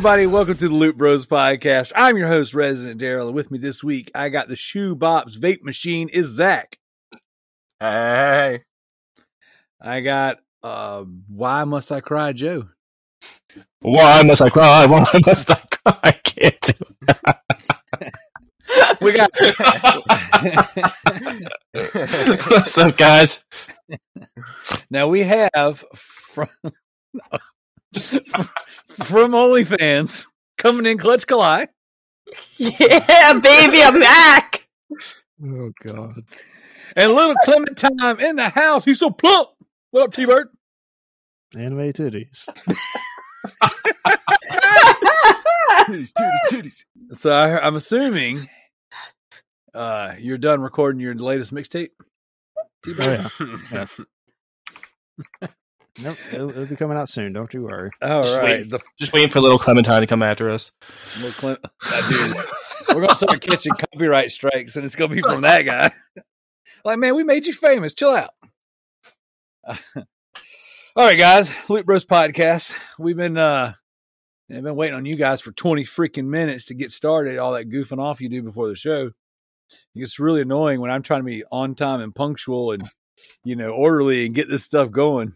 [0.00, 0.26] everybody?
[0.26, 1.92] Welcome to the Loot Bros podcast.
[1.94, 5.36] I'm your host, Resident Daryl, and with me this week, I got the Shoe Bops
[5.36, 6.08] vape machine.
[6.08, 6.78] Is Zach?
[7.78, 8.62] Hey,
[9.78, 12.68] I got uh, Why Must I Cry, Joe?
[13.80, 14.86] why must I cry?
[14.86, 15.98] Why must I cry?
[16.02, 16.72] I can't do
[18.00, 18.16] it.
[19.02, 19.30] We got.
[22.50, 23.44] What's up, guys?
[24.90, 26.48] now we have from
[29.04, 30.26] from OnlyFans
[30.58, 31.66] coming in Clutch Kalai
[32.56, 34.68] Yeah, baby, I'm back.
[35.44, 36.22] Oh god.
[36.94, 38.84] and little Clementine in the house.
[38.84, 39.48] He's so plump.
[39.90, 40.48] What up, T Bird?
[41.56, 42.48] Anime titties.
[45.88, 46.84] titties, titties, titties.
[47.18, 48.48] So I, I'm assuming
[49.74, 51.90] uh, you're done recording your latest mixtape.
[52.86, 53.86] Oh yeah.
[55.42, 55.46] yeah.
[56.02, 57.32] Nope, it'll, it'll be coming out soon.
[57.32, 57.90] Don't you worry.
[58.00, 58.70] All Just right, wait.
[58.70, 60.72] the Just waiting for little Clementine to come after us.
[61.16, 62.96] little Clem- that dude.
[62.96, 65.92] We're gonna start catching copyright strikes, and it's gonna be from that guy.
[66.84, 67.92] like, man, we made you famous.
[67.94, 68.30] Chill out.
[70.96, 72.72] All right, guys, Loot Bros podcast.
[72.98, 73.74] We've been uh,
[74.52, 77.38] I've been waiting on you guys for twenty freaking minutes to get started.
[77.38, 79.10] All that goofing off you do before the show.
[79.94, 82.82] It's really annoying when I'm trying to be on time and punctual and
[83.44, 85.34] you know orderly and get this stuff going.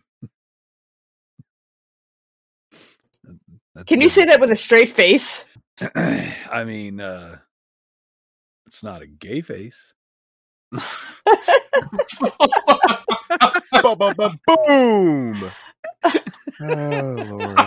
[3.75, 5.44] That's Can you say that with a straight face?
[5.94, 7.39] I mean, uh,
[8.67, 9.92] it's not a gay face.
[10.72, 10.80] Boom!
[16.61, 17.58] Oh lord.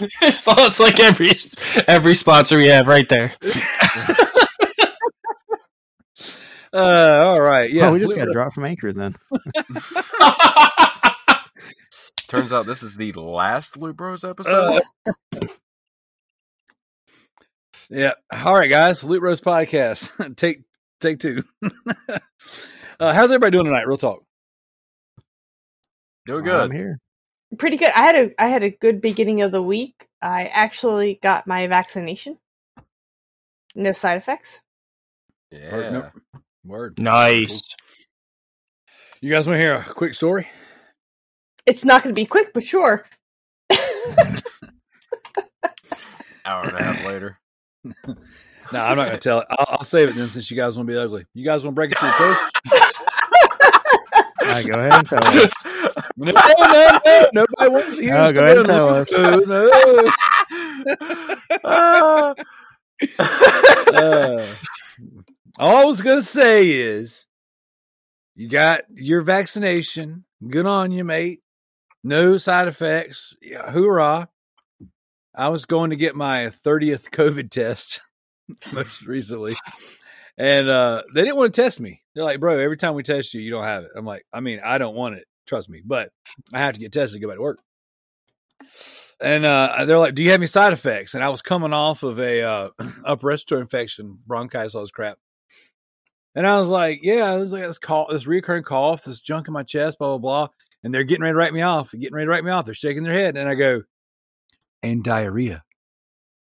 [0.22, 1.32] it's almost like every
[1.86, 3.32] every sponsor we have right there.
[6.72, 7.88] Uh, all right, yeah.
[7.88, 9.16] oh, we just got dropped from Anchor then.
[12.28, 14.82] Turns out this is the last Loot Bros episode.
[15.06, 15.10] Uh,
[17.88, 18.12] yeah.
[18.32, 19.04] All right, guys.
[19.04, 20.36] Loot Bros podcast.
[20.36, 20.62] take
[21.00, 21.44] take two.
[21.62, 22.18] uh,
[23.00, 23.86] how's everybody doing tonight?
[23.86, 24.22] Real talk.
[26.26, 26.60] Doing good.
[26.60, 26.98] I'm here.
[27.58, 27.92] Pretty good.
[27.94, 30.08] I had a I had a good beginning of the week.
[30.20, 32.38] I actually got my vaccination.
[33.74, 34.60] No side effects.
[35.50, 35.90] Yeah.
[35.90, 36.04] Nope.
[36.64, 37.00] Word.
[37.00, 37.62] nice.
[39.20, 40.48] You guys want to hear a quick story?
[41.66, 43.04] It's not going to be quick, but sure.
[46.44, 47.38] Hour and a half later.
[48.72, 49.46] No, I'm not going to tell it.
[49.50, 51.24] I'll, I'll save it then, since you guys want to be ugly.
[51.34, 52.40] You guys want to break it to your toast?
[54.42, 55.54] All right, go ahead and tell us.
[56.18, 57.28] No, no, no.
[57.32, 58.14] Nobody wants to hear.
[58.14, 59.12] No, go ahead and tell us.
[59.12, 59.36] No,
[61.62, 62.34] no.
[63.94, 64.46] Uh,
[65.58, 67.26] all I was gonna say is,
[68.34, 70.24] you got your vaccination.
[70.46, 71.40] Good on you, mate.
[72.06, 73.34] No side effects.
[73.42, 74.28] Yeah, hoorah!
[75.34, 78.00] I was going to get my thirtieth COVID test
[78.72, 79.56] most recently,
[80.38, 82.02] and uh, they didn't want to test me.
[82.14, 84.38] They're like, "Bro, every time we test you, you don't have it." I'm like, "I
[84.38, 85.24] mean, I don't want it.
[85.48, 86.10] Trust me, but
[86.54, 87.58] I have to get tested to go back to work."
[89.20, 92.04] And uh, they're like, "Do you have any side effects?" And I was coming off
[92.04, 92.68] of a uh,
[93.04, 95.18] upper respiratory infection, bronchitis, all this crap.
[96.36, 99.54] And I was like, "Yeah, there's like this cough, this recurring cough, this junk in
[99.54, 100.48] my chest, blah blah blah."
[100.86, 102.64] And they're getting ready to write me off, getting ready to write me off.
[102.64, 103.82] They're shaking their head, and I go,
[104.84, 105.64] "And diarrhea."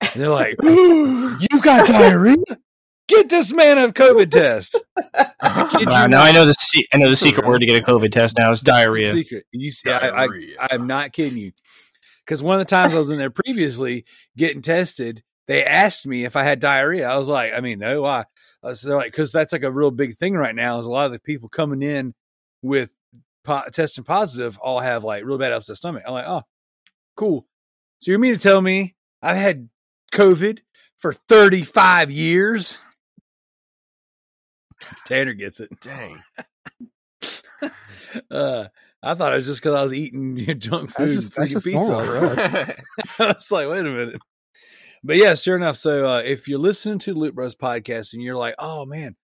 [0.02, 2.38] And they're like, "You've got diarrhea?
[3.08, 4.72] Get this man a COVID test."
[5.14, 6.24] Kid you Wow, now.
[6.24, 8.52] I know the se- I know the secret word to get a COVID test now
[8.52, 9.14] is diarrhea.
[9.14, 9.46] Secret.
[9.52, 10.28] You see, I, I,
[10.72, 11.52] I'm not kidding you.
[12.26, 14.06] Because one of the times I was in there previously
[14.38, 17.10] getting tested, they asked me if I had diarrhea.
[17.10, 18.26] I was like, I mean, no, why?
[18.74, 20.80] So they're like, because that's like a real big thing right now.
[20.80, 22.14] Is a lot of the people coming in
[22.62, 22.94] with
[23.44, 26.04] po- testing positive all have like really bad upset stomach.
[26.06, 26.44] I'm like, oh,
[27.16, 27.46] cool.
[28.00, 29.70] So you mean to tell me I've had
[30.14, 30.60] COVID
[31.00, 32.78] for 35 years?
[35.06, 35.70] Tanner gets it.
[35.82, 36.22] Dang.
[38.30, 38.66] Uh,
[39.02, 42.76] I thought it was just because I was eating junk food, just, and freaking pizza.
[43.20, 44.22] I was like, wait a minute.
[45.04, 45.78] But yeah, sure enough.
[45.78, 49.16] So uh, if you're listening to Loot Bros podcast and you're like, oh man,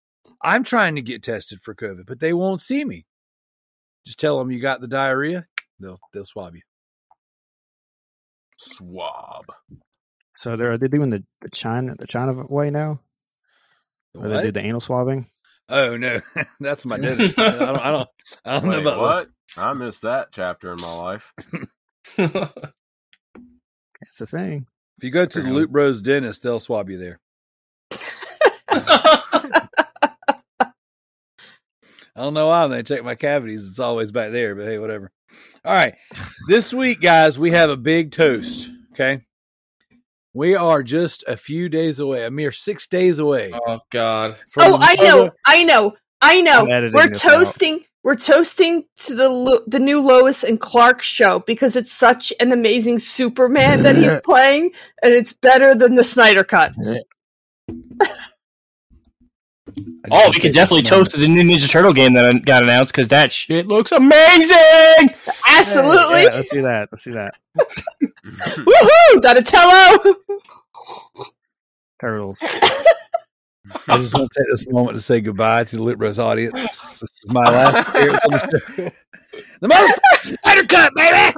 [0.41, 3.05] I'm trying to get tested for COVID, but they won't see me.
[4.07, 5.45] Just tell them you got the diarrhea.
[5.81, 6.61] They'll they'll swab you.
[8.55, 9.43] Swab.
[10.33, 13.01] So they're are they doing the, the China the China way now?
[14.13, 15.27] Where they did the anal swabbing?
[15.67, 16.21] Oh no,
[16.61, 17.37] that's my dentist.
[17.37, 17.77] I don't.
[17.79, 18.09] I don't.
[18.45, 19.29] I don't know about what?
[19.57, 21.33] I missed that chapter in my life.
[24.03, 24.67] It's a thing.
[24.99, 25.61] If you go to the Apparently.
[25.61, 27.19] Loot Bros dentist, they'll swab you there.
[32.17, 34.79] I don't know why when they check my cavities, it's always back there, but hey,
[34.79, 35.11] whatever.
[35.63, 35.93] All right.
[36.47, 38.71] This week, guys, we have a big toast.
[38.93, 39.21] Okay.
[40.33, 43.53] We are just a few days away, a mere six days away.
[43.53, 44.35] Oh God.
[44.39, 46.65] Oh, from Oh, I know, I know, I know.
[46.65, 47.31] We're this out.
[47.31, 47.83] toasting.
[48.03, 52.99] We're toasting to the the new Lois and Clark show because it's such an amazing
[52.99, 54.71] Superman that he's playing,
[55.03, 56.73] and it's better than the Snyder cut.
[60.07, 62.45] I just Oh, we take could definitely toast to the new Ninja Turtle game that
[62.45, 65.09] got announced because that shit looks amazing.
[65.47, 66.89] Absolutely, Yeah, let's do that.
[66.91, 67.35] Let's do that.
[68.55, 69.21] woohoo!
[69.21, 70.15] Donatello.
[71.99, 72.39] Turtles.
[73.89, 76.53] I just want to take this moment to say goodbye to the Loot Bros audience.
[76.61, 78.91] This is my last appearance on the show.
[79.59, 81.33] The motherfucking Snyder cut, baby.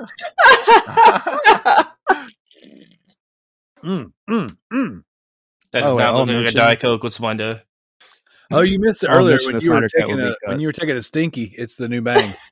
[3.84, 5.04] Mm, mm, mm.
[5.72, 7.62] That does Oh, not I'll look like a Diet Coke with Splenda.
[8.52, 11.02] Oh, you missed it earlier when you were taking a when you were taking a
[11.04, 11.54] stinky.
[11.58, 12.36] It's the new bang.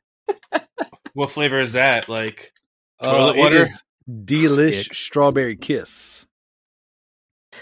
[1.13, 2.07] What flavor is that?
[2.07, 2.51] Like
[2.99, 3.65] Uh, Toilet it water?
[4.07, 6.25] Delish strawberry kiss.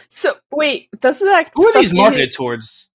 [0.09, 2.89] so wait, doesn't that who are these give you- marketed towards?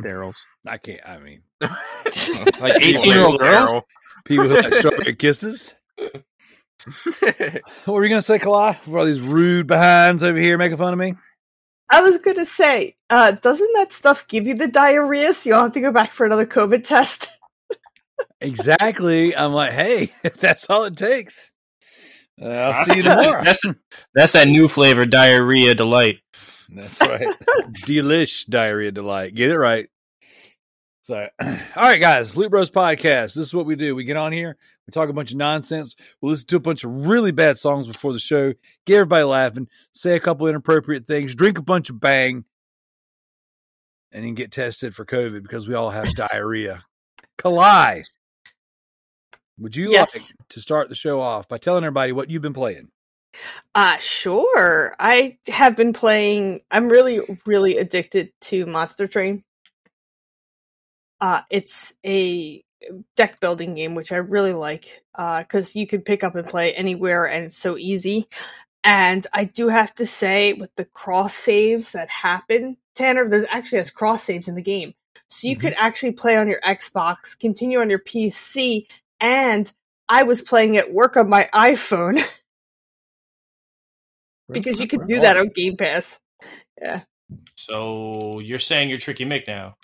[0.00, 0.36] Daryl's.
[0.66, 1.00] I can't.
[1.06, 3.82] I mean, Like eighteen year old girls?
[4.24, 5.74] people who like strawberry kisses.
[5.98, 8.78] What were you gonna say, Kalai?
[8.80, 11.14] For all these rude behinds over here making fun of me?
[11.90, 15.34] I was gonna say, uh, doesn't that stuff give you the diarrhea?
[15.34, 17.28] So you'll have to go back for another COVID test.
[18.40, 19.34] Exactly.
[19.34, 21.50] I'm like, hey, that's all it takes.
[22.40, 23.44] Uh, I'll see you tomorrow.
[23.44, 23.62] That's,
[24.14, 26.18] that's that new flavor, diarrhea delight.
[26.68, 27.28] That's right.
[27.86, 29.34] Delish diarrhea delight.
[29.34, 29.88] Get it right.
[31.06, 33.34] So, all right, guys, Loot Bros podcast.
[33.34, 33.94] This is what we do.
[33.94, 34.56] We get on here,
[34.86, 37.86] we talk a bunch of nonsense, we listen to a bunch of really bad songs
[37.86, 38.54] before the show,
[38.86, 42.46] get everybody laughing, say a couple inappropriate things, drink a bunch of bang,
[44.12, 46.82] and then get tested for COVID because we all have diarrhea.
[47.36, 48.04] Kalai,
[49.58, 50.14] would you Yes.
[50.14, 52.88] like to start the show off by telling everybody what you've been playing?
[53.74, 54.96] Uh sure.
[54.98, 59.44] I have been playing I'm really, really addicted to Monster Train.
[61.20, 62.62] Uh it's a
[63.16, 66.74] deck building game which I really like uh cuz you can pick up and play
[66.74, 68.28] anywhere and it's so easy.
[68.82, 73.78] And I do have to say with the cross saves that happen, Tanner, there's actually
[73.78, 74.94] has cross saves in the game.
[75.28, 78.86] So you could actually play on your Xbox, continue on your PC,
[79.20, 79.72] and
[80.08, 82.22] I was playing at work on my iPhone
[84.50, 86.20] because you could do that on Game Pass.
[86.80, 87.02] Yeah.
[87.56, 89.76] So you're saying you're Tricky Mick now?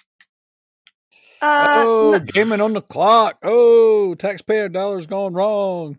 [1.42, 3.38] Uh, oh, n- gaming on the clock.
[3.42, 5.98] Oh, taxpayer dollars gone wrong.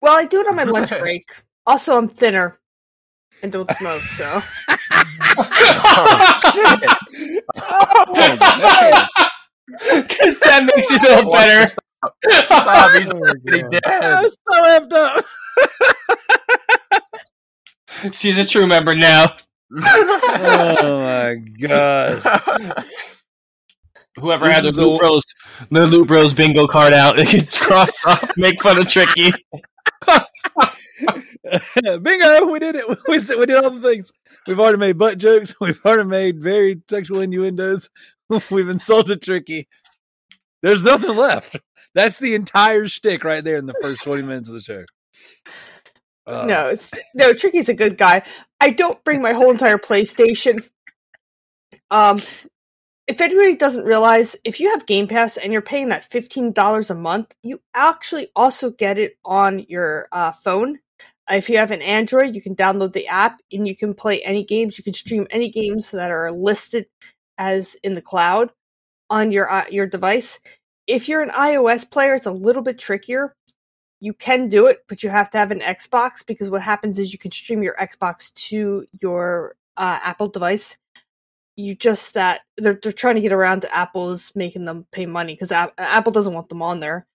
[0.00, 1.28] well, I do it on my lunch break.
[1.66, 2.58] Also, I'm thinner
[3.42, 4.42] and don't smoke, so
[5.38, 7.42] oh, shit.
[7.56, 9.06] Oh,
[9.68, 11.68] Because that makes you feel better.
[11.68, 13.82] Stop, he's Oh, already dead.
[13.84, 15.24] I'm so effed up.
[18.14, 19.34] She's a true member now.
[19.76, 22.22] oh my god.
[24.18, 25.22] Whoever This had the is the- Loot Bros,
[25.70, 29.32] the Loot Bros bingo card out, they can cross off, make fun of Tricky.
[32.02, 32.84] Bingo, we did it.
[33.08, 34.12] We did, we did all the things.
[34.46, 35.54] We've already made butt jokes.
[35.60, 37.88] We've already made very sexual innuendos.
[38.50, 39.66] We've insulted Tricky.
[40.62, 41.56] There's nothing left.
[41.94, 44.84] That's the entire shtick right there in the first 20 minutes of the show.
[46.26, 46.76] Uh, no,
[47.14, 47.32] no.
[47.32, 48.22] Tricky's a good guy.
[48.60, 50.68] I don't bring my whole entire PlayStation.
[51.90, 52.20] Um,
[53.08, 56.90] if anybody doesn't realize, if you have Game Pass and you're paying that fifteen dollars
[56.90, 60.78] a month, you actually also get it on your uh, phone.
[61.30, 64.44] If you have an Android, you can download the app and you can play any
[64.44, 64.78] games.
[64.78, 66.86] You can stream any games that are listed
[67.36, 68.52] as in the cloud
[69.10, 70.40] on your uh, your device.
[70.86, 73.34] If you're an iOS player, it's a little bit trickier
[74.00, 77.12] you can do it, but you have to have an Xbox because what happens is
[77.12, 80.78] you can stream your Xbox to your uh, Apple device.
[81.58, 85.34] You just that they're they're trying to get around to Apple's making them pay money
[85.34, 87.06] because Apple doesn't want them on there.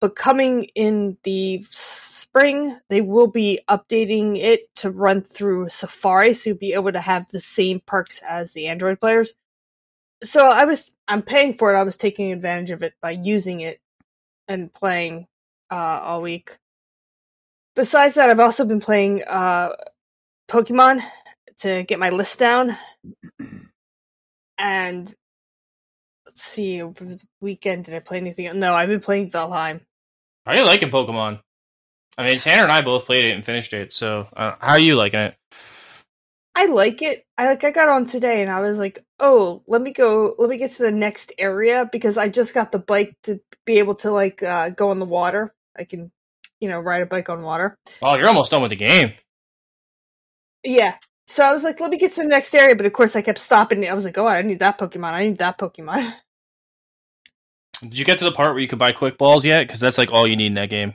[0.00, 6.50] But coming in the spring, they will be updating it to run through Safari, so
[6.50, 9.32] you'll be able to have the same perks as the Android players.
[10.22, 11.78] So I was I'm paying for it.
[11.78, 13.80] I was taking advantage of it by using it
[14.48, 15.26] and playing
[15.70, 16.58] uh, all week.
[17.74, 19.74] Besides that, I've also been playing uh,
[20.48, 21.02] Pokemon
[21.60, 22.76] to get my list down.
[24.58, 25.12] And
[26.26, 28.58] let's see, over the weekend, did I play anything?
[28.58, 29.80] No, I've been playing Valheim.
[30.44, 31.40] How are you liking Pokemon?
[32.16, 33.92] I mean, Tanner and I both played it and finished it.
[33.92, 35.36] So, uh, how are you liking it?
[36.58, 37.24] I like it.
[37.36, 40.50] I like I got on today and I was like, "Oh, let me go let
[40.50, 43.94] me get to the next area because I just got the bike to be able
[43.96, 45.54] to like uh go on the water.
[45.78, 46.10] I can,
[46.58, 49.12] you know, ride a bike on water." Oh, you're almost done with the game.
[50.64, 50.96] Yeah.
[51.28, 53.22] So I was like, "Let me get to the next area," but of course I
[53.22, 53.86] kept stopping.
[53.86, 55.12] I was like, "Oh, I need that Pokemon.
[55.12, 56.14] I need that Pokemon."
[57.82, 59.66] Did you get to the part where you could buy quick balls yet?
[59.66, 60.94] Because that's like all you need in that game.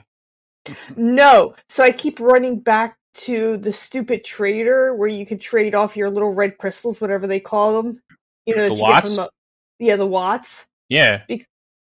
[0.96, 1.54] no.
[1.68, 6.10] So I keep running back to the stupid trader where you can trade off your
[6.10, 8.02] little red crystals, whatever they call them.
[8.44, 9.14] You know, The that you get watts?
[9.14, 9.28] from
[9.78, 10.66] yeah, the watts.
[10.88, 11.22] Yeah.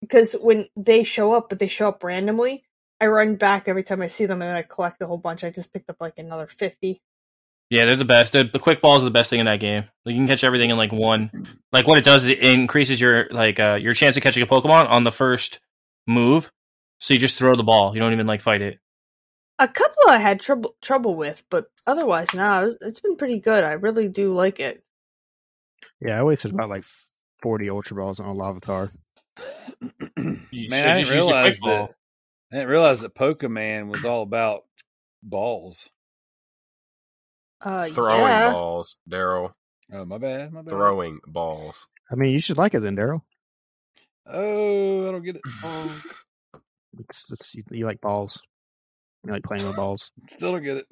[0.02, 2.64] because when they show up, but they show up randomly,
[3.02, 5.44] I run back every time I see them and then I collect a whole bunch.
[5.44, 7.02] I just picked up like another 50.
[7.70, 8.34] Yeah, they're the best.
[8.34, 9.86] They're, the quick balls are the best thing in that game.
[10.06, 11.58] Like, you can catch everything in like one.
[11.72, 14.48] Like what it does is it increases your like uh, your chance of catching a
[14.48, 15.60] Pokemon on the first
[16.08, 16.52] move.
[17.00, 17.94] So you just throw the ball.
[17.94, 18.80] You don't even like fight it.
[19.58, 23.64] A couple I had trouble trouble with, but otherwise, no, it's- it's been pretty good.
[23.64, 24.84] I really do like it.
[26.02, 26.84] Yeah, I wasted about like
[27.42, 28.92] forty Ultra Balls on Larvitar.
[30.52, 31.88] You Man, I didn't realize quick ball.
[31.88, 31.96] that.
[32.52, 34.64] I didn't realize that Pokemon was all about
[35.24, 35.90] balls.
[37.66, 38.52] Uh, Throwing yeah.
[38.52, 39.54] balls, Daryl.
[39.92, 40.54] Oh, my bad.
[40.54, 40.70] My bad.
[40.70, 41.88] Throwing balls.
[42.12, 43.22] I mean, you should like it then, Daryl.
[44.28, 45.42] Oh, I don't get it.
[46.98, 48.42] It's, it's you like balls.
[49.26, 50.12] You like playing with balls.
[50.30, 50.86] Still don't get it.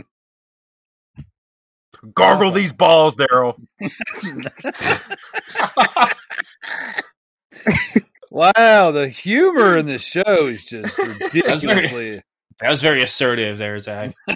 [2.13, 3.56] Gargle these balls, Daryl.
[8.30, 12.22] wow, the humor in this show is just ridiculously.
[12.60, 14.13] That was very assertive there, Zach.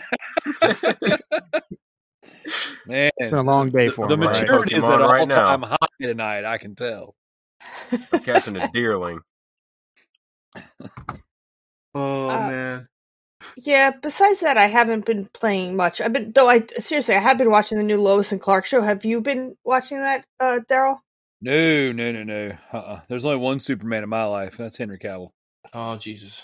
[2.85, 4.15] Man, It's been a long day for me.
[4.15, 4.43] the him, right?
[4.45, 5.39] maturity is at right all now.
[5.45, 6.45] time high tonight.
[6.45, 7.15] I can tell.
[8.13, 9.19] I'm catching a deerling.
[11.95, 12.87] Oh Uh, man.
[13.57, 16.01] Yeah, besides that, I haven't been playing much.
[16.01, 18.81] I've been, though, I seriously, I have been watching the new Lois and Clark show.
[18.81, 20.97] Have you been watching that, uh, Daryl?
[21.41, 22.57] No, no, no, no.
[22.73, 23.01] Uh-uh.
[23.09, 24.55] There's only one Superman in my life.
[24.57, 25.31] That's Henry Cavill.
[25.73, 26.41] Oh Jesus.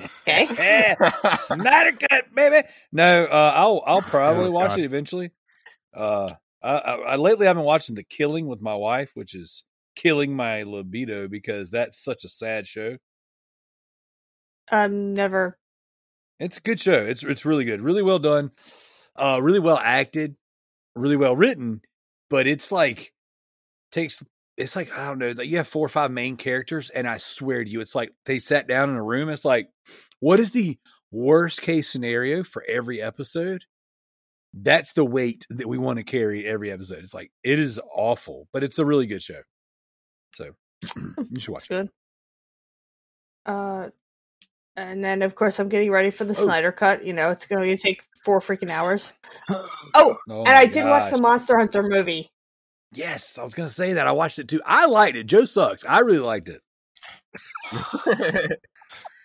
[0.00, 0.48] Okay.
[0.58, 2.66] Yeah, Snyder cut, baby.
[2.92, 4.78] No, uh, I'll I'll probably Oh, watch God.
[4.80, 5.30] it eventually.
[5.94, 6.32] Uh,
[6.62, 9.64] I, I, I lately I've been watching The Killing with my wife, which is
[9.96, 12.96] killing my libido because that's such a sad show.
[14.72, 15.58] Um, never.
[16.40, 17.04] It's a good show.
[17.04, 18.50] It's it's really good, really well done,
[19.16, 20.34] uh, really well acted,
[20.96, 21.80] really well written.
[22.30, 23.12] But it's like
[23.92, 24.22] takes
[24.56, 27.16] it's like I don't know that you have four or five main characters, and I
[27.18, 29.28] swear to you, it's like they sat down in a room.
[29.28, 29.68] It's like,
[30.20, 30.78] what is the
[31.10, 33.64] worst case scenario for every episode?
[34.52, 37.02] That's the weight that we want to carry every episode.
[37.02, 39.40] It's like it is awful, but it's a really good show.
[40.34, 40.50] So
[40.96, 41.68] you should watch it.
[41.70, 41.88] good.
[43.46, 43.88] Uh,
[44.76, 46.44] and then of course I'm getting ready for the Oh.
[46.44, 47.04] Snyder cut.
[47.04, 49.12] You know, it's going to take four freaking hours.
[49.96, 51.18] Oh, Oh and I did watch the.
[51.18, 52.30] Monster Hunter movie.
[52.94, 54.06] Yes, I was gonna say that.
[54.06, 54.60] I watched it too.
[54.64, 55.24] I liked it.
[55.24, 55.84] Joe sucks.
[55.84, 56.62] I really liked it.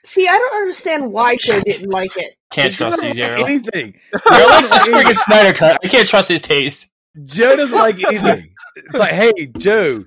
[0.05, 2.35] See, I don't understand why Joe didn't like it.
[2.51, 3.45] Can't trust you, doesn't like Daryl.
[3.45, 3.93] Anything.
[4.13, 5.79] Daryl likes this freaking Snyder cut.
[5.83, 6.87] I can't trust his taste.
[7.25, 8.53] Joe doesn't like anything.
[8.75, 10.05] It's like, hey, Joe,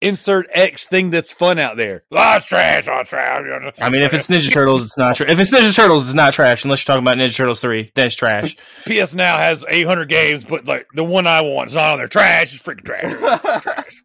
[0.00, 2.04] insert X thing that's fun out there.
[2.12, 2.86] Ah, it's trash.
[2.88, 3.72] Oh, it's trash.
[3.78, 5.30] I mean, if it's Ninja Turtles, it's not trash.
[5.30, 6.64] If it's Ninja Turtles, it's not trash.
[6.64, 8.56] Unless you're talking about Ninja Turtles three, then it's trash.
[8.86, 12.08] PS Now has 800 games, but like the one I want is not on there.
[12.08, 12.54] Trash.
[12.54, 13.04] It's freaking trash.
[13.04, 14.02] It's trash.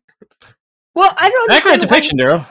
[0.94, 1.82] Well, I don't Accurate understand.
[1.82, 2.48] Why, depiction, Daryl.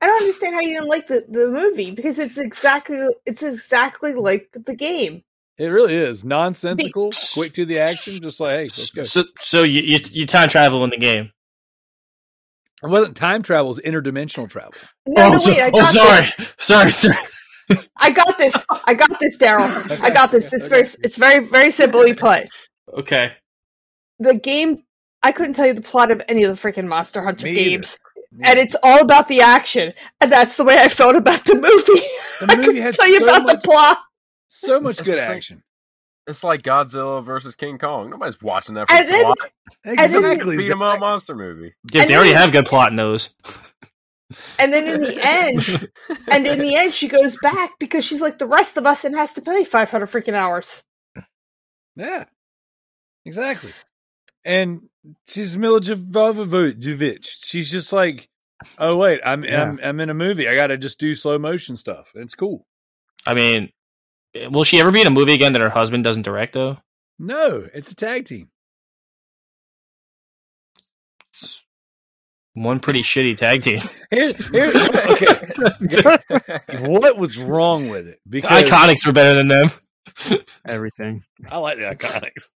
[0.00, 4.14] I don't understand how you didn't like the, the movie because it's exactly it's exactly
[4.14, 5.22] like the game.
[5.58, 8.20] It really is nonsensical, quick to the action.
[8.20, 9.02] Just like, hey, let's go.
[9.04, 11.32] So, so you, you you time travel in the game.
[12.82, 14.72] It wasn't time travel; it was interdimensional travel.
[15.06, 16.54] No, no, so- wait, I oh, got sorry, this.
[16.58, 17.16] sorry, sorry.
[17.98, 18.54] I got this.
[18.84, 20.00] I got this, Daryl.
[20.00, 20.52] I got this.
[20.52, 22.48] It's very, it's very, very simply put.
[22.96, 23.32] Okay.
[24.20, 24.76] The game.
[25.22, 27.60] I couldn't tell you the plot of any of the freaking Monster Hunter Me either.
[27.70, 27.98] games,
[28.44, 32.06] and it's all about the action, and that's the way I felt about the movie.
[32.40, 33.98] The I couldn't had tell you so about much, the plot.
[34.48, 35.62] so much good action.
[36.26, 38.10] It's like Godzilla versus King Kong.
[38.10, 39.38] Nobody's watching that for And then- plot.
[39.84, 40.56] then- Exactly.
[40.56, 41.74] Beat 'em up monster movie.
[41.92, 43.34] Yeah, And they already then- have good plot in those.
[44.58, 45.88] And then in the end,
[46.28, 49.14] and in the end, she goes back because she's like the rest of us and
[49.14, 50.82] has to pay five hundred freaking hours.
[51.94, 52.24] Yeah,
[53.24, 53.70] exactly.
[54.44, 54.88] And
[55.28, 57.26] she's Milla Jovovich.
[57.44, 58.28] She's just like,
[58.78, 60.48] oh wait, I'm I'm I'm in a movie.
[60.48, 62.10] I got to just do slow motion stuff.
[62.16, 62.66] It's cool.
[63.24, 63.70] I mean,
[64.50, 66.78] will she ever be in a movie again that her husband doesn't direct though?
[67.18, 68.48] No, it's a tag team.
[72.54, 73.80] One pretty shitty tag team.
[74.10, 74.72] Here, here,
[75.10, 76.18] okay.
[76.88, 78.18] what was wrong with it?
[78.24, 79.68] The Because IIconics were better than them.
[80.64, 81.24] Everything.
[81.50, 82.48] I like the IIconics.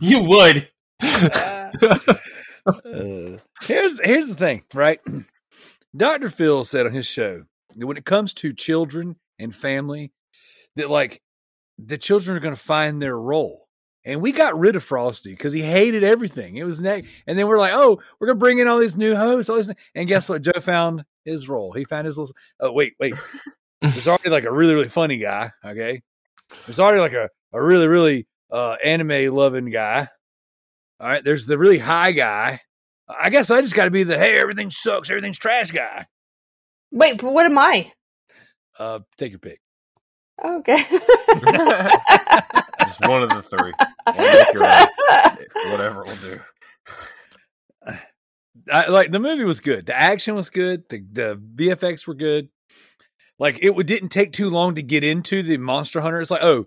[0.00, 0.68] You would.
[2.68, 5.00] Uh, here's here's the thing, right?
[5.96, 6.28] Dr.
[6.28, 10.12] Phil said on his show that when it comes to children and family,
[10.78, 11.22] that like
[11.78, 13.66] the children are going to find their role.
[14.04, 16.56] And we got rid of Frosty because he hated everything.
[16.56, 19.14] It was neck, and then we're like, oh, we're gonna bring in all these new
[19.14, 19.50] hosts.
[19.50, 20.40] All this, and guess what?
[20.40, 21.72] Joe found his role.
[21.72, 22.34] He found his little.
[22.58, 23.14] Oh wait, wait.
[23.82, 25.50] There's already like a really really funny guy.
[25.62, 26.00] Okay,
[26.64, 30.08] there's already like a a really really uh anime loving guy.
[31.00, 32.62] All right, there's the really high guy.
[33.08, 36.06] I guess I just got to be the hey, everything sucks, everything's trash guy.
[36.92, 37.92] Wait, but what am I?
[38.78, 39.60] Uh, take your pick.
[40.44, 40.76] Okay.
[42.80, 43.72] Just one of the three.
[44.06, 44.86] We'll make your own.
[45.72, 46.40] Whatever we'll do.
[48.72, 49.86] I, like the movie was good.
[49.86, 50.84] The action was good.
[50.88, 52.48] The the VFX were good.
[53.38, 56.20] Like it would- didn't take too long to get into the Monster Hunter.
[56.20, 56.66] It's like, oh,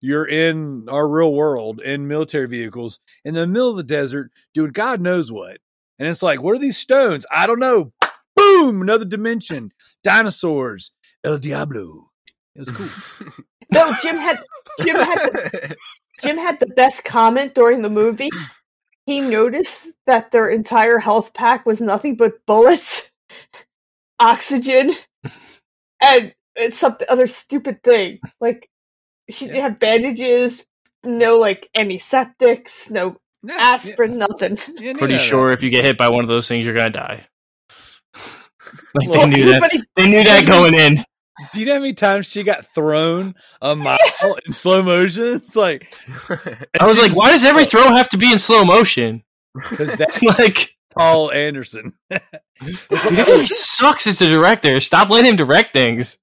[0.00, 4.72] you're in our real world in military vehicles in the middle of the desert doing
[4.72, 5.58] God knows what.
[5.98, 7.24] And it's like, what are these stones?
[7.30, 7.92] I don't know.
[8.34, 9.70] Boom, another dimension.
[10.02, 10.90] Dinosaurs.
[11.22, 12.11] El Diablo.
[12.54, 13.34] It was cool.
[13.72, 14.38] no, Jim had
[14.82, 15.76] Jim had the,
[16.20, 18.30] Jim had the best comment during the movie.
[19.06, 23.10] He noticed that their entire health pack was nothing but bullets,
[24.20, 24.92] oxygen,
[26.00, 28.20] and it's some other stupid thing.
[28.40, 28.68] Like
[29.30, 30.66] she didn't have bandages,
[31.04, 34.56] no like antiseptics, no Nah, aspirin, nothing.
[34.78, 36.76] yeah, yeah, Pretty yeah, sure if you get hit by one of those things, you're
[36.76, 37.26] gonna die.
[38.94, 39.84] like Well, they knew that.
[39.96, 41.04] They knew that going in.
[41.52, 43.98] Do you know how many times she got thrown a mile
[44.46, 45.22] in slow motion?
[45.42, 45.94] It's like
[46.80, 49.22] I was like, why does every throw have to be in slow motion?
[49.54, 51.92] because that's like, Paul Anderson.
[52.10, 54.80] dude, he sucks as a director.
[54.80, 56.18] Stop letting him direct things.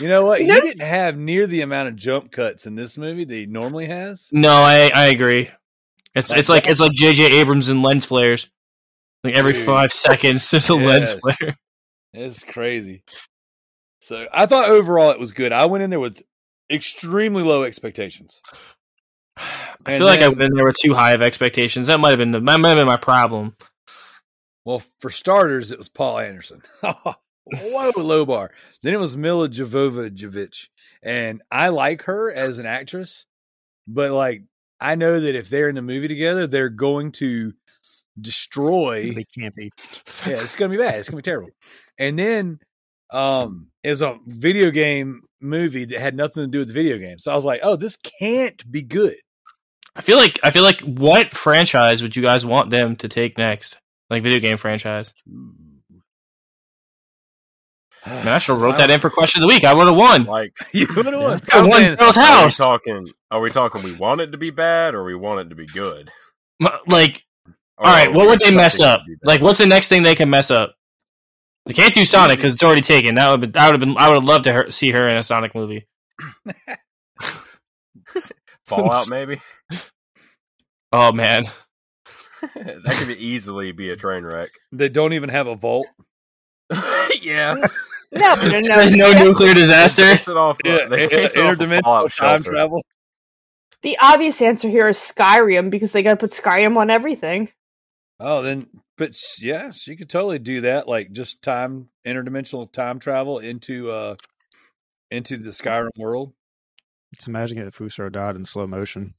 [0.00, 0.40] You know what?
[0.40, 3.86] He didn't have near the amount of jump cuts in this movie that he normally
[3.86, 4.28] has.
[4.32, 5.50] No, I I agree.
[6.14, 7.40] It's Like it's like it's like J.J.
[7.40, 8.48] Abrams and lens flares.
[9.22, 9.66] Like every Dude.
[9.66, 11.56] five seconds, there's a lens flare.
[12.12, 13.02] It's crazy.
[14.04, 15.50] So I thought overall it was good.
[15.50, 16.22] I went in there with
[16.70, 18.42] extremely low expectations.
[19.36, 19.44] I
[19.86, 21.86] And feel like I then- went in there with too high of expectations.
[21.86, 23.56] That might have been the that might have been my problem.
[24.66, 26.62] Well, for starters, it was Paul Anderson.
[26.82, 28.50] Whoa, low bar.
[28.82, 30.68] Then it was Milla Jovovich,
[31.02, 33.24] and I like her as an actress,
[33.86, 34.42] but like
[34.80, 37.52] I know that if they're in the movie together, they're going to
[38.20, 39.12] destroy.
[39.14, 39.70] They can't be.
[40.26, 40.96] Yeah, it's gonna be bad.
[41.00, 41.50] It's gonna be terrible.
[41.98, 42.60] And then
[43.14, 46.98] um it was a video game movie that had nothing to do with the video
[46.98, 47.18] game.
[47.18, 49.16] So I was like, oh, this can't be good.
[49.94, 53.38] I feel like I feel like what franchise would you guys want them to take
[53.38, 53.78] next?
[54.10, 55.12] Like video game franchise.
[58.06, 59.64] Man, I should have wrote that in for question of the week.
[59.64, 60.24] I would have won.
[60.24, 61.40] Like, you would have won.
[61.50, 62.56] I won Man, Phil's are we house.
[62.58, 63.06] talking?
[63.30, 63.82] Are we talking?
[63.82, 66.10] We want it to be bad, or we want it to be good?
[66.86, 67.24] Like,
[67.78, 69.00] all right, what would they mess up?
[69.00, 69.26] to be bad?
[69.26, 70.74] Like, what's the next thing they can mess up?
[71.66, 73.14] They can't do Sonic because it's already taken.
[73.14, 73.60] That would have been.
[73.60, 73.96] I would have been.
[73.98, 75.86] I would have loved to her, see her in a Sonic movie.
[78.66, 79.40] Fallout, maybe.
[80.96, 81.42] Oh man,
[82.54, 84.50] that could be easily be a train wreck.
[84.70, 85.88] They don't even have a vault.
[87.20, 87.54] yeah,
[88.12, 88.60] No, no, no.
[88.60, 90.02] there's no nuclear disaster.
[90.02, 90.60] Base it off.
[90.64, 92.80] Uh, yeah, they base it off interdimensional Fallout time travel.
[93.82, 97.48] The obvious answer here is Skyrim because they got to put Skyrim on everything.
[98.20, 98.62] Oh, then,
[98.96, 100.86] but s- yeah, she could totally do that.
[100.88, 104.16] Like just time, interdimensional time travel into uh
[105.10, 106.32] into the Skyrim world.
[107.14, 109.14] Just imagine it Fusaro died in slow motion.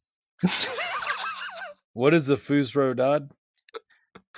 [1.94, 3.20] What is the Fus Ro Dah?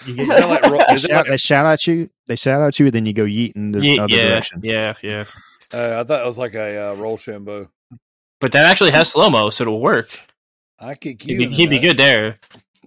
[0.06, 2.10] You Is get, like, ro- they, it shout, like they shout at you.
[2.28, 4.62] They shout at you, then you go yeet in the Ye- other yeah, direction.
[4.64, 5.26] yeah, yeah.
[5.74, 7.70] uh, I thought it was like a uh, roll shambo.
[8.40, 10.20] But that actually has slow mo, so it'll work.
[10.78, 12.38] I kick He'd be, he'd be good there.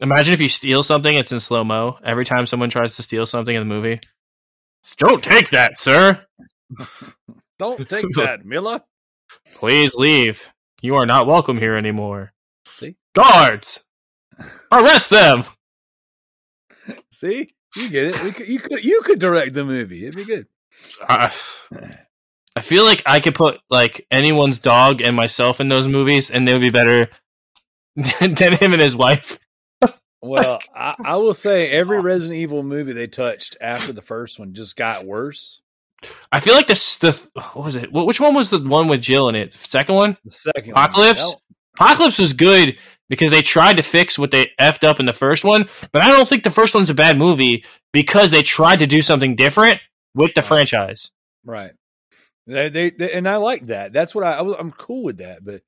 [0.01, 1.99] Imagine if you steal something, it's in slow mo.
[2.03, 4.01] Every time someone tries to steal something in the movie,
[4.97, 6.25] don't take that, sir.
[7.59, 8.81] Don't take that, Miller.
[9.57, 10.51] Please leave.
[10.81, 12.33] You are not welcome here anymore.
[12.65, 12.97] See?
[13.15, 13.85] Guards,
[14.73, 15.45] arrest them.
[17.13, 18.25] See, you get it.
[18.25, 20.07] We could, you could you could direct the movie.
[20.07, 20.47] It'd be good.
[21.07, 21.31] I,
[22.57, 26.49] I feel like I could put like anyone's dog and myself in those movies, and
[26.49, 27.11] they would be better
[27.97, 29.39] than him and his wife.
[30.23, 32.03] Well, I, I will say every oh.
[32.03, 35.61] Resident Evil movie they touched after the first one just got worse.
[36.33, 37.93] I feel like this the what was it?
[37.93, 39.53] Which one was the one with Jill in it?
[39.53, 40.17] Second one.
[40.25, 41.27] The second Apocalypse?
[41.27, 41.37] One,
[41.75, 42.79] Apocalypse was good
[43.09, 46.11] because they tried to fix what they effed up in the first one, but I
[46.11, 49.81] don't think the first one's a bad movie because they tried to do something different
[50.15, 51.11] with the franchise.
[51.45, 51.73] Right.
[52.47, 53.93] They, they, they and I like that.
[53.93, 55.45] That's what I, I was, I'm cool with that.
[55.45, 55.63] But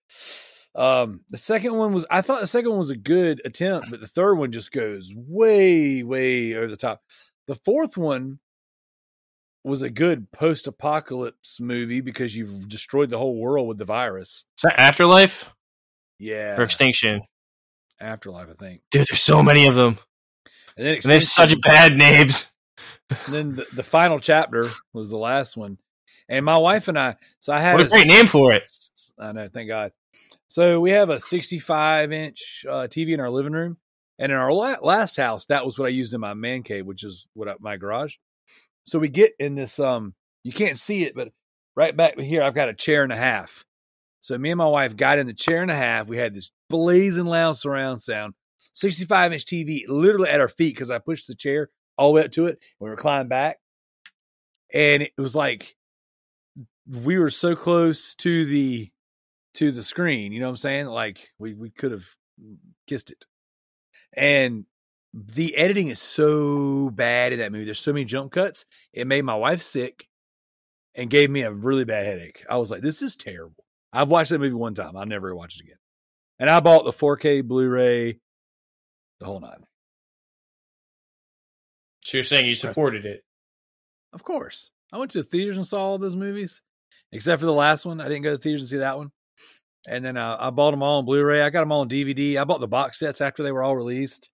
[0.74, 4.00] Um, the second one was I thought the second one was a good attempt, but
[4.00, 7.02] the third one just goes way, way over the top.
[7.46, 8.38] The fourth one
[9.64, 14.44] was a good post-apocalypse movie because you've destroyed the whole world with the virus.
[14.58, 15.50] Is that Afterlife
[16.18, 17.22] Yeah, or Extinction?
[18.00, 18.80] Afterlife, I think.
[18.90, 19.98] Dude, there's so many of them,
[20.76, 22.52] And then and they have such bad names.
[23.10, 25.78] and then the, the final chapter was the last one.
[26.28, 28.64] And my wife and I, so I had What a great name for it.
[29.18, 29.92] I know, thank God.
[30.52, 33.78] So we have a 65 inch uh, TV in our living room,
[34.18, 36.84] and in our la- last house, that was what I used in my man cave,
[36.84, 38.16] which is what I, my garage.
[38.84, 39.80] So we get in this.
[39.80, 40.12] Um,
[40.44, 41.32] you can't see it, but
[41.74, 43.64] right back here, I've got a chair and a half.
[44.20, 46.06] So me and my wife got in the chair and a half.
[46.06, 48.34] We had this blazing loud surround sound,
[48.74, 52.24] 65 inch TV, literally at our feet because I pushed the chair all the way
[52.26, 52.58] up to it.
[52.78, 53.56] We reclined back,
[54.70, 55.76] and it was like
[56.86, 58.91] we were so close to the
[59.54, 60.32] to the screen.
[60.32, 60.86] You know what I'm saying?
[60.86, 62.06] Like we we could have
[62.86, 63.24] kissed it.
[64.14, 64.64] And
[65.14, 67.64] the editing is so bad in that movie.
[67.64, 68.64] There's so many jump cuts.
[68.92, 70.08] It made my wife sick
[70.94, 72.44] and gave me a really bad headache.
[72.48, 73.64] I was like, this is terrible.
[73.92, 74.96] I've watched that movie one time.
[74.96, 75.76] I'll never watch it again.
[76.38, 78.18] And I bought the 4K Blu-ray,
[79.20, 79.64] the whole nine.
[82.04, 83.22] So you're saying you supported it?
[84.12, 84.70] Of course.
[84.92, 86.62] I went to the theaters and saw all those movies,
[87.12, 88.00] except for the last one.
[88.00, 89.12] I didn't go to the theaters and see that one.
[89.86, 91.42] And then uh, I bought them all on Blu-ray.
[91.42, 92.36] I got them all on DVD.
[92.40, 94.30] I bought the box sets after they were all released.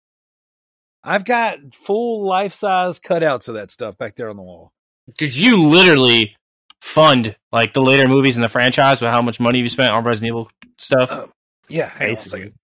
[1.05, 4.73] I've got full life-size cutouts of that stuff back there on the wall.
[5.17, 6.35] Did you literally
[6.81, 10.03] fund like the later movies in the franchise with how much money you spent on
[10.03, 11.09] Resident Evil stuff?
[11.13, 11.31] Oh,
[11.69, 12.55] Yeah, hang on a second.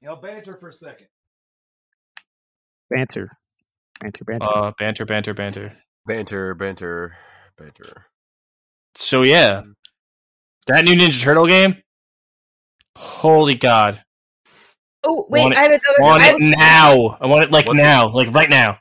[0.00, 1.08] Y'all banter for a second.
[2.88, 3.30] Banter.
[4.00, 4.46] Banter, banter.
[4.46, 5.76] Uh, banter, banter, banter.
[6.06, 7.16] Banter, banter,
[7.58, 8.06] banter.
[8.94, 9.62] So yeah,
[10.68, 11.82] that new Ninja Turtle game.
[12.98, 14.02] Holy God!
[15.04, 15.82] Oh wait, Want I have another.
[16.00, 17.16] want I, have, it now.
[17.20, 17.82] I want it like What's it?
[17.82, 18.78] now, like right now.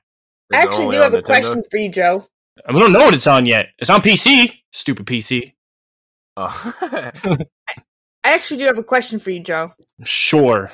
[0.52, 1.26] I Is it actually do have a Nintendo?
[1.26, 2.28] question for you, Joe.
[2.68, 3.68] I don't know what it's on yet.
[3.78, 4.54] It's on PC.
[4.74, 5.54] Stupid PC.
[6.36, 6.74] Oh.
[8.24, 9.72] I actually do have a question for you, Joe.
[10.04, 10.72] Sure.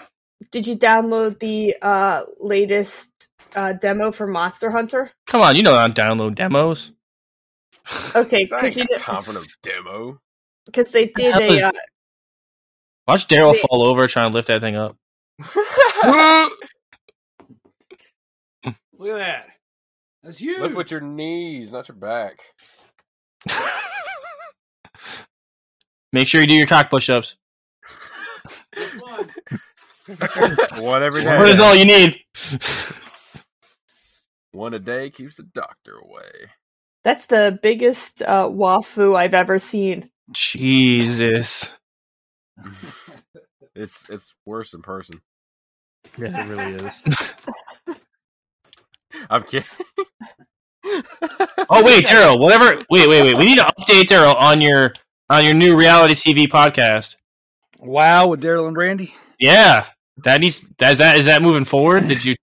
[0.51, 3.09] Did you download the uh, latest
[3.55, 5.11] uh, demo for Monster Hunter?
[5.27, 6.91] Come on, you know I don't download demos.
[8.15, 10.19] Okay, because you got time for no demo.
[10.65, 11.71] because they did hell is- a uh,
[13.07, 13.61] Watch Daryl Wait.
[13.69, 14.95] fall over trying to lift that thing up.
[18.97, 19.45] Look at that.
[20.23, 20.59] That's huge.
[20.59, 22.39] Lift with your knees, not your back.
[26.13, 27.35] Make sure you do your cock push-ups.
[28.99, 29.29] One
[31.03, 31.63] every That is day.
[31.65, 32.19] all you need.
[34.51, 36.51] One a day keeps the doctor away.
[37.03, 40.09] that's the biggest uh, waifu I've ever seen.
[40.31, 41.71] Jesus.
[43.75, 45.19] It's it's worse in person.
[46.15, 47.01] yeah, it really is.
[49.31, 49.67] I'm kidding.
[50.85, 50.85] Oh
[51.83, 52.39] wait, Daryl.
[52.39, 52.75] Whatever.
[52.91, 53.37] Wait, wait, wait.
[53.37, 54.93] We need to update Daryl on your
[55.29, 57.15] on your new reality TV podcast.
[57.79, 59.15] wow with Daryl and Brandy.
[59.39, 59.85] Yeah,
[60.17, 60.65] that needs.
[60.77, 62.07] That is that is that moving forward?
[62.07, 62.35] Did you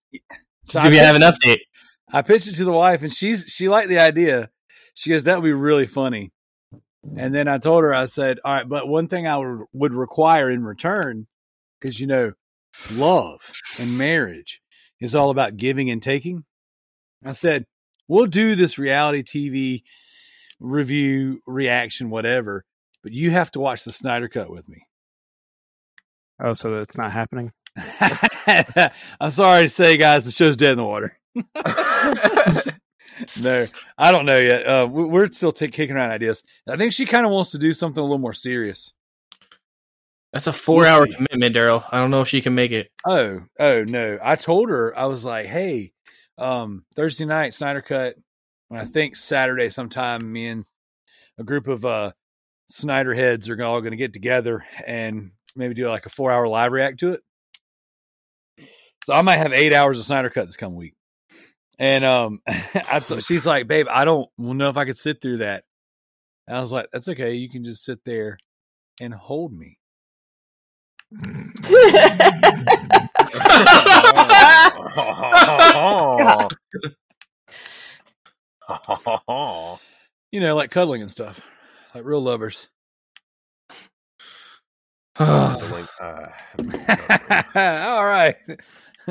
[0.66, 1.58] So do I we have an pitched- update?
[2.12, 4.50] I pitched it to the wife, and she's she liked the idea.
[4.94, 6.32] She goes, "That would be really funny."
[7.16, 9.94] And then I told her, I said, "All right, but one thing I would, would
[9.94, 11.26] require in return,
[11.80, 12.32] because you know,
[12.92, 13.40] love
[13.78, 14.60] and marriage
[15.00, 16.44] is all about giving and taking."
[17.24, 17.64] I said,
[18.06, 19.82] "We'll do this reality TV
[20.58, 22.64] review, reaction, whatever,
[23.02, 24.86] but you have to watch the Snyder Cut with me."
[26.42, 27.52] Oh, so it's not happening?
[29.20, 31.18] I'm sorry to say, guys, the show's dead in the water.
[33.40, 33.66] no,
[33.98, 34.66] I don't know yet.
[34.66, 36.42] Uh, we- we're still t- kicking around ideas.
[36.68, 38.92] I think she kind of wants to do something a little more serious.
[40.32, 41.14] That's a four-hour see.
[41.14, 41.84] commitment, Daryl.
[41.90, 42.88] I don't know if she can make it.
[43.06, 44.18] Oh, oh no!
[44.22, 45.92] I told her I was like, "Hey,
[46.38, 48.14] um, Thursday night Snyder Cut,
[48.70, 50.32] and I think Saturday sometime.
[50.32, 50.64] Me and
[51.38, 52.12] a group of uh,
[52.68, 56.70] Snyder heads are all going to get together and maybe do like a four-hour live
[56.70, 57.22] react to it.
[59.04, 60.94] So I might have eight hours of Snyder Cut this coming week.
[61.80, 65.38] And um, I th- she's like, "Babe, I don't know if I could sit through
[65.38, 65.64] that."
[66.46, 67.34] And I was like, "That's okay.
[67.34, 68.38] You can just sit there
[69.00, 69.78] and hold me."
[80.32, 81.40] You know, like cuddling and stuff,
[81.94, 82.68] like real lovers.
[85.18, 85.56] Uh,
[87.54, 88.36] All right.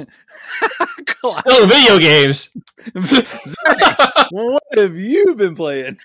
[1.25, 2.49] Still video games.
[4.31, 5.97] what have you been playing?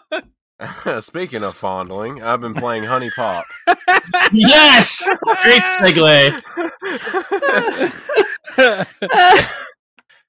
[1.00, 3.44] Speaking of fondling, I've been playing HuniePop.
[4.32, 5.08] yes,
[5.42, 6.42] great segue.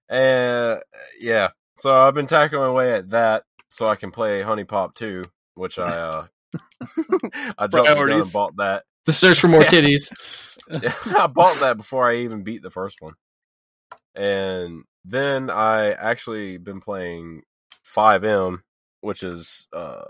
[0.09, 0.81] and
[1.19, 5.23] yeah, so I've been tackling away at that so I can play HuniePop 2,
[5.55, 6.27] which I uh
[7.57, 8.83] I jumped the and bought that.
[9.09, 10.11] The search for more titties.
[11.17, 13.13] I bought that before I even beat the first one.
[14.13, 17.41] And then I actually been playing
[17.83, 18.59] FiveM,
[19.01, 20.03] which is uh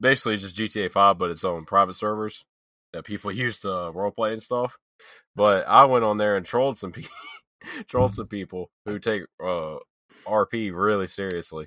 [0.00, 2.46] basically just GTA 5 but its own private servers
[2.94, 4.78] that people use to roleplay and stuff.
[5.36, 7.12] But I went on there and trolled some people
[7.88, 9.76] trolled some people who take uh
[10.24, 11.66] RP really seriously.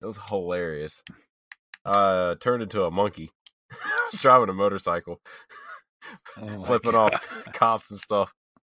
[0.00, 1.02] It was hilarious.
[1.84, 3.32] I turned into a monkey.
[3.72, 5.20] I was driving a motorcycle
[6.40, 7.14] Oh flipping God.
[7.14, 8.32] off cops and stuff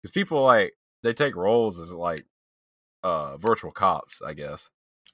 [0.02, 2.24] because people like they take roles as like
[3.04, 4.68] uh virtual cops i guess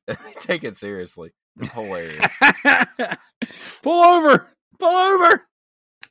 [0.06, 2.24] and they take it seriously it's hilarious
[3.82, 4.52] Pull over!
[4.78, 5.44] Pull over!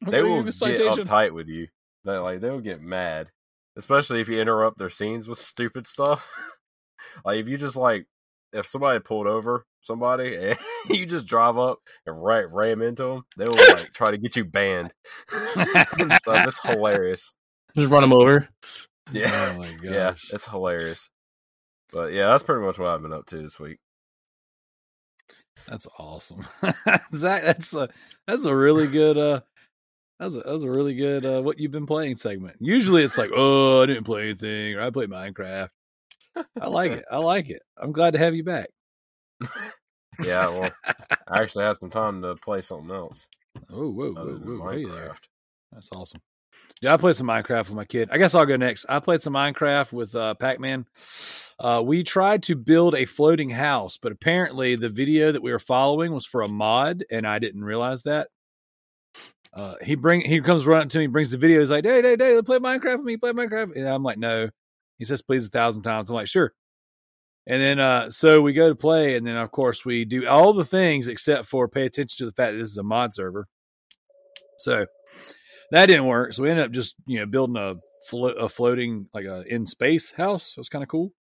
[0.06, 1.06] I'm they will give you a get citation.
[1.06, 1.68] uptight with you
[2.06, 3.30] they like they will get mad
[3.78, 6.28] especially if you interrupt their scenes with stupid stuff
[7.26, 8.06] like if you just like
[8.54, 10.58] if somebody pulled over somebody and
[10.90, 14.36] you just drive up and right ram into them they will like try to get
[14.36, 14.94] you banned
[15.34, 16.48] and stuff.
[16.48, 17.34] it's hilarious
[17.76, 18.48] Just run them over.
[19.12, 19.96] yeah Oh my gosh.
[19.96, 21.10] Yeah, it's hilarious.
[21.92, 23.78] But yeah, that's pretty much what I've been up to this week.
[25.68, 26.46] That's awesome.
[27.16, 27.90] Zach, that's a
[28.28, 29.40] that's a really good uh
[30.20, 32.58] that's a that's a really good uh what you've been playing segment.
[32.60, 35.70] Usually it's like, oh, I didn't play anything or I played Minecraft.
[36.62, 37.06] I like it.
[37.12, 37.62] I like it.
[37.78, 38.70] I'm glad to have you back.
[40.24, 40.72] Yeah, well,
[41.28, 43.28] I actually had some time to play something else
[43.72, 44.84] Oh, whoa, whoa, whoa, hey.
[44.84, 45.20] Minecraft.
[45.72, 46.22] That's awesome.
[46.82, 48.10] Yeah, I played some Minecraft with my kid.
[48.12, 48.86] I guess I'll go next.
[48.90, 50.86] I played some Minecraft with uh, Pac Man.
[51.60, 55.60] Uh, we tried to build a floating house, but apparently the video that we were
[55.60, 58.30] following was for a mod, and I didn't realize that.
[59.54, 61.60] Uh, he bring he comes running to me, brings the video.
[61.60, 63.18] He's like, "Hey, hey, hey, let's play Minecraft with me.
[63.18, 64.50] Play Minecraft." And I'm like, "No."
[64.98, 66.10] He says, "Please" a thousand times.
[66.10, 66.54] I'm like, "Sure."
[67.46, 70.54] And then uh, so we go to play, and then of course we do all
[70.54, 73.48] the things except for pay attention to the fact that this is a mod server.
[74.60, 74.86] So
[75.72, 76.34] that didn't work.
[76.34, 77.76] So we ended up just you know building a,
[78.10, 80.54] flo- a floating like a in space house.
[80.58, 81.14] It was kind of cool.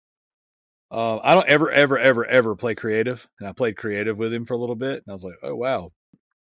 [0.91, 4.47] Uh, I don't ever ever ever ever play creative, and I played creative with him
[4.47, 5.93] for a little bit, and I was like, oh wow,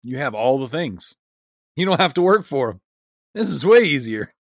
[0.03, 1.15] you have all the things.
[1.75, 2.81] You don't have to work for them.
[3.33, 4.33] This is way easier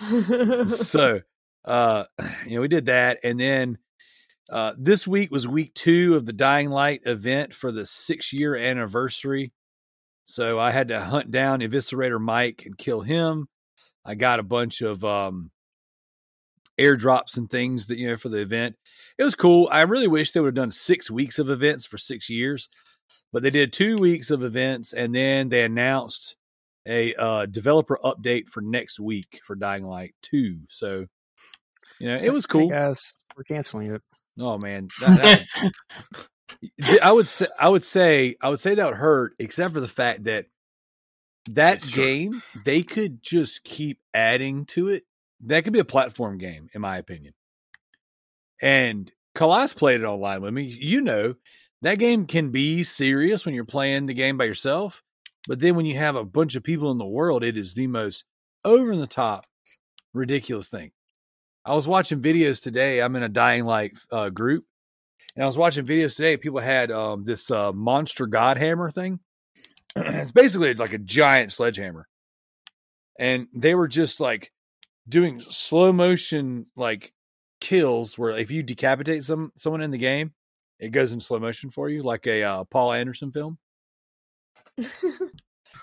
[0.68, 1.20] so
[1.68, 2.04] uh
[2.46, 3.78] you know we did that and then
[4.50, 8.56] uh this week was week two of the dying light event for the six year
[8.56, 9.52] anniversary.
[10.24, 13.48] So i had to hunt down eviscerator mike and kill him.
[14.04, 15.50] I got a bunch of um
[16.80, 18.76] airdrops and things that you know for the event.
[19.18, 19.68] It was cool.
[19.70, 22.68] I really wish they would have done six weeks of events for six years
[23.32, 26.36] but they did two weeks of events and then they announced
[26.86, 30.60] a uh, developer update for next week for Dying Light 2.
[30.70, 31.06] So,
[32.00, 32.68] you know, it was cool.
[32.68, 34.02] guys, we're canceling it.
[34.38, 35.46] Oh man, that,
[36.78, 39.80] that I would say I would say I would say that would hurt, except for
[39.80, 40.46] the fact that
[41.50, 42.04] that Sure.
[42.04, 45.04] game they could just keep adding to it.
[45.42, 47.32] That could be a platform game, in my opinion.
[48.60, 50.64] And Kalas played it online with me.
[50.64, 51.36] You know,
[51.82, 55.02] that game can be serious when you're playing the game by yourself,
[55.46, 57.86] but then when you have a bunch of people in the world, it is the
[57.86, 58.24] most
[58.64, 59.46] over the top,
[60.12, 60.90] ridiculous thing.
[61.68, 63.02] I was watching videos today.
[63.02, 64.64] I'm in a Dying Light uh, group,
[65.36, 66.38] and I was watching videos today.
[66.38, 69.20] People had um, this uh, monster god hammer thing.
[69.96, 72.08] it's basically like a giant sledgehammer,
[73.18, 74.50] and they were just like
[75.06, 77.12] doing slow motion like
[77.60, 80.32] kills where if you decapitate some someone in the game,
[80.78, 83.58] it goes in slow motion for you, like a uh, Paul Anderson film.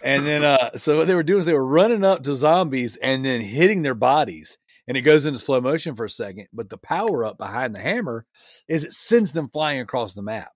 [0.03, 2.95] And then, uh, so what they were doing is they were running up to zombies
[2.97, 4.57] and then hitting their bodies.
[4.87, 6.47] And it goes into slow motion for a second.
[6.53, 8.25] But the power up behind the hammer
[8.67, 10.51] is it sends them flying across the map.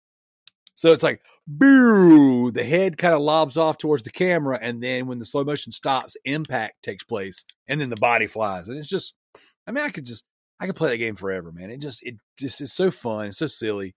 [0.76, 4.58] So it's like, boo, the head kind of lobs off towards the camera.
[4.62, 7.44] And then when the slow motion stops, impact takes place.
[7.68, 8.70] And then the body flies.
[8.70, 9.14] And it's just,
[9.68, 10.24] I mean, I could just,
[10.60, 11.70] I could play that game forever, man.
[11.70, 13.28] It just, it just is so fun.
[13.28, 13.96] It's so silly,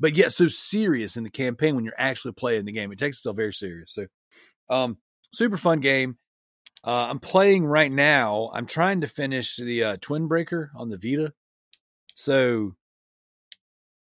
[0.00, 2.92] but yet so serious in the campaign when you're actually playing the game.
[2.92, 3.92] It takes itself very serious.
[3.92, 4.06] So,
[4.70, 4.98] um,
[5.32, 6.16] super fun game.
[6.84, 8.50] Uh, I'm playing right now.
[8.54, 11.32] I'm trying to finish the uh, Twin Breaker on the Vita.
[12.14, 12.74] So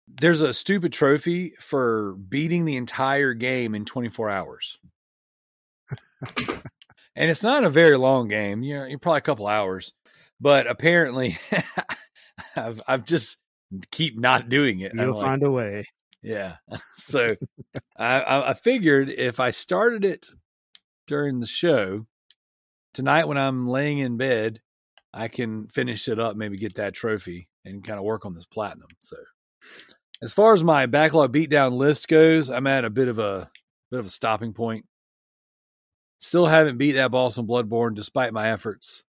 [0.06, 4.78] there's a stupid trophy for beating the entire game in 24 hours.
[7.16, 8.62] and it's not a very long game.
[8.62, 9.92] You're, you're probably a couple hours,
[10.40, 11.38] but apparently
[12.56, 13.38] I've I've just
[13.90, 14.92] keep not doing it.
[14.94, 15.86] You'll like, find a way.
[16.22, 16.56] Yeah.
[16.96, 17.36] So
[17.98, 20.28] I, I figured if I started it
[21.06, 22.06] during the show
[22.94, 24.60] tonight when I'm laying in bed,
[25.12, 28.46] I can finish it up, maybe get that trophy and kind of work on this
[28.46, 28.88] platinum.
[29.00, 29.16] So
[30.22, 33.50] as far as my backlog beatdown list goes, I'm at a bit of a
[33.90, 34.86] bit of a stopping point.
[36.20, 39.04] Still haven't beat that boss on Bloodborne despite my efforts.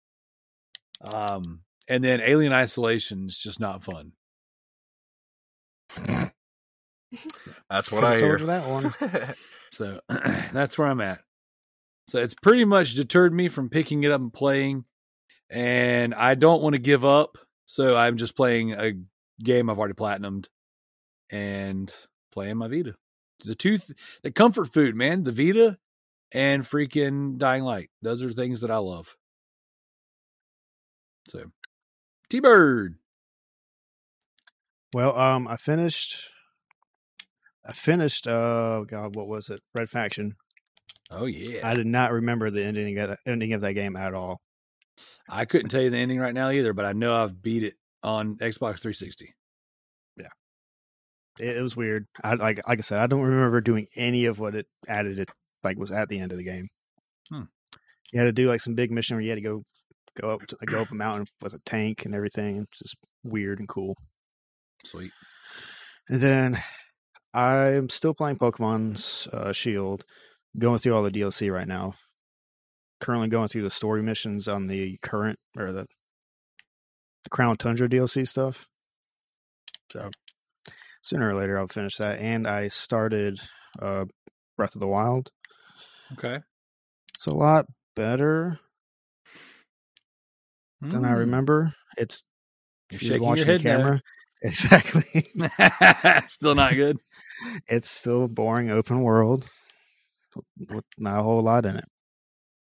[1.01, 4.13] Um, and then Alien Isolation is just not fun.
[7.71, 8.39] That's what Should've I told hear.
[8.41, 8.95] you that one.
[9.73, 11.21] So that's where I'm at.
[12.07, 14.85] So it's pretty much deterred me from picking it up and playing.
[15.51, 17.39] And I don't want to give up.
[17.67, 18.93] So I'm just playing a
[19.43, 20.47] game I've already platinumed
[21.31, 21.93] and
[22.33, 22.95] playing my Vita.
[23.45, 25.79] The two, th- the comfort food, man, the Vita
[26.33, 27.91] and freaking Dying Light.
[28.03, 29.17] Those are things that I love.
[31.29, 31.47] So,
[32.29, 32.97] T Bird.
[34.93, 36.29] Well, um, I finished.
[37.67, 38.27] I finished.
[38.27, 39.61] Uh, God, what was it?
[39.75, 40.37] Red Faction.
[41.11, 41.67] Oh, yeah.
[41.69, 44.41] I did not remember the ending of that, ending of that game at all.
[45.29, 47.75] I couldn't tell you the ending right now either, but I know I've beat it
[48.03, 49.35] on Xbox 360.
[51.39, 52.07] It, it was weird.
[52.23, 55.19] I like like I said, I don't remember doing any of what it added.
[55.19, 55.31] It
[55.63, 56.69] like was at the end of the game.
[57.31, 57.43] Hmm.
[58.13, 59.63] You had to do like some big mission where you had to go
[60.21, 62.59] go up to, go up a mountain with a tank and everything.
[62.59, 63.97] It's just weird and cool.
[64.85, 65.11] Sweet.
[66.09, 66.59] And then
[67.33, 70.05] I'm still playing Pokemon's uh, Shield,
[70.59, 71.95] going through all the DLC right now.
[73.01, 75.87] Currently going through the story missions on the current or the,
[77.25, 78.67] the Crown Tundra DLC stuff.
[79.91, 80.11] So
[81.03, 82.19] sooner or later I'll finish that.
[82.21, 83.39] And I started
[83.81, 84.05] uh,
[84.57, 85.31] Breath of the Wild.
[86.13, 86.39] Okay.
[87.15, 88.59] It's a lot better
[90.81, 91.19] than I Mm.
[91.19, 91.75] remember.
[91.97, 92.23] It's
[92.91, 94.01] You're if you're shaking your head camera.
[94.43, 95.33] Exactly.
[96.29, 96.99] Still not good.
[97.67, 99.49] it's still a boring open world
[100.99, 101.85] not a whole lot in it.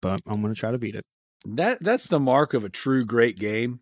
[0.02, 1.06] But I'm going to try to beat it.
[1.46, 3.80] That that's the mark of a true great game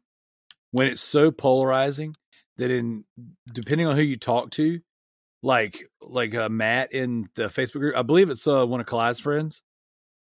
[0.72, 2.16] when it's so polarizing
[2.58, 3.06] that in
[3.54, 4.80] depending on who you talk to,
[5.42, 9.20] like like uh, Matt in the Facebook group, I believe it's uh, one of Clyde's
[9.20, 9.62] friends.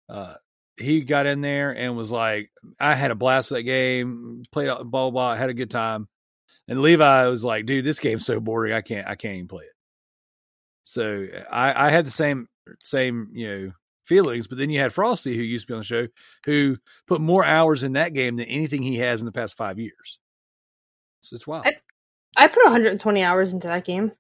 [0.10, 0.36] Uh,
[0.78, 4.68] he got in there and was like, "I had a blast with that game, played
[4.68, 6.08] blah blah, blah had a good time."
[6.68, 8.74] And Levi was like, "Dude, this game's so boring.
[8.74, 9.74] I can't I can't even play it."
[10.84, 12.48] So I I had the same
[12.84, 13.72] same you know
[14.06, 14.48] feelings.
[14.48, 16.08] But then you had Frosty, who used to be on the show,
[16.46, 16.78] who
[17.08, 20.20] put more hours in that game than anything he has in the past five years.
[21.22, 21.66] So it's wild.
[21.68, 21.78] I-
[22.40, 24.12] I put 120 hours into that game.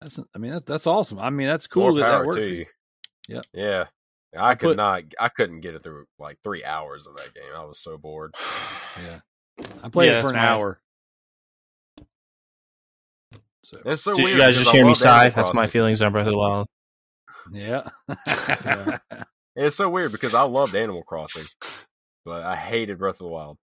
[0.00, 1.20] That's I mean that, that's awesome.
[1.20, 2.36] I mean that's cool More that that power worked.
[2.38, 2.56] to for you.
[2.58, 2.66] you.
[3.36, 3.44] Yep.
[3.52, 3.84] Yeah.
[4.36, 5.02] I could put- not.
[5.20, 7.44] I couldn't get it through like three hours of that game.
[7.56, 8.34] I was so bored.
[9.06, 9.20] Yeah,
[9.84, 10.80] I played Yeah, it for an my- hour.
[13.64, 14.36] So It's so Did weird.
[14.36, 15.28] you guys just hear me sigh?
[15.30, 16.66] That's my feelings on Breath of the Wild.
[17.50, 18.98] Yeah, Yeah.
[19.54, 21.44] It's so weird because I loved Animal Crossing,
[22.24, 23.58] but I hated Breath of the Wild.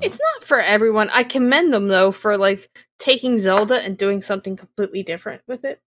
[0.00, 1.08] It's not for everyone.
[1.10, 5.80] I commend them though for like taking Zelda and doing something completely different with it.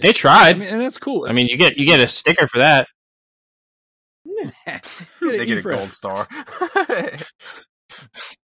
[0.00, 0.58] They I tried.
[0.58, 1.26] mean, and that's cool.
[1.28, 2.86] I mean, you get you get a sticker for that.
[5.20, 6.28] They get a gold star.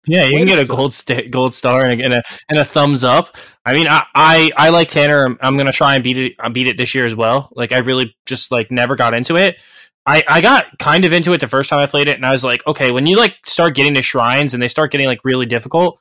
[0.06, 2.58] Yeah, you Wait can get a gold sta- gold star and a, and a and
[2.58, 3.36] a thumbs up.
[3.64, 5.24] I mean, I, I I like Tanner.
[5.24, 6.32] I'm, I'm gonna try and beat it.
[6.40, 7.50] I beat it this year as well.
[7.54, 9.56] Like I really just like never got into it.
[10.04, 12.32] I I got kind of into it the first time I played it, and I
[12.32, 15.20] was like, okay, when you like start getting to shrines and they start getting like
[15.24, 16.00] really difficult,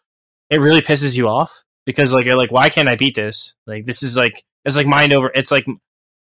[0.49, 3.53] it really pisses you off because like you're like, why can't I beat this?
[3.67, 5.31] Like this is like it's like mind over.
[5.35, 5.65] It's like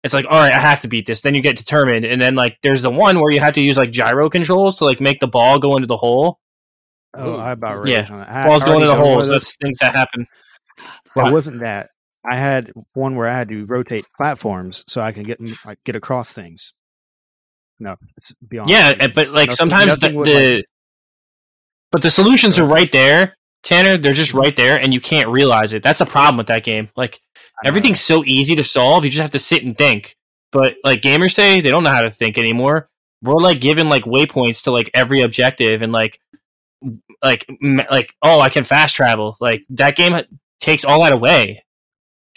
[0.04, 1.22] it's like all right, I have to beat this.
[1.22, 3.78] Then you get determined, and then like there's the one where you have to use
[3.78, 6.38] like gyro controls to like make the ball go into the hole.
[7.14, 7.36] Oh, Ooh.
[7.36, 8.00] I about Yeah.
[8.00, 8.28] rage on that.
[8.28, 9.28] I Balls going already into the done holes.
[9.28, 9.34] those.
[9.34, 10.26] That's things that happen.
[11.16, 11.88] It wasn't that.
[12.28, 15.96] I had one where I had to rotate platforms so I can get like get
[15.96, 16.72] across things.
[17.78, 18.70] No, it's beyond.
[18.70, 20.64] Yeah, uh, but like Nothing- sometimes the, nothing would, the like-
[21.90, 23.98] but the solutions are right there, Tanner.
[23.98, 25.82] They're just right there, and you can't realize it.
[25.82, 26.88] That's the problem with that game.
[26.96, 27.20] Like
[27.64, 29.04] everything's so easy to solve.
[29.04, 30.14] You just have to sit and think.
[30.52, 32.88] But like gamers say, they don't know how to think anymore.
[33.20, 36.18] We're like giving like waypoints to like every objective, and like
[37.22, 37.46] like
[37.90, 39.36] like oh, I can fast travel.
[39.40, 40.20] Like that game
[40.60, 41.64] takes all that away.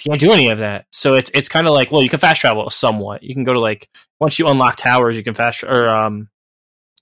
[0.04, 0.86] You can't do any of that.
[0.91, 3.24] So it's it's kind of like well, you can fast travel somewhat.
[3.24, 3.89] You can go to like
[4.20, 6.30] once you unlock towers, you can fast or um,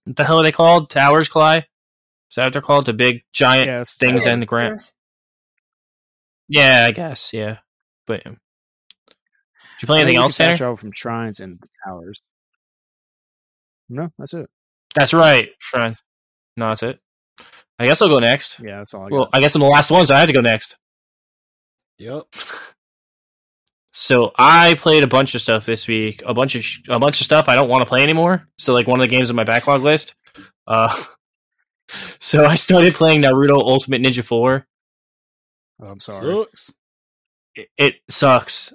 [0.06, 0.90] what the hell are they called?
[0.90, 1.58] Towers, Cly?
[1.58, 1.66] Is
[2.36, 2.86] that what they're called?
[2.86, 4.82] The big giant Yes, things in the ground.
[6.50, 7.32] Yeah, I guess.
[7.34, 7.60] Yeah,
[8.06, 8.40] but um,
[9.80, 12.22] did you play anything you else, fast travel from shrines and towers.
[13.90, 14.50] No, that's it.
[14.96, 15.98] That's right, Shrine.
[16.58, 17.00] No, that's it.
[17.84, 18.60] I guess I'll go next.
[18.60, 19.36] Yeah, that's all I Well, got.
[19.36, 20.78] I guess I'm the last one, so I have to go next.
[22.00, 22.24] Yep.
[23.96, 26.24] So I played a bunch of stuff this week.
[26.26, 28.48] A bunch of sh- a bunch of stuff I don't want to play anymore.
[28.58, 30.16] So like one of the games on my backlog list.
[30.66, 30.92] Uh,
[32.20, 34.66] so I started playing Naruto Ultimate Ninja Four.
[35.80, 36.34] Oh, I'm sorry.
[36.34, 36.74] Sucks.
[37.54, 38.74] It, it sucks.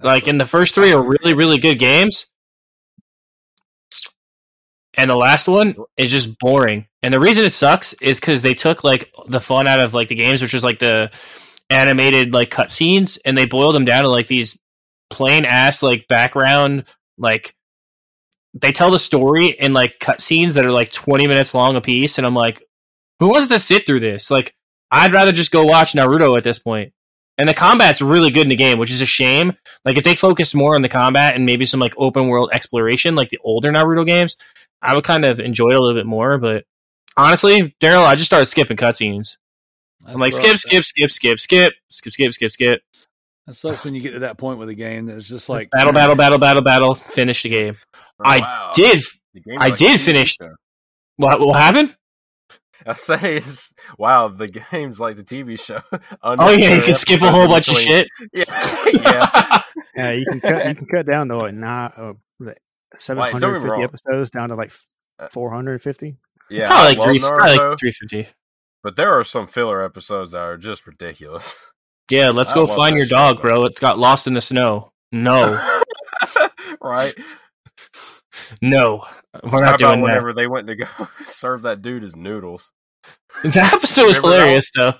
[0.00, 0.28] That like sucks.
[0.28, 2.26] in the first three are really really good games,
[4.98, 6.86] and the last one is just boring.
[7.02, 10.08] And the reason it sucks is because they took like the fun out of like
[10.08, 11.10] the games, which is like the
[11.70, 14.58] animated like cutscenes, and they boiled them down to like these
[15.10, 16.84] plain ass like background
[17.18, 17.54] like
[18.54, 22.16] they tell the story in like cutscenes that are like 20 minutes long a piece
[22.16, 22.62] and i'm like
[23.18, 24.54] who wants to sit through this like
[24.92, 26.92] i'd rather just go watch naruto at this point.
[27.36, 29.52] and the combat's really good in the game which is a shame
[29.84, 33.16] like if they focus more on the combat and maybe some like open world exploration
[33.16, 34.36] like the older naruto games
[34.80, 36.64] i would kind of enjoy it a little bit more but
[37.20, 39.36] honestly daryl i just started skipping cutscenes
[40.06, 42.82] i'm like skip skip skip skip skip skip skip skip skip
[43.46, 45.92] That sucks when you get to that point with a game that's just like battle
[45.92, 47.74] battle battle battle battle finish the game
[48.24, 48.72] I Wow.
[48.74, 49.00] did
[49.34, 50.54] The I did finish- show.
[51.16, 51.96] what, what happened
[52.86, 54.28] I say it's wow.
[54.28, 55.80] The game's like the TV show.
[56.22, 58.08] Oh yeah, you can skip a whole bunch of shit.
[58.32, 58.44] Yeah,
[58.94, 59.62] yeah.
[59.94, 60.66] Yeah, you can cut.
[60.66, 62.14] You can cut down to like not uh,
[62.96, 63.82] seven Like, don't hundred get me fifty wrong.
[63.84, 64.72] episodes down to like
[65.18, 66.16] Uh, four hundred fifty.
[66.50, 66.66] Yeah.
[66.66, 68.28] probably like three, probably like three fifty.
[68.82, 71.56] but there are some filler episodes that are just ridiculous.
[72.10, 73.66] Yeah, let's I go find your dog, bro.
[73.66, 74.90] It's got lost in the snow.
[75.12, 75.64] No,
[76.82, 77.14] right?
[78.60, 79.04] no,
[79.44, 80.02] we're not doing that.
[80.02, 80.86] whenever they went to go
[81.24, 82.72] serve that dude his noodles?
[83.44, 84.94] That episode was that hilarious, though.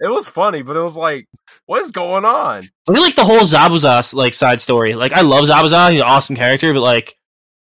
[0.00, 1.26] It was funny, but it was like,
[1.66, 2.64] what is going on?
[2.88, 4.94] I mean, like the whole Zabuza like side story.
[4.94, 7.16] Like, I love Zabuza; he's an awesome character, but like,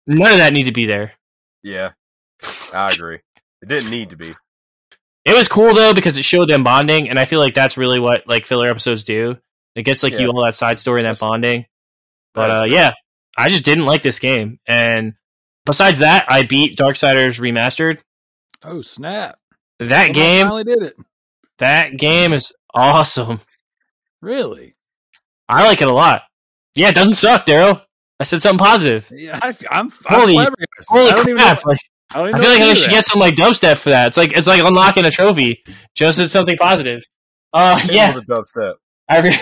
[0.07, 1.13] none of that need to be there.
[1.65, 1.91] Yeah,
[2.73, 3.21] I agree.
[3.63, 4.35] It didn't need to be.
[5.25, 7.99] It was cool though because it showed them bonding, and I feel like that's really
[7.99, 9.37] what like filler episodes do.
[9.75, 10.21] It gets like Yeah.
[10.21, 11.67] you all that side story and that That's- bonding.
[12.35, 12.91] But That is uh, yeah,
[13.37, 14.59] I just didn't like this game.
[14.67, 15.15] And
[15.65, 17.99] besides that, I beat Darksiders Remastered.
[18.65, 19.39] Oh snap!
[19.79, 20.97] That Someone game, finally did it.
[21.59, 23.41] that game is awesome.
[24.23, 24.75] Really?
[25.49, 26.23] I like it a lot.
[26.75, 27.83] Yeah, it doesn't suck, Daryl.
[28.21, 29.11] I said something positive.
[29.15, 30.35] Yeah, I, I'm, I'm Holy-
[30.89, 31.57] Holy I don't even crap!
[31.65, 31.81] know- Like,
[32.11, 33.91] I, don't even I feel like how I should do get some like dubstep for
[33.91, 34.09] that.
[34.09, 35.63] It's like it's like unlocking a trophy.
[35.95, 37.03] Joe said something positive.
[37.53, 38.15] Uh, Hit yeah.
[38.15, 38.75] with a dubstep.
[39.09, 39.39] I re-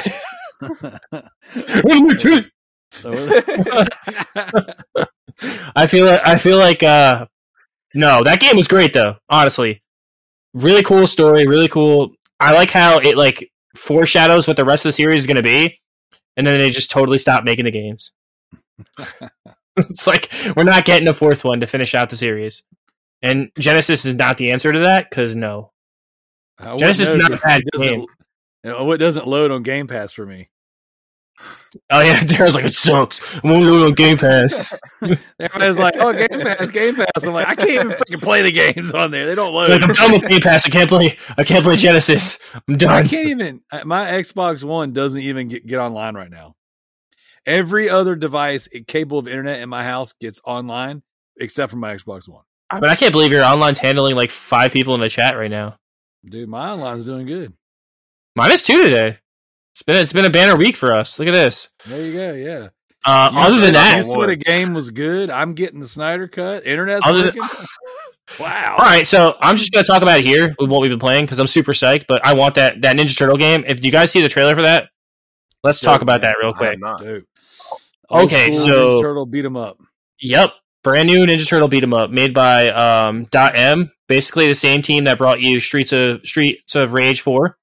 [1.53, 2.51] that.
[2.93, 3.13] So
[5.77, 7.27] I feel like I feel like uh
[7.95, 9.83] no, that game was great though, honestly.
[10.53, 12.13] Really cool story, really cool.
[12.39, 15.43] I like how it like foreshadows what the rest of the series is going to
[15.43, 15.81] be
[16.37, 18.13] and then they just totally stop making the games.
[19.91, 22.63] it's like we're not getting a fourth one to finish out the series.
[23.23, 25.73] And Genesis is not the answer to that cuz no.
[26.59, 28.07] I Genesis is not a bad game.
[28.63, 30.49] It doesn't load on Game Pass for me.
[31.91, 33.21] Oh yeah, Darren's like it sucks.
[33.43, 34.73] I'm only doing on Game Pass.
[35.41, 38.53] Everybody's like, "Oh, Game Pass, Game Pass." I'm like, I can't even freaking play the
[38.53, 39.27] games on there.
[39.27, 39.71] They don't load.
[39.71, 40.65] like I'm done with Game Pass.
[40.67, 42.39] I can't play I can't play Genesis.
[42.69, 42.93] I'm done.
[43.05, 43.61] I can't even.
[43.85, 46.55] My Xbox One doesn't even get, get online right now.
[47.47, 51.03] Every other device capable of internet in my house gets online
[51.39, 52.43] except for my Xbox One.
[52.71, 55.77] But I can't believe your online's handling like five people in the chat right now.
[56.25, 57.53] Dude, my online's doing good.
[58.35, 59.19] Mine is two today.
[59.75, 61.19] It's been it's been a banner week for us.
[61.19, 61.69] Look at this.
[61.87, 62.33] There you go.
[62.33, 62.69] Yeah.
[63.05, 64.31] Uh, You other said than that you that, one.
[64.31, 65.29] a game was good.
[65.29, 66.65] I'm getting the Snyder cut.
[66.67, 67.67] Internet's Other than- working.
[68.41, 68.77] wow.
[68.79, 69.07] all right.
[69.07, 71.47] So I'm just gonna talk about it here with what we've been playing because I'm
[71.47, 72.07] super psyched.
[72.09, 73.65] But I want that that Ninja Turtle game.
[73.67, 74.89] If you guys see the trailer for that,
[75.63, 76.71] let's talk about that real I quick.
[76.71, 77.01] have not.
[77.03, 77.27] Dude.
[78.23, 79.79] Okay, so- Ninja Turtle beat 'em up.
[80.21, 80.53] Yep,
[80.83, 83.91] brand new Ninja Turtle beat 'em up made by um, Dotemu.
[84.09, 87.57] Basically the same team that brought you Streets of Streets of Rage Four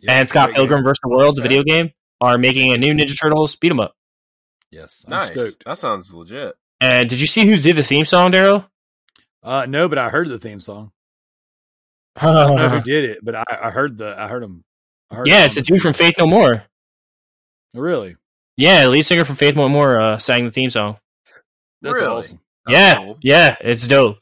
[0.00, 0.84] Yeah, and Scott Pilgrim game.
[0.84, 1.00] vs.
[1.02, 1.90] the World, the video game,
[2.20, 3.94] are making a new Ninja Turtles beat 'em up.
[4.70, 5.30] Yes, I'm Nice.
[5.32, 5.64] stoked.
[5.64, 6.54] That sounds legit.
[6.80, 8.66] And did you see who did the theme song, Daryl?
[9.42, 10.92] Uh, no, but I heard the theme song.
[12.16, 14.62] I don't know who did it, but I, I heard the I heard him.
[15.10, 16.64] I heard it's a dude from Faith No More.
[17.74, 18.16] Really?
[18.58, 20.98] Yeah, the lead singer from Faith No More uh, sang the theme song.
[21.80, 22.06] That's Really?
[22.06, 22.40] awesome.
[22.66, 23.18] That's yeah, cool.
[23.22, 24.18] yeah, it's dope.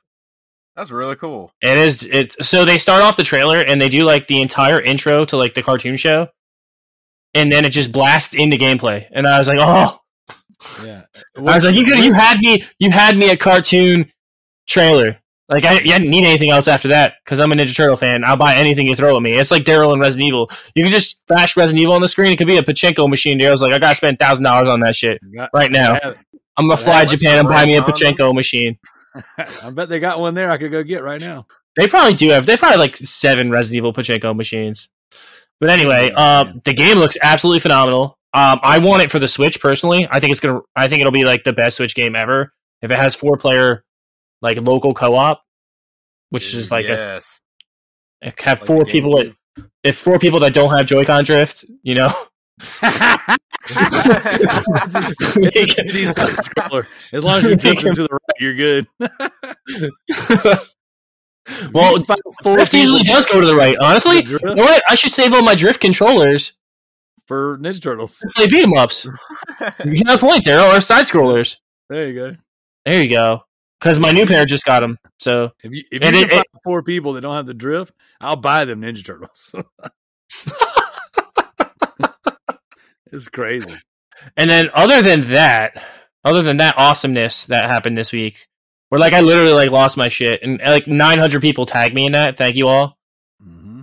[0.76, 1.51] That's really cool.
[1.62, 2.03] It is.
[2.05, 5.37] It's so they start off the trailer and they do like the entire intro to
[5.39, 6.28] like the cartoon show,
[7.34, 9.07] and then it just blasts into gameplay.
[9.11, 9.99] And I was like, oh,
[10.84, 11.05] Yeah.
[11.37, 14.12] I was like, you could, you had me, you had me a cartoon
[14.68, 15.18] trailer.
[15.49, 18.24] Like I, you didn't need anything else after that because I'm a Ninja Turtle fan.
[18.24, 19.32] I'll buy anything you throw at me.
[19.34, 20.51] It's like Daryl and Resident Evil.
[20.74, 22.32] You can just flash Resident Evil on the screen.
[22.32, 23.38] It could be a pachinko machine.
[23.38, 25.92] Daryl's like, I gotta spend thousand dollars on that shit Got- right now.
[25.92, 26.16] I have-
[26.57, 28.78] I'm gonna fly Japan and buy me a pachinko machine.
[29.62, 30.51] I bet they got one there.
[30.51, 31.47] I could go get right now.
[31.76, 32.47] They probably do have.
[32.47, 34.88] They probably like seven Resident Evil pachinko machines.
[35.61, 38.18] But anyway, uh, the game looks absolutely phenomenal.
[38.34, 40.09] Um, I want it for the Switch personally.
[40.11, 40.61] I think it's gonna.
[40.74, 43.84] I think it'll be like the best Switch game ever if it has four player,
[44.43, 45.43] like local co op,
[46.30, 47.41] which is like a, yes.
[48.22, 49.34] have Like four people that
[49.84, 52.12] if four people that don't have Joy-Con drift, you know.
[52.59, 53.39] it's a,
[55.37, 56.87] it's a 2D side scroller.
[57.12, 58.87] As long as you take them to the right, you're good.
[61.72, 62.03] well,
[62.43, 63.76] four drift usually does go to the right.
[63.78, 64.82] Honestly, you know what?
[64.89, 66.53] I should save all my drift controllers
[67.26, 68.24] for Ninja Turtles.
[68.34, 69.07] play beat 'em ups.
[69.84, 71.57] You have a point, Daryl, or side scrollers.
[71.89, 72.37] There you go.
[72.84, 73.45] There you go.
[73.81, 74.99] Because my new pair just got them.
[75.18, 78.37] So If you if you can it- four people that don't have the drift, I'll
[78.37, 79.55] buy them Ninja Turtles.
[83.12, 83.74] it's crazy.
[84.37, 85.83] And then other than that,
[86.24, 88.49] other than that awesomeness that happened this week,
[88.89, 92.12] where like I literally like lost my shit and like 900 people tagged me in
[92.12, 92.37] that.
[92.37, 92.97] Thank you all.
[93.43, 93.83] Mm-hmm.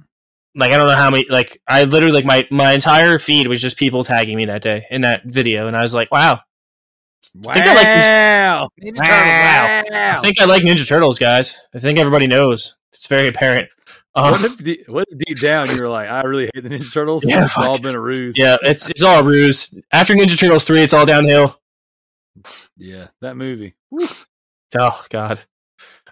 [0.56, 1.26] Like I don't know how many.
[1.30, 4.86] Like I literally like my my entire feed was just people tagging me that day
[4.90, 6.42] in that video, and I was like, wow.
[7.36, 7.54] Wow!
[7.54, 9.84] think I like Ninja- Ninja Wow.
[10.18, 11.58] I think I like Ninja Turtles, guys.
[11.74, 12.76] I think everybody knows.
[12.94, 13.70] It's very apparent.
[14.14, 16.70] What Um, if, de- what if deep down you were like, I really hate the
[16.70, 17.24] Ninja Turtles?
[17.26, 18.36] Yeah, it's all been a ruse.
[18.38, 19.74] yeah, it's it's all a ruse.
[19.92, 21.60] After Ninja Turtles three, it's all downhill.
[22.78, 23.74] yeah, that movie.
[24.76, 25.40] Oh God,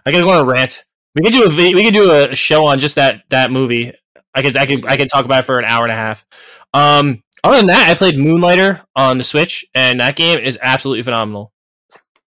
[0.06, 0.84] I gotta go on a rant.
[1.14, 3.92] We could do a we could do a show on just that that movie.
[4.34, 6.24] I could I could I could talk about it for an hour and a half.
[6.74, 11.02] Um, other than that, I played Moonlighter on the Switch, and that game is absolutely
[11.02, 11.52] phenomenal.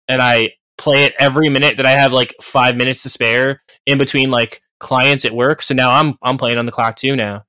[0.08, 3.98] And I play it every minute that I have like five minutes to spare in
[3.98, 5.62] between like clients at work.
[5.62, 7.46] So now I'm I'm playing on the clock too now.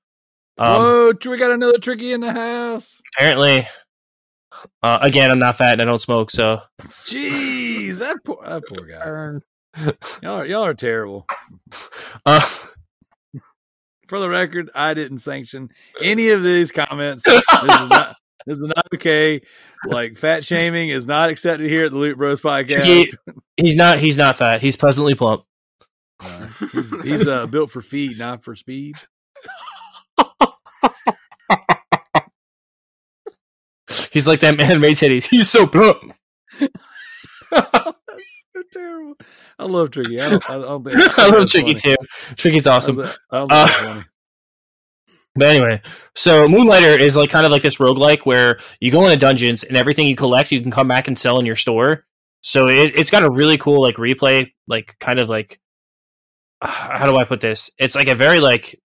[0.57, 3.01] Um, Whoa, we got another tricky in the house.
[3.17, 3.69] apparently,
[4.83, 6.63] uh, again, I'm not fat and I don't smoke, so
[7.05, 9.41] Jeez, that poor, that poor guy.
[10.23, 11.27] Y'all are, y'all are terrible.
[12.27, 12.49] uh,
[14.09, 15.69] For the record, I didn't sanction
[16.03, 17.25] any of these comments.
[17.25, 18.17] This is not.
[18.47, 19.43] This is not okay.
[19.87, 22.85] Like fat shaming is not accepted here at the Loot Bros podcast.
[22.85, 23.13] Tricky-
[23.59, 24.63] he's not he's not fat.
[24.63, 25.45] He's pleasantly plump.
[26.19, 28.97] Uh, he's he's uh, built for feed, not for speed.
[34.13, 35.27] He's like that man made titties.
[35.29, 36.15] He's so plump.
[38.73, 39.15] terrible.
[39.59, 40.21] I love Tricky.
[40.21, 41.97] I don't, I don't think I love Tricky funny.
[41.97, 41.97] too.
[42.37, 43.01] Tricky's awesome.
[43.31, 44.03] I Uh.
[45.35, 45.83] But anyway,
[46.17, 49.77] so Moonlighter is like kind of like this roguelike where you go into dungeons and
[49.77, 52.05] everything you collect you can come back and sell in your store.
[52.41, 55.61] So it, it's got a really cool like replay, like kind of like
[56.61, 57.71] how do I put this?
[57.79, 58.81] It's like a very like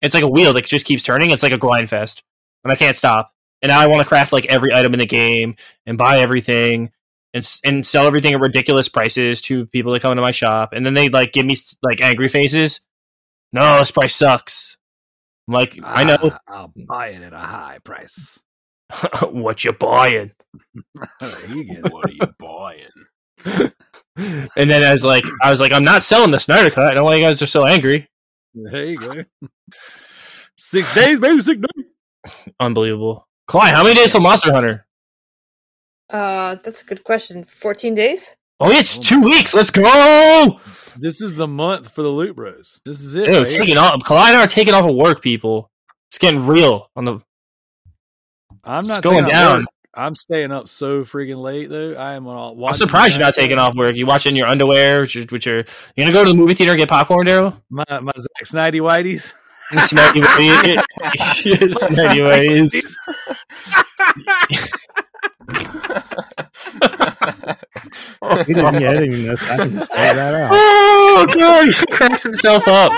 [0.00, 1.30] it's like a wheel that just keeps turning.
[1.30, 2.22] It's like a grind fest,
[2.64, 3.30] and I can't stop.
[3.60, 6.90] And now I want to craft like every item in the game and buy everything
[7.34, 10.72] and and sell everything at ridiculous prices to people that come into my shop.
[10.72, 12.80] And then they like give me like angry faces.
[13.52, 14.76] No, this price sucks.
[15.46, 18.38] I'm like, I know Ah, I'll buy it at a high price.
[19.30, 20.32] what you buying.
[21.48, 23.70] you get what are you buying?
[24.56, 26.82] And then I was like, I was like, I'm not selling the Snyder Cut.
[26.82, 28.08] I don't know why you guys are so angry.
[28.52, 29.12] There you go.
[30.56, 31.40] Six days, baby.
[31.40, 31.84] Six days.
[32.58, 33.28] Unbelievable.
[33.46, 34.87] Clyde, how many days till Monster Hunter?
[36.10, 37.44] Uh, that's a good question.
[37.44, 38.26] 14 days?
[38.60, 39.54] Oh, it's Oh two my weeks.
[39.54, 40.60] Let's go.
[40.96, 42.80] This is the month for the Loot Bros.
[42.84, 43.26] This is it.
[43.26, 44.02] Dude, right taking off.
[44.02, 45.70] Clyde and I are taking off of work, people.
[46.10, 47.20] It's getting real on the.
[48.64, 49.60] I'm not going down.
[49.60, 49.66] work.
[49.94, 51.94] I'm staying up so freaking late though.
[51.94, 52.62] I am on.
[52.64, 53.94] I'm surprised you're not taking off work.
[53.94, 55.64] You watch it your underwear, which, which are you
[55.98, 57.60] gonna go to the movie theater and get popcorn, Daryl?
[57.70, 59.32] My my Zack Snidey Whiteys.
[59.72, 60.80] Snarky ways.
[61.74, 62.96] Snarky ways.
[68.46, 69.48] He didn't get editing this.
[69.48, 70.50] I can just edit that out.
[70.52, 72.92] Oh god, he cracks himself up.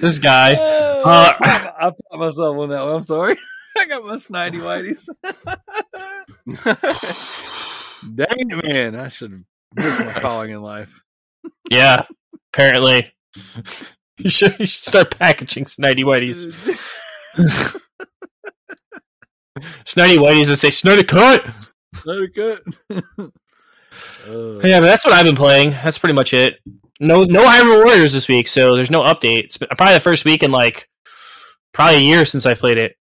[0.00, 0.54] This guy.
[0.58, 2.94] Oh, Uh, I, I put myself on that one.
[2.96, 3.36] I'm sorry.
[3.78, 5.08] I got my Snidey Whiteys.
[8.14, 8.94] Dang it, man!
[8.96, 9.40] I should have
[9.74, 11.02] missed my calling in life.
[11.70, 12.06] Yeah,
[12.52, 13.12] apparently.
[14.18, 16.54] You should, you should start packaging Snidey Whiteys.
[19.84, 21.46] Snidey Whiteys that say Snidey Cut.
[22.06, 22.62] It cut.
[24.64, 25.70] Yeah, but that's what I've been playing.
[25.70, 26.58] That's pretty much it.
[27.00, 29.44] No, no Hyrule Warriors this week, so there's no update.
[29.44, 30.88] It's probably the first week in like
[31.72, 32.96] probably a year since I played it,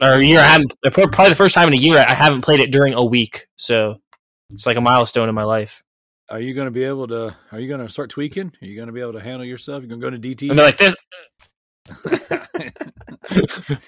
[0.00, 0.40] or a year.
[0.40, 0.74] I haven't.
[0.82, 3.46] Probably the first time in a year I haven't played it during a week.
[3.56, 4.00] So
[4.50, 5.82] it's like a milestone in my life.
[6.28, 7.36] Are you going to be able to?
[7.52, 8.52] Are you going to start tweaking?
[8.60, 9.82] Are you going to be able to handle yourself?
[9.82, 10.50] You're going to go to DT?
[10.50, 10.94] And they're like this.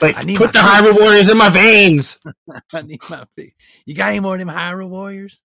[0.00, 0.98] Like I need put the Hyrule.
[1.00, 2.18] Warriors in my veins.
[2.72, 3.54] I need my feet.
[3.84, 5.40] You got any more of them Hyrule Warriors?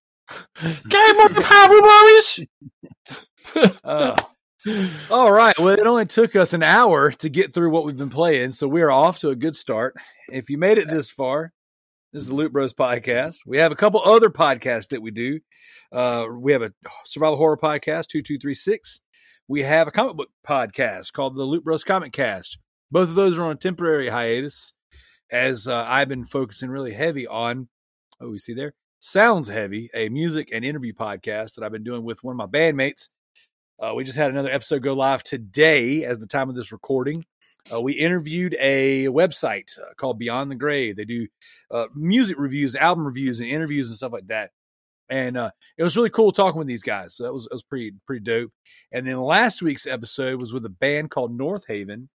[0.60, 2.40] Game of the Hyrule Warriors.
[3.84, 4.16] Uh,
[5.10, 5.58] All right.
[5.58, 8.68] Well, it only took us an hour to get through what we've been playing, so
[8.68, 9.94] we are off to a good start.
[10.30, 11.52] If you made it this far,
[12.12, 13.38] this is the Loot Bros podcast.
[13.44, 15.40] We have a couple other podcasts that we do.
[15.90, 16.72] Uh, we have a
[17.04, 19.00] survival horror podcast, two two three six.
[19.48, 22.58] We have a comic book podcast called the Loot Bros Comic Cast.
[22.92, 24.72] Both of those are on a temporary hiatus,
[25.32, 27.68] as uh, I've been focusing really heavy on.
[28.20, 28.74] Oh, we see there.
[29.00, 32.46] Sounds Heavy, a music and interview podcast that I've been doing with one of my
[32.46, 33.08] bandmates.
[33.80, 37.24] Uh, we just had another episode go live today as the time of this recording.
[37.72, 40.94] Uh, we interviewed a website uh, called Beyond the Grave.
[40.94, 41.26] They do
[41.72, 44.52] uh, music reviews, album reviews, and interviews and stuff like that.
[45.12, 47.14] And uh, it was really cool talking with these guys.
[47.16, 48.50] So that was, that was pretty pretty dope.
[48.92, 52.08] And then last week's episode was with a band called North Haven,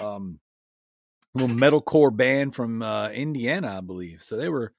[0.00, 0.38] um,
[1.34, 4.22] little metalcore band from uh, Indiana, I believe.
[4.22, 4.72] So they were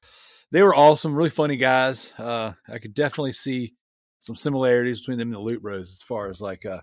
[0.54, 2.14] they were awesome, really funny guys.
[2.18, 3.74] Uh, I could definitely see
[4.22, 6.80] some similarities between them and the Loot Bros as far as like uh,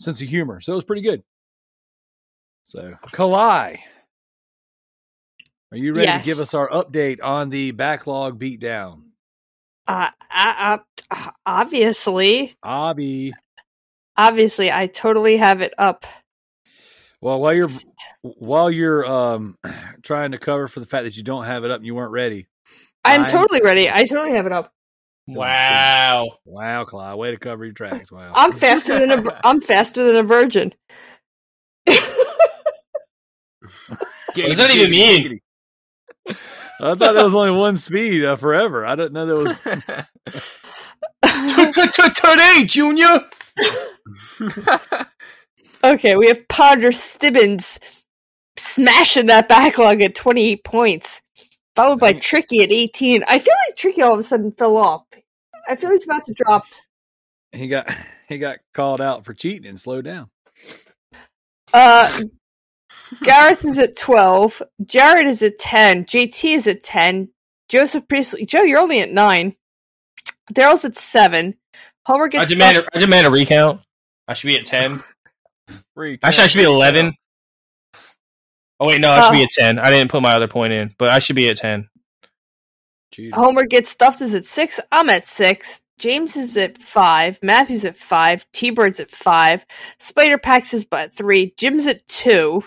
[0.00, 0.60] sense of humor.
[0.60, 1.22] So it was pretty good.
[2.64, 3.78] So Kalai,
[5.70, 6.24] are you ready Yes.
[6.24, 9.02] to give us our update on the backlog beatdown?
[9.90, 10.78] Uh, uh,
[11.10, 13.32] uh, obviously, Abby.
[14.16, 16.06] obviously, I totally have it up.
[17.20, 17.68] Well, while you're
[18.22, 19.58] while you're um
[20.02, 22.12] trying to cover for the fact that you don't have it up and you weren't
[22.12, 22.46] ready.
[23.04, 23.90] I'm I'm- totally ready.
[23.90, 24.72] I totally have it up.
[25.26, 26.28] Wow.
[26.44, 27.18] Wow, Clyde.
[27.18, 28.10] way to cover your tracks.
[28.12, 28.32] Wow.
[28.34, 29.16] I'm faster than a.
[29.20, 30.72] vir- I'm faster than a virgin.
[31.86, 31.96] What
[34.34, 35.40] does that even mean?
[36.82, 38.86] I thought there was only one speed uh, forever.
[38.86, 39.58] I didn't know there was.
[42.14, 43.20] Today, Junior.
[45.84, 47.78] okay, we have Ponder Stibbins
[48.56, 51.22] smashing that backlog at 28 points,
[51.76, 53.24] followed by Tricky at 18.
[53.28, 55.04] I feel like Tricky all of a sudden fell off.
[55.68, 56.64] I feel he's about to drop.
[57.52, 57.94] he got
[58.28, 60.30] he got called out for cheating and slowed down.
[61.72, 62.22] Uh,
[63.22, 64.62] Gareth is at 12.
[64.84, 66.04] Jared is at 10.
[66.04, 67.28] JT is at 10.
[67.68, 68.46] Joseph Priestley.
[68.46, 69.54] Joe, you're only at 9.
[70.52, 71.54] Daryl's at 7.
[72.06, 72.40] Homer gets.
[72.40, 73.80] I gets demand, stuff- a, I demand a recount.
[74.28, 75.02] I should be at 10.
[75.68, 77.12] Actually, I should be 11.
[78.78, 79.44] Oh, wait, no, I should be Oh.
[79.44, 79.78] at 10.
[79.78, 81.88] I didn't put my other point in, but I should be at 10.
[83.12, 83.32] Cheating.
[83.32, 84.80] Homer gets stuffed is at six.
[84.90, 85.82] I'm at six.
[85.98, 87.38] James is at five.
[87.42, 88.46] Matthew's at five.
[88.52, 89.66] T Bird's at five.
[89.98, 91.52] Spider Pax is at three.
[91.58, 92.62] Jim's at two.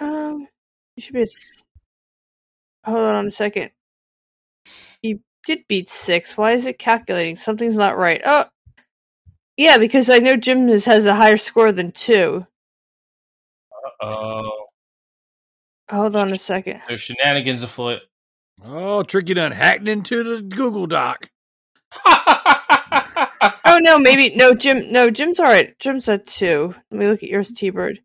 [0.00, 0.48] Um,
[0.96, 1.28] you should be at.
[2.84, 3.70] Hold on a second.
[5.02, 6.36] You did beat six.
[6.36, 7.36] Why is it calculating?
[7.36, 8.20] Something's not right.
[8.24, 8.46] Oh,
[9.56, 12.46] yeah, because I know Jim is, has a higher score than two.
[14.02, 14.66] Oh,
[15.90, 16.80] Hold on a second.
[16.88, 18.00] there's shenanigans afoot.
[18.64, 21.28] Oh, Tricky done hacked into the Google Doc.
[23.64, 24.90] Oh no, maybe no Jim.
[24.92, 25.78] No, Jim's all right.
[25.78, 26.74] Jim's at two.
[26.90, 28.00] Let me look at yours, T Bird.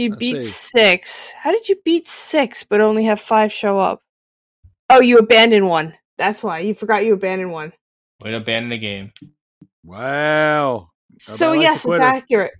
[0.00, 0.48] You Let's beat see.
[0.78, 1.32] six.
[1.32, 4.02] How did you beat six but only have five show up?
[4.88, 5.94] Oh, you abandoned one.
[6.16, 7.72] That's why you forgot you abandoned one.
[8.22, 9.12] Way to abandon the game.
[9.84, 10.90] Wow.
[11.18, 12.02] So likes yes, it's quitter.
[12.02, 12.52] accurate.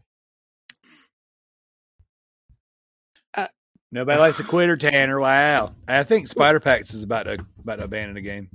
[3.34, 3.49] Uh,
[3.91, 5.18] Nobody likes a quitter, Tanner.
[5.18, 5.74] Wow.
[5.88, 8.51] I think Spider Pax is about to about to abandon the game.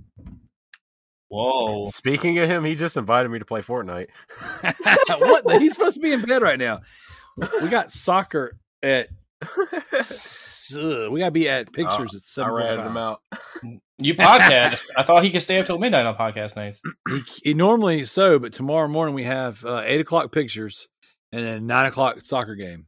[1.27, 1.89] Whoa.
[1.89, 4.09] Speaking of him, he just invited me to play Fortnite.
[4.61, 5.43] what?
[5.43, 6.81] the- He's supposed to be in bed right now.
[7.61, 9.09] We got soccer at.
[10.75, 12.55] Ugh, we gotta be at pictures at seven.
[12.55, 12.77] I seven.
[12.77, 13.21] ratted him out.
[13.99, 14.83] You podcast.
[14.97, 16.81] I thought he could stay up till midnight on podcast nights.
[17.07, 20.87] He, he normally so, but tomorrow morning we have uh, eight o'clock pictures
[21.31, 22.87] and then nine o'clock soccer game.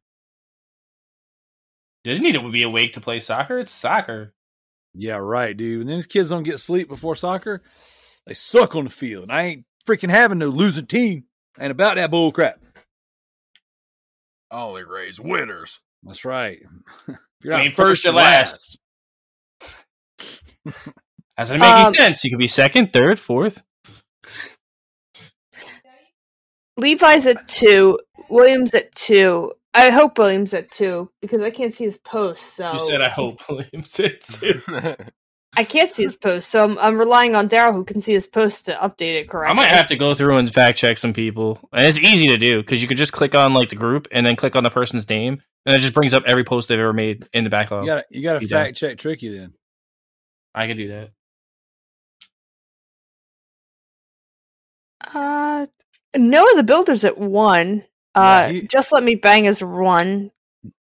[2.03, 3.59] Doesn't need to be awake to play soccer.
[3.59, 4.33] It's soccer.
[4.93, 5.81] Yeah, right, dude.
[5.81, 7.61] And then these kids don't get sleep before soccer.
[8.25, 9.23] They suck on the field.
[9.23, 11.25] And I ain't freaking having no losing team.
[11.59, 12.59] And about that bull crap.
[14.49, 15.79] Only raise winners.
[16.03, 16.59] That's right.
[17.43, 18.77] You're I mean, first you're or last.
[21.37, 22.23] Doesn't make Um, any sense.
[22.23, 23.61] You could be second, third, fourth.
[26.77, 27.99] Levi's at two.
[28.29, 29.51] Williams at two.
[29.73, 32.55] I hope Williams at two because I can't see his post.
[32.55, 34.61] So You said I hope Williams at two.
[35.55, 36.49] I can't see his post.
[36.49, 39.51] So I'm, I'm relying on Daryl who can see his post to update it correctly.
[39.51, 42.37] I might have to go through and fact check some people, and it's easy to
[42.37, 44.69] do because you could just click on like the group and then click on the
[44.69, 47.83] person's name, and it just brings up every post they've ever made in the backlog.
[47.83, 48.65] You gotta you gotta You done.
[48.65, 49.53] fact check Tricky then.
[50.55, 51.09] I could do that.
[55.13, 55.67] Uh,
[56.15, 57.83] Noah the Builder's at one.
[58.15, 60.31] Uh, Yeah, he- just let me bang is one.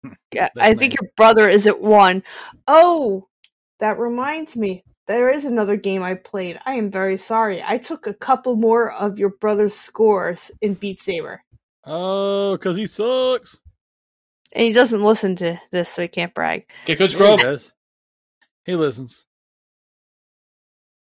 [0.59, 2.23] I think your brother is at one.
[2.67, 3.29] Oh,
[3.81, 4.83] that reminds me.
[5.09, 6.59] there is another game I played.
[6.67, 7.63] I am very sorry.
[7.63, 11.43] I took a couple more of your brother's scores in Beat Saber.
[11.85, 13.59] Oh, because he sucks.
[14.53, 16.67] And he doesn't listen to this, so he can't brag.
[16.85, 17.39] Get good Yeah, scrub.
[17.39, 17.73] he does.
[18.65, 19.25] He listens.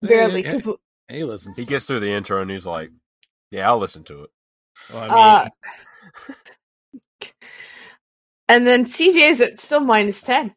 [0.02, 0.68] Barely, He, because
[1.08, 1.58] he listens.
[1.58, 2.90] He gets through the intro and he's like,
[3.50, 4.30] "Yeah, I'll listen to it."
[4.92, 5.48] Well, I mean, uh,
[8.48, 10.54] and then CJ is at still minus ten.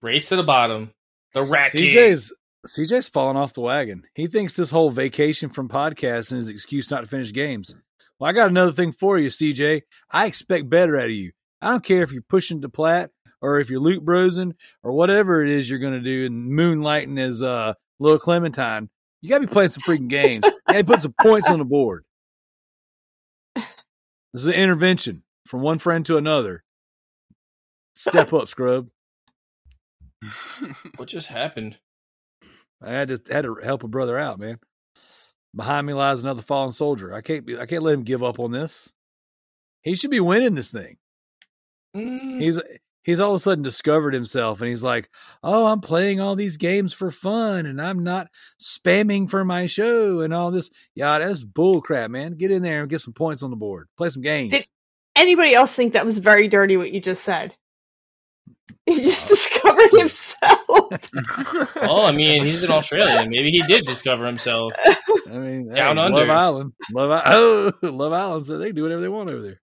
[0.00, 0.92] race to the bottom.
[1.34, 1.70] The rat.
[1.72, 2.32] CJ's
[2.66, 4.04] CJ's falling off the wagon.
[4.14, 7.74] He thinks this whole vacation from podcasting is an excuse not to finish games.
[8.22, 9.82] Well, I got another thing for you, CJ.
[10.08, 11.32] I expect better out of you.
[11.60, 13.10] I don't care if you're pushing to plat
[13.40, 14.54] or if you're loot brosing
[14.84, 18.90] or whatever it is you're going to do and moonlighting as uh, little Clementine.
[19.22, 20.44] You got to be playing some freaking games.
[20.68, 22.04] To put some points on the board.
[23.56, 23.64] This
[24.34, 26.62] is an intervention from one friend to another.
[27.96, 28.88] Step up, scrub.
[30.96, 31.78] What just happened?
[32.80, 34.60] I had to had to help a brother out, man.
[35.54, 37.12] Behind me lies another fallen soldier.
[37.12, 38.90] I can't be I can't let him give up on this.
[39.82, 40.96] He should be winning this thing.
[41.96, 42.60] Mm, He's
[43.02, 45.10] he's all of a sudden discovered himself and he's like,
[45.42, 48.28] "Oh, I'm playing all these games for fun and I'm not
[48.62, 52.36] spamming for my show and all this." Yeah, that's bull crap, man.
[52.36, 53.88] Get in there and get some points on the board.
[53.98, 54.52] Play some games.
[54.52, 54.66] Did-
[55.14, 57.54] Anybody else think that was very dirty what you just said?
[58.86, 61.10] He just discovered himself.
[61.76, 63.30] well, I mean, he's an Australian.
[63.30, 64.72] Maybe he did discover himself.
[65.28, 66.18] I mean, Down hey, under.
[66.18, 68.46] Love Island, Love I- oh, Love Island.
[68.46, 69.58] So they can do whatever they want over there.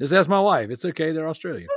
[0.00, 0.70] Just ask my wife.
[0.70, 1.12] It's okay.
[1.12, 1.68] They're Australian.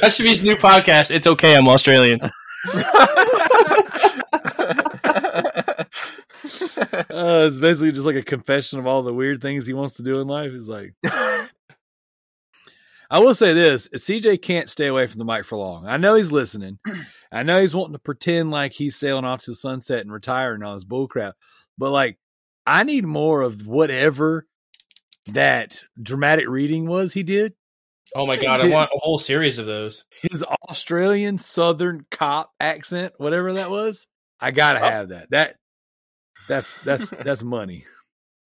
[0.00, 1.10] That should be his new podcast.
[1.10, 2.20] It's okay, I'm Australian.
[7.10, 10.02] Uh, it's basically just like a confession of all the weird things he wants to
[10.02, 10.52] do in life.
[10.52, 10.94] He's like,
[13.10, 15.86] I will say this: CJ can't stay away from the mic for long.
[15.86, 16.78] I know he's listening.
[17.32, 20.56] I know he's wanting to pretend like he's sailing off to the sunset and retiring
[20.56, 21.32] and all this bullcrap.
[21.78, 22.18] But like,
[22.66, 24.46] I need more of whatever
[25.26, 27.54] that dramatic reading was he did.
[28.14, 30.04] Oh my god, I want a whole series of those.
[30.22, 34.06] His Australian Southern cop accent, whatever that was.
[34.40, 34.88] I gotta Oh.
[34.88, 35.30] have that.
[35.30, 35.56] That
[36.48, 37.84] that's that's that's money.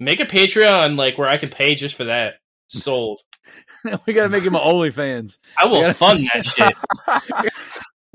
[0.01, 2.35] Make a Patreon like where I can pay just for that.
[2.69, 3.21] Sold.
[4.07, 5.39] we gotta make him an OnlyFans.
[5.59, 5.93] I will Yeah.
[5.93, 7.53] fund that shit.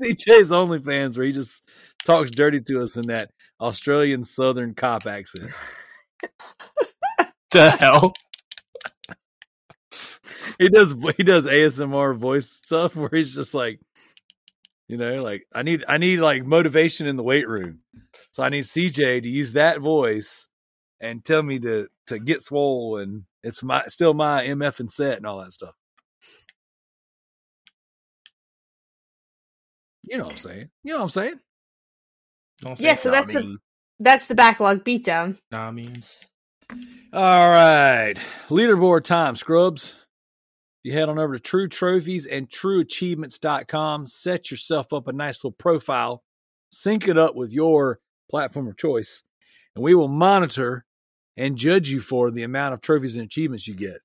[0.02, 1.62] CJ's OnlyFans where he just
[2.04, 3.30] talks dirty to us in that
[3.60, 5.50] Australian Southern cop accent.
[7.50, 8.12] the hell?
[10.58, 13.80] He does he does ASMR voice stuff where he's just like,
[14.88, 17.80] you know, like I need I need like motivation in the weight room,
[18.30, 20.46] so I need CJ to use that voice
[21.00, 25.16] and tell me to to get swole and it's my still my MF and set
[25.16, 25.74] and all that stuff.
[30.02, 30.68] You know what I'm saying?
[30.82, 31.40] You know what I'm saying?
[32.60, 33.56] Don't say yeah, so that's I the
[34.00, 35.38] that's the backlog beatdown.
[35.50, 36.02] Nah, I mean.
[37.12, 38.14] All right.
[38.48, 39.94] Leaderboard time, scrubs.
[40.82, 44.06] You head on over to True Trophies and TrueAchievements.com.
[44.06, 46.22] Set yourself up a nice little profile.
[46.70, 48.00] Sync it up with your
[48.30, 49.22] platform of choice.
[49.74, 50.84] And we will monitor
[51.36, 53.96] and judge you for the amount of trophies and achievements you get.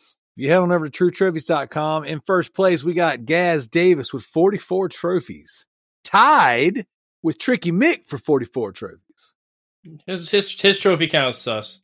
[0.00, 2.04] If you head on over to TrueTrophies.com.
[2.04, 5.66] In first place, we got Gaz Davis with 44 trophies,
[6.04, 6.86] tied
[7.22, 9.00] with Tricky Mick for 44 trophies.
[10.06, 11.80] His, his, his trophy count is sus.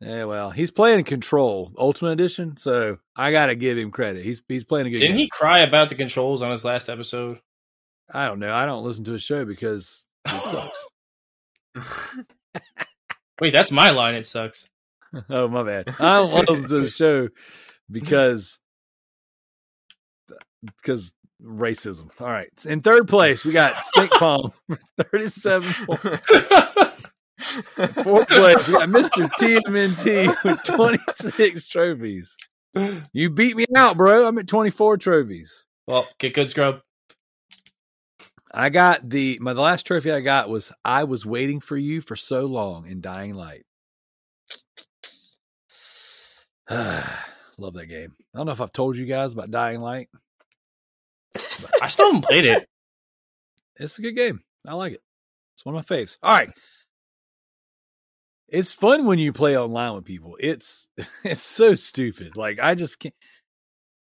[0.00, 4.24] Yeah, well, he's playing Control Ultimate Edition, so I gotta give him credit.
[4.24, 5.24] He's he's playing a good Didn't game.
[5.24, 7.38] he cry about the controls on his last episode?
[8.12, 8.52] I don't know.
[8.52, 10.70] I don't listen to his show because it
[11.74, 12.26] sucks.
[13.42, 14.14] Wait, that's my line.
[14.14, 14.68] It sucks.
[15.28, 15.96] oh my bad.
[15.98, 17.28] I to the show
[17.90, 18.60] because
[20.76, 21.12] because
[21.44, 22.08] racism.
[22.20, 22.52] All right.
[22.64, 24.52] In third place, we got Stink Palm,
[24.96, 25.86] thirty-seven.
[25.86, 27.10] points.
[28.04, 32.36] Fourth place, we got Mister TMNT with twenty-six trophies.
[33.12, 34.24] You beat me out, bro.
[34.24, 35.64] I'm at twenty-four trophies.
[35.88, 36.80] well, get good, scrub.
[38.54, 42.00] I got the my the last trophy I got was I was waiting for you
[42.00, 43.64] for so long in Dying Light.
[46.70, 48.12] Love that game.
[48.34, 50.08] I don't know if I've told you guys about Dying Light.
[51.80, 52.68] I still haven't played it.
[53.76, 54.42] It's a good game.
[54.68, 55.02] I like it.
[55.56, 56.18] It's one of my faves.
[56.22, 56.50] All right.
[58.48, 60.36] It's fun when you play online with people.
[60.38, 60.86] It's
[61.24, 62.36] it's so stupid.
[62.36, 63.14] Like I just can't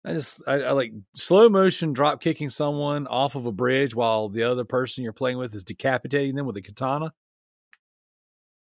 [0.05, 4.29] I just I, I like slow motion drop kicking someone off of a bridge while
[4.29, 7.13] the other person you're playing with is decapitating them with a katana.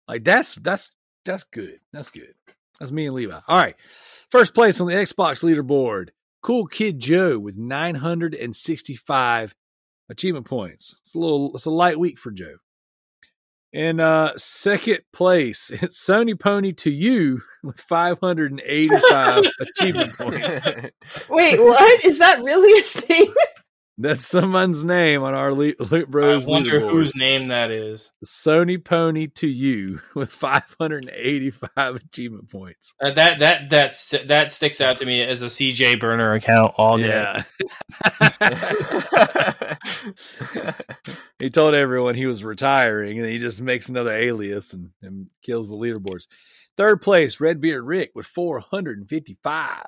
[0.07, 0.91] Like that's that's
[1.25, 1.79] that's good.
[1.93, 2.33] That's good.
[2.79, 3.39] That's me and Levi.
[3.47, 3.75] All right.
[4.29, 6.09] First place on the Xbox leaderboard.
[6.41, 9.55] Cool Kid Joe with 965
[10.09, 10.95] achievement points.
[11.01, 12.57] It's a little, it's a light week for Joe.
[13.73, 20.65] In uh, second place, it's Sony Pony to you with 585 achievement points.
[21.29, 22.05] Wait, what?
[22.05, 23.33] Is that really a name?
[23.99, 26.91] That's someone's name on our Le- Loot Bros I wonder leaderboard.
[26.91, 28.11] whose name that is.
[28.23, 32.93] Sony Pony to you with 585 achievement points.
[33.01, 33.95] Uh, that that that
[34.27, 37.07] that sticks out to me as a CJ burner account all day.
[37.07, 37.43] Yeah.
[41.39, 45.69] he told everyone he was retiring and he just makes another alias and, and kills
[45.69, 46.27] the leaderboards.
[46.77, 49.85] Third place, Redbeard Rick with 455.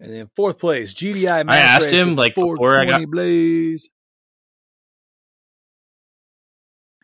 [0.00, 3.90] And then fourth place, GDI Mass asked him, like, before I got- Blaze.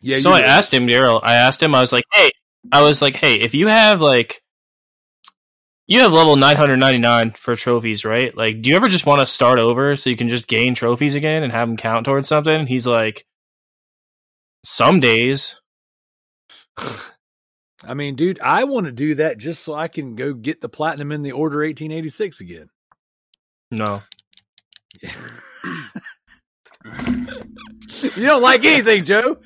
[0.00, 0.50] Yeah, so I did.
[0.50, 1.18] asked him, Daryl.
[1.22, 1.74] I asked him.
[1.74, 2.30] I was like, "Hey,
[2.70, 4.42] I was like, hey, if you have like,
[5.86, 8.36] you have level nine hundred ninety nine for trophies, right?
[8.36, 11.14] Like, do you ever just want to start over so you can just gain trophies
[11.14, 13.24] again and have them count towards something?" He's like,
[14.62, 15.58] "Some days."
[17.82, 20.68] I mean, dude, I want to do that just so I can go get the
[20.68, 22.68] platinum in the order 1886 again.
[23.70, 24.02] No,
[25.02, 25.10] you
[28.26, 29.38] don't like anything, Joe.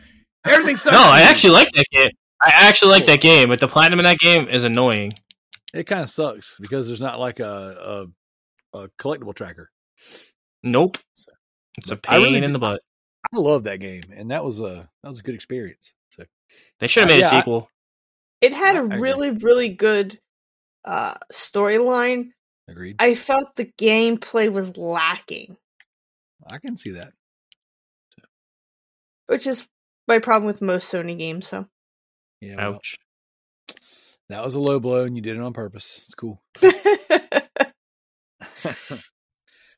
[0.44, 0.92] Everything sucks.
[0.92, 2.10] no, I actually like that game.
[2.42, 5.12] I actually like that game, but the platinum in that game is annoying.
[5.74, 8.06] It kind of sucks because there's not like a
[8.74, 9.70] a, a collectible tracker.
[10.62, 10.98] Nope,
[11.76, 12.80] it's a pain really in do- the butt.
[13.34, 15.92] I love that game, and that was a that was a good experience.
[16.10, 16.24] So
[16.80, 17.70] They should have Uh, made yeah, a I- sequel.
[18.40, 18.98] It had I a agree.
[19.00, 20.20] really, really good
[20.84, 22.30] uh, storyline.
[22.68, 22.96] Agreed.
[22.98, 25.56] I felt the gameplay was lacking,
[26.46, 27.12] I can see that.
[29.26, 29.66] which is
[30.06, 31.46] my problem with most Sony games.
[31.46, 31.66] So
[32.40, 32.96] Yeah, well, Ouch.
[34.28, 36.00] that was a low blow, and you did it on purpose.
[36.04, 36.42] It's cool.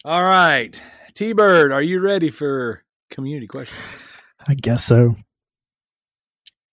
[0.05, 0.74] All right,
[1.14, 3.80] T Bird, are you ready for community questions?
[4.49, 5.16] I guess so.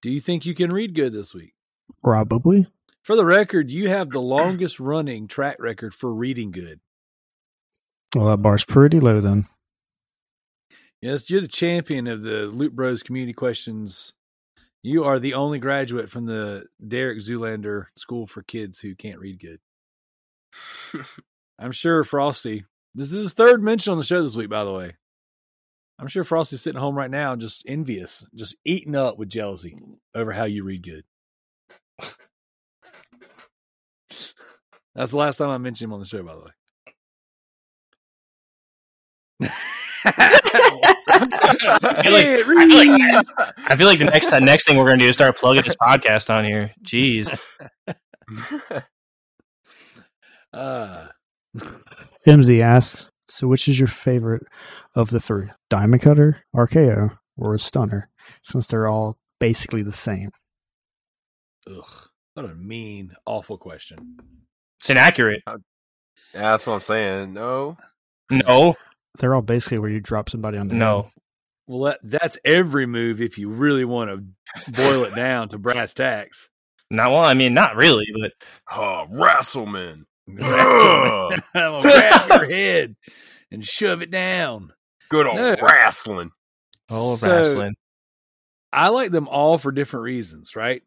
[0.01, 1.53] Do you think you can read good this week?
[2.03, 2.67] Probably.
[3.07, 6.81] For the record, you have the longest running track record for reading good.
[8.13, 9.45] Well, that bar's pretty low then.
[11.01, 14.13] Yes, you're the champion of the Loot Bros community questions.
[14.83, 19.39] You are the only graduate from the Derek Zoolander School for Kids who can't read
[19.39, 19.61] good.
[21.57, 22.65] I'm sure Frosty.
[22.93, 24.97] This is his third mention on the show this week, by the way.
[25.97, 29.77] I'm sure Frosty's sitting home right now, just envious, just eating up with jealousy
[30.13, 31.05] over how you read good.
[34.97, 36.49] That's the last time I mentioned him on the show, by the way.
[40.09, 43.27] I feel like- I feel like-
[43.69, 46.35] I feel like the next next thing we're gonna do is start plugging this podcast
[46.35, 46.73] on here.
[46.83, 47.29] Jeez.
[50.53, 51.07] uh,
[52.25, 54.41] MZ asks, so which is your favorite
[54.95, 55.49] of the three?
[55.69, 58.09] Diamond Cutter, RKO, or Stunner?
[58.41, 60.31] Since they're all basically the same.
[61.69, 64.17] ugh, what a mean, awful question.
[64.79, 65.41] It's inaccurate.
[65.47, 65.55] Yeah,
[66.33, 67.33] that's what I'm saying.
[67.33, 67.77] No.
[68.29, 68.75] No,
[69.19, 71.01] They're all basically where you drop somebody on the no.
[71.03, 71.11] head.
[71.67, 75.93] Well, that, that's every move if you really want to boil it down to brass
[75.93, 76.49] tacks.
[76.89, 77.25] Not well.
[77.25, 78.31] I mean, not really, but
[78.71, 80.05] Oh, Wrestleman.
[80.29, 80.37] I'm
[81.55, 82.95] gonna grab your head
[83.51, 84.71] and shove it down.
[85.09, 85.55] Good old No.
[85.61, 86.31] wrestling.
[86.89, 87.75] oh, So- wrestling.
[88.73, 90.83] I like them all for different reasons, right?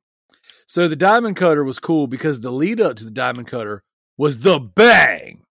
[0.70, 3.82] So the diamond cutter was cool because the lead up to the diamond cutter
[4.16, 5.42] was the bang.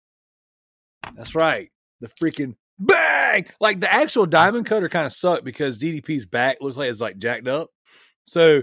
[1.16, 1.72] That's right.
[2.00, 3.46] The freaking bang.
[3.60, 7.18] Like the actual diamond cutter kind of sucked because DDP's back looks like it's like
[7.18, 7.70] jacked up.
[8.28, 8.62] So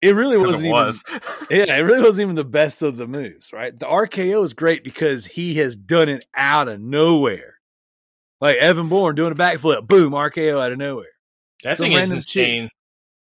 [0.00, 1.20] it really wasn't it even
[1.68, 3.72] yeah, it really wasn't even the best of the moves, right?
[3.78, 7.60] The RKO is great because he has done it out of nowhere.
[8.40, 11.06] Like Evan Bourne doing a backflip, boom, RKO out of nowhere.
[11.62, 12.70] That some thing is random chick- insane.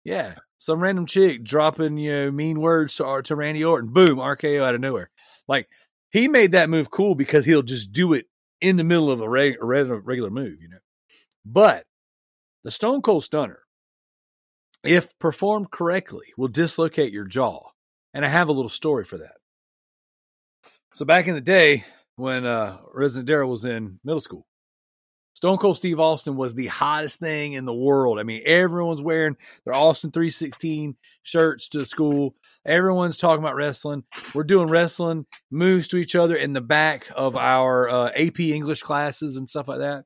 [0.03, 0.35] Yeah.
[0.64, 3.92] Some random chick dropping, you know, mean words to, to Randy Orton.
[3.92, 5.10] Boom, RKO out of nowhere.
[5.46, 5.68] Like,
[6.10, 8.24] he made that move cool because he'll just do it
[8.62, 10.78] in the middle of a, reg- regular, move, you know.
[11.44, 11.84] But
[12.62, 13.58] the Stone Cold Stunner,
[14.82, 17.68] if performed correctly, will dislocate your jaw.
[18.14, 19.34] And I have a little story for that.
[20.94, 21.84] So back in the day
[22.16, 24.46] when uh, Resident Daryl was in middle school,
[25.35, 28.20] Stone Cold Steve Austin was the hottest thing in the world.
[28.20, 32.37] I mean, everyone's wearing their Austin 316 shirts to school.
[32.64, 34.05] Everyone's talking about wrestling.
[34.32, 38.82] We're doing wrestling moves to each other in the back of our uh, AP English
[38.82, 40.05] classes and stuff like that.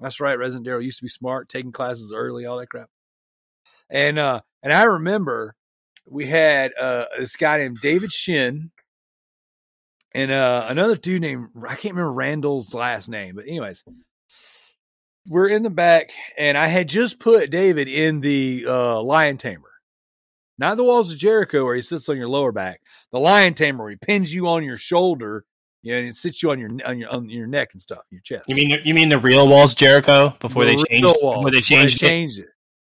[0.00, 0.36] That's right.
[0.36, 2.90] Resident Daryl used to be smart, taking classes early, all that crap.
[3.88, 5.54] And uh, and I remember
[6.04, 8.72] we had uh, this guy named David Shin
[10.12, 13.84] and uh, another dude named I can't remember Randall's last name, but anyways,
[15.26, 19.70] we're in the back, and I had just put David in the uh, lion tamer,
[20.58, 22.80] not the walls of Jericho where he sits on your lower back,
[23.12, 25.44] the lion tamer where he pins you on your shoulder,
[25.82, 28.00] you know, and it sits you on your on your on your neck and stuff,
[28.10, 28.44] your chest.
[28.48, 31.34] You mean you mean the real walls of Jericho before The they changed real wall,
[31.36, 32.06] before they changed it?
[32.06, 32.48] changed it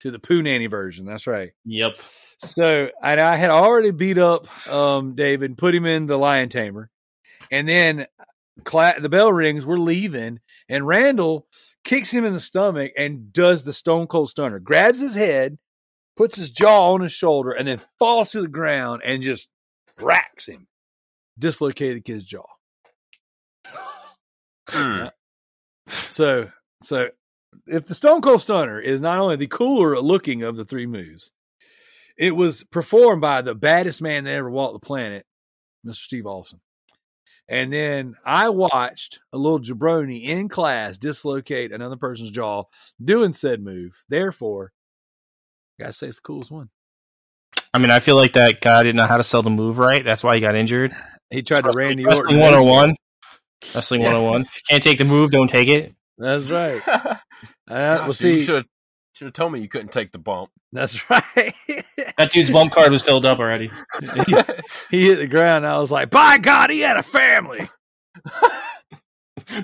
[0.01, 1.05] to the Poo Nanny version.
[1.05, 1.51] That's right.
[1.65, 1.97] Yep.
[2.39, 6.89] So and I had already beat up um, David, put him in the lion tamer,
[7.49, 8.07] and then
[8.63, 9.65] cla- the bell rings.
[9.65, 11.47] We're leaving, and Randall
[11.85, 14.59] kicks him in the stomach and does the Stone Cold Stunner.
[14.59, 15.57] Grabs his head,
[16.17, 19.49] puts his jaw on his shoulder, and then falls to the ground and just
[20.01, 20.67] racks him.
[21.39, 22.45] Dislocated the kid's jaw.
[24.67, 25.05] Hmm.
[25.87, 26.49] So,
[26.81, 27.09] so
[27.67, 31.31] if the Stone Cold Stunner is not only the cooler looking of the three moves,
[32.17, 35.25] it was performed by the baddest man that ever walked the planet,
[35.85, 35.95] Mr.
[35.95, 36.61] Steve Austin.
[37.47, 42.63] And then I watched a little jabroni in class dislocate another person's jaw
[43.03, 44.03] doing said move.
[44.09, 44.71] Therefore,
[45.79, 46.69] I gotta say it's the coolest one.
[47.73, 50.03] I mean, I feel like that guy didn't know how to sell the move right.
[50.03, 50.95] That's why he got injured.
[51.31, 52.23] He tried to Randy Orton.
[52.23, 52.65] Wrestling Orton.
[52.67, 52.95] 101.
[53.73, 54.07] Wrestling Yeah.
[54.13, 54.41] 101.
[54.43, 55.93] If you can't take the move, don't take it.
[56.17, 56.81] That's right.
[57.67, 58.65] Uh, Gosh, well, you see, should
[59.13, 60.51] should have told me you couldn't take the bump.
[60.75, 61.55] That's right.
[62.17, 63.71] That dude's bump card was filled up already.
[64.91, 65.65] he, hit the ground.
[65.65, 67.69] I was like, by God, he had a family.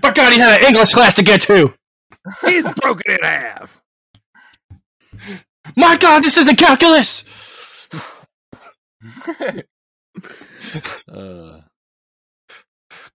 [0.01, 1.74] by God, he had an English class to get to.
[2.45, 3.82] He's broken in half.
[5.76, 7.24] My God, this is a calculus.
[11.12, 11.62] Uh,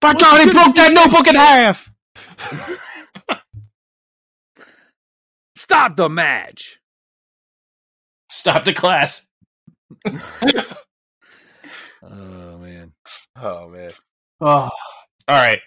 [0.01, 1.91] By God, he broke that notebook in half.
[5.57, 6.79] stop the match.
[8.37, 9.27] Stop the class.
[12.03, 12.93] Oh man.
[13.41, 13.91] oh man.
[14.43, 14.71] Oh, all
[15.29, 15.61] right.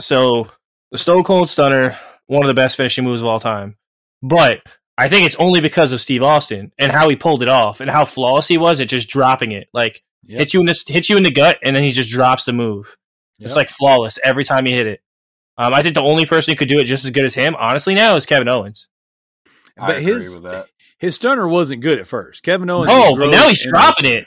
[0.00, 0.48] So
[0.90, 1.96] the Stone Cold Stunner,
[2.26, 3.76] one of the best finishing moves of all time,
[4.20, 4.60] but
[4.98, 7.88] I think it's only because of Steve Austin and how he pulled it off and
[7.88, 9.68] how flawless he was at just dropping it.
[9.72, 10.38] Like Yep.
[10.40, 12.52] hit you in the hit you in the gut and then he just drops the
[12.52, 12.96] move.
[13.38, 15.00] It's like flawless every time he hit it.
[15.56, 17.54] Um, I think the only person who could do it just as good as him,
[17.54, 18.88] honestly, now is Kevin Owens.
[19.80, 20.38] I But his-
[20.98, 22.42] his stunner wasn't good at first.
[22.42, 22.90] Kevin Owens.
[22.92, 24.26] Oh, just but now he's dropping it.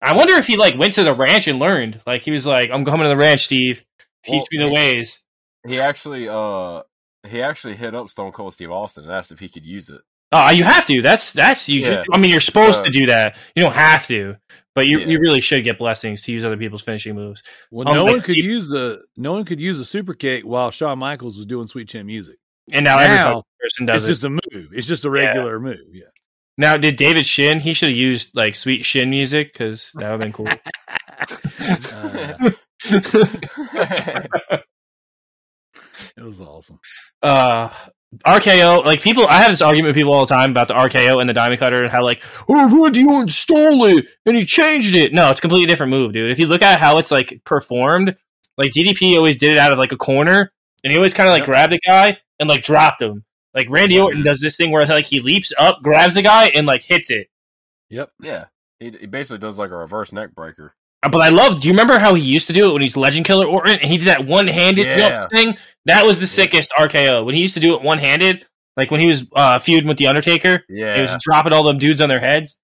[0.00, 2.00] I wonder if he like went to the ranch and learned.
[2.06, 3.82] Like he was like, "I'm coming to the ranch, Steve.
[4.22, 5.24] Teach Well, me the ways."
[5.66, 6.82] He actually uh
[7.26, 10.00] he actually hit up Stone Cold Steve Austin and asked if he could use it.
[10.30, 11.00] Oh, you have to.
[11.00, 11.80] That's that's you.
[11.80, 12.02] Yeah.
[12.12, 13.36] I mean, you're supposed Uh, to do that.
[13.54, 14.36] You don't have to,
[14.74, 15.06] but you Yeah.
[15.06, 17.42] you really should get blessings to use other people's finishing moves.
[17.70, 20.12] Well, Um, no like, one could he- use the no one could use a super
[20.12, 22.36] kick while Shawn Michaels was doing Sweet Chin music.
[22.72, 23.42] And now, Now, fucking
[23.74, 24.12] person does it's it.
[24.12, 24.68] just a move.
[24.72, 25.78] It's just a regular move.
[25.92, 26.04] Yeah.
[26.56, 27.60] now, did David Shin?
[27.60, 30.48] He should have used like sweet Shin music because that would have been cool.
[31.92, 32.50] Uh,
[36.16, 36.78] it was awesome.
[37.22, 37.70] uh
[38.24, 41.20] RKO, like people, I have this argument with people all the time about the RKO
[41.20, 44.94] and the Diamond Cutter and how like, oh, Randy Orton stole it and he changed
[44.94, 45.12] it.
[45.12, 46.30] No, it's a completely different move, dude.
[46.30, 48.14] If you look at how it's like performed,
[48.56, 50.52] like DDP always did it out of like a corner,
[50.84, 51.46] and he always kind of like Yep.
[51.48, 53.24] grabbed the guy and like dropped him.
[53.54, 56.66] Like Randy Orton does this thing where like he leaps up, grabs the guy, and
[56.66, 57.28] like hits it.
[57.90, 58.10] Yep.
[58.20, 58.44] yeah.
[58.80, 60.74] He, he basically does like a reverse neck breaker.
[61.02, 61.60] Uh, But I love.
[61.60, 63.88] Do you remember how he used to do it when he's Legend Killer Orton and
[63.90, 65.28] he did that one handed Yeah.
[65.28, 65.56] thing?
[65.84, 68.44] That was the sickest RKO when he used to do it one handed.
[68.76, 70.96] Like when he was uh, feuding with the Undertaker, Yeah.
[70.96, 72.58] he was dropping all them dudes on their heads.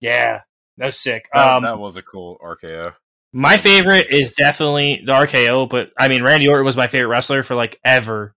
[0.00, 0.40] Yeah,
[0.78, 1.28] that was sick.
[1.34, 2.94] that, Um, that was a cool RKO.
[3.32, 7.42] my favorite is definitely the RKO, but I mean Randy Orton was my favorite wrestler
[7.42, 8.34] for like ever,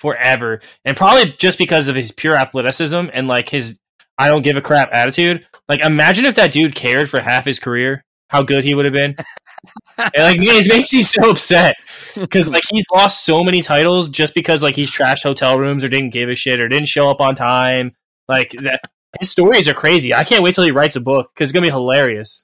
[0.00, 3.78] forever, and probably just because of his pure athleticism and like his
[4.16, 5.46] I don't give a crap attitude.
[5.68, 8.94] Like imagine if that dude cared for half his career, how good he would have
[8.94, 9.14] been.
[9.98, 11.76] and like it makes me so upset
[12.14, 15.88] because like he's lost so many titles just because like he's trashed hotel rooms or
[15.88, 17.94] didn't give a shit or didn't show up on time.
[18.26, 18.80] Like that,
[19.20, 20.14] his stories are crazy.
[20.14, 22.42] I can't wait till he writes a book because it's gonna be hilarious.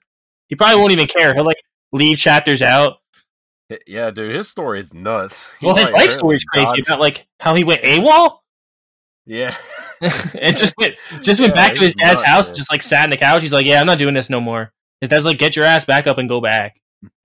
[0.49, 1.33] He probably won't even care.
[1.33, 2.99] He'll like leave chapters out.
[3.87, 5.37] Yeah, dude, his story is nuts.
[5.61, 8.39] He, Well, his life story is crazy about like how he went AWOL
[9.27, 9.57] Yeah.
[10.01, 12.57] and just went just went Yeah, back to his dad's nuts, house, man.
[12.57, 13.43] just like sat in the couch.
[13.43, 15.85] He's like, "Yeah, I'm not doing this no more." His dad's like, "Get your ass
[15.87, 16.77] back up and go back."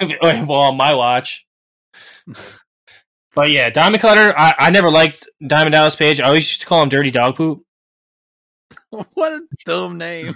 [0.00, 1.46] well, on my watch.
[3.34, 4.34] But yeah, Diamond Cutter.
[4.36, 6.20] I, I never liked Diamond Dallas Page.
[6.20, 7.62] I always used to call him Dirty Dog Poop.
[9.14, 10.34] what a dumb name.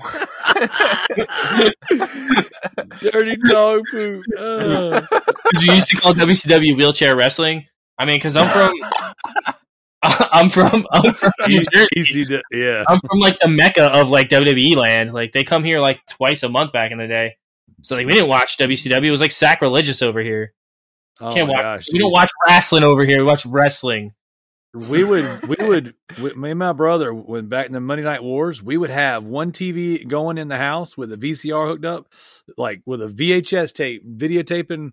[3.00, 4.24] Dirty dog poop.
[4.38, 7.66] Uh, Because we used to call WCW wheelchair wrestling.
[7.98, 8.72] I mean, because I'm from
[10.02, 11.88] I'm from I'm from New Jersey.
[11.96, 12.84] ECW, yeah.
[12.88, 15.12] I'm from like the mecca of like WWE land.
[15.12, 17.36] Like they come here like twice a month back in the day.
[17.82, 19.04] So like we didn't watch WCW.
[19.04, 20.52] It was like sacrilegious over here.
[21.20, 21.62] Oh Can't my watch.
[21.62, 23.18] gosh, we don't watch wrestling over here.
[23.18, 24.12] We watch wrestling.
[24.76, 28.22] We would, we would, we, me and my brother, when back in the Monday Night
[28.22, 32.12] Wars, we would have one TV going in the house with a VCR hooked up,
[32.58, 34.92] like with a VHS tape, videotaping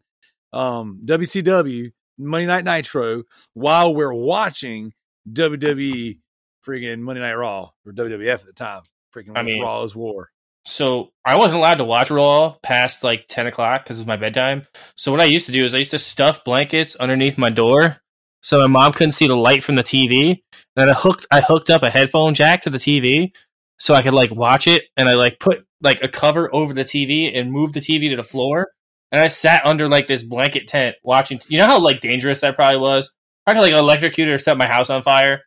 [0.53, 3.23] um, WCW Monday Night Nitro
[3.53, 4.93] while we're watching
[5.31, 6.19] WWE
[6.65, 8.84] freaking Monday Night Raw or WWF at the time.
[9.13, 10.29] Freaking I mean- Raw is War.
[10.65, 14.65] So I wasn't allowed to watch Raw past like ten o'clock because of my bedtime.
[14.95, 17.97] So what I used to do is I used to stuff blankets underneath my door
[18.44, 20.41] so my mom couldn't see the light from the TV.
[20.76, 23.34] And I hooked I hooked up a headphone jack to the TV
[23.80, 24.84] so I could like watch it.
[24.98, 28.16] And I like put like a cover over the TV and moved the TV to
[28.16, 28.72] the floor.
[29.12, 31.39] And I sat under like this blanket tent watching.
[31.48, 33.12] You know how like dangerous that probably was.
[33.48, 35.41] I could like electrocute or set my house on fire.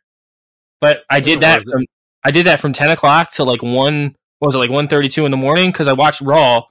[0.81, 1.63] But I did that.
[1.63, 1.85] From,
[2.23, 4.15] I did that from ten o'clock to like one.
[4.41, 5.71] Was it like one thirty two in the morning?
[5.71, 6.63] Because I watched Raw,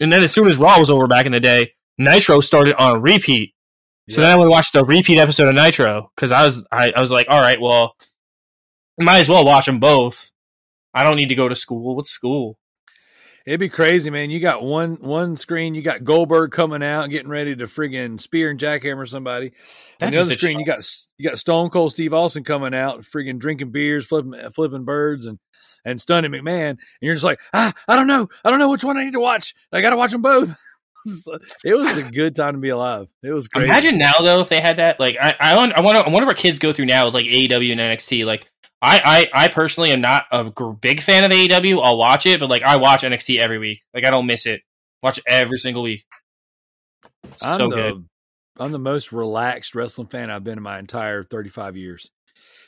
[0.00, 3.00] and then as soon as Raw was over back in the day, Nitro started on
[3.00, 3.54] repeat.
[4.08, 7.00] So then I would watch the repeat episode of Nitro because I was I, I
[7.00, 7.94] was like, all right, well,
[8.98, 10.30] might as well watch them both.
[10.94, 11.94] I don't need to go to school.
[11.94, 12.58] What's school?
[13.46, 14.28] It'd be crazy, man.
[14.28, 18.50] You got one one screen, you got Goldberg coming out, getting ready to friggin' spear
[18.50, 19.46] and jackhammer somebody.
[19.46, 19.52] On
[20.00, 20.80] That's the other screen, you got
[21.16, 25.38] you got Stone Cold Steve Austin coming out, friggin' drinking beers, flipping flipping birds, and
[25.84, 26.70] and stunning McMahon.
[26.70, 29.14] And you're just like, ah, I don't know, I don't know which one I need
[29.14, 29.54] to watch.
[29.72, 30.54] I got to watch them both.
[31.64, 33.08] it was a good time to be alive.
[33.22, 33.66] It was great.
[33.66, 34.98] Imagine now though if they had that.
[35.00, 37.26] Like I I want I wonder I wonder what kids go through now with like
[37.26, 38.24] AEW and NXT.
[38.24, 38.48] Like
[38.82, 41.80] I I, I personally am not a big fan of AEW.
[41.82, 43.82] I'll watch it, but like I watch NXT every week.
[43.94, 44.62] Like I don't miss it.
[45.02, 46.04] Watch it every single week.
[47.42, 48.08] I'm so the good.
[48.58, 52.10] I'm the most relaxed wrestling fan I've been in my entire 35 years.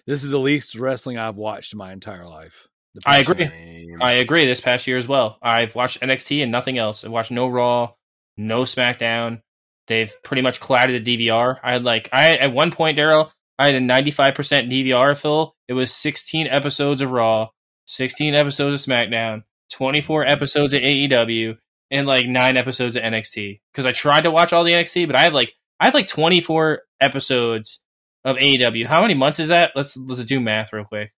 [0.06, 2.68] This is the least wrestling I've watched in my entire life.
[3.06, 3.44] I agree.
[3.44, 3.98] year.
[4.00, 4.46] I agree.
[4.46, 7.04] This past year as well, I've watched NXT and nothing else.
[7.04, 7.92] I've watched no Raw,
[8.41, 9.43] no SmackDown.
[9.86, 11.59] They've pretty much clouded the DVR.
[11.62, 15.16] I had like I at one point, Daryl, I had a ninety five percent DVR
[15.20, 15.55] fill.
[15.68, 17.49] It was sixteen episodes of Raw,
[17.86, 21.59] sixteen episodes of SmackDown, twenty four episodes of AEW,
[21.91, 23.61] and like nine episodes of NXT.
[23.72, 26.07] Because I tried to watch all the NXT, but I had like I had like
[26.07, 27.80] twenty four episodes
[28.24, 28.86] of AEW.
[28.86, 29.72] How many months is that?
[29.74, 31.12] Let's let's do math real quick.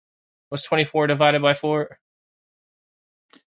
[0.49, 1.99] What's twenty four divided by four?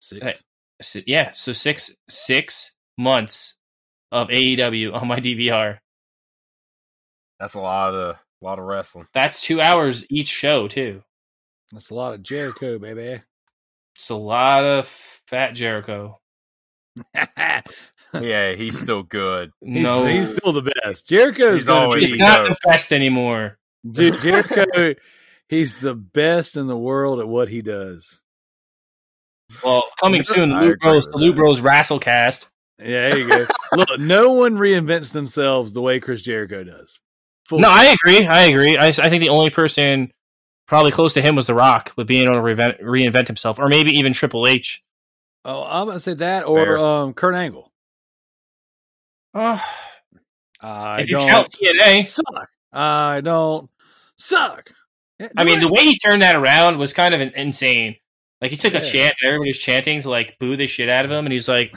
[0.00, 0.24] Six.
[0.24, 0.34] Hey.
[0.80, 3.57] So, yeah, so six six months
[4.12, 5.78] of AEW on my DVR.
[7.40, 9.06] That's a lot of a lot of wrestling.
[9.14, 11.02] That's two hours each show too.
[11.72, 13.20] That's a lot of Jericho, baby.
[13.96, 14.86] It's a lot of
[15.26, 16.18] fat Jericho.
[18.14, 19.50] Yeah, he's still good.
[19.60, 21.06] No, he's still the best.
[21.06, 23.58] Jericho's He's always he's not the best anymore.
[23.88, 24.18] dude.
[24.20, 24.94] Jericho,
[25.50, 28.22] he's the best in the world at what he does.
[29.62, 31.36] Well, coming soon, the I Loot agree Bros, with the Loot that.
[31.36, 32.48] Bros Wrestlecast.
[32.78, 33.46] Yeah, there you go.
[33.76, 36.98] Look, no one reinvents themselves the way Chris Jericho does.
[37.46, 37.80] Full No, stop.
[37.80, 38.26] I agree.
[38.26, 38.76] I agree.
[38.78, 40.12] I, I think the only person
[40.66, 43.68] probably close to him was The Rock with being able to reinvent, reinvent himself, or
[43.68, 44.82] maybe even Triple H.
[45.44, 46.78] Oh, I'm gonna say that or Fair.
[46.78, 47.72] um, Kurt Angle.
[49.34, 49.58] Uh,
[50.60, 52.48] I if you don't count TNA, suck.
[52.72, 53.70] I don't
[54.18, 54.70] suck.
[55.18, 55.60] Yeah, I mean, it.
[55.62, 57.96] the way he turned that around was kind of insane.
[58.42, 61.04] Like he took a chant and everybody was chanting to like boo the shit out
[61.04, 61.74] of him, and he's like,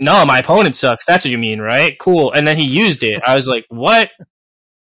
[0.00, 1.04] "No, my opponent sucks.
[1.06, 1.98] That's what you mean, right?
[1.98, 3.20] Cool." And then he used it.
[3.26, 4.10] I was like, "What?"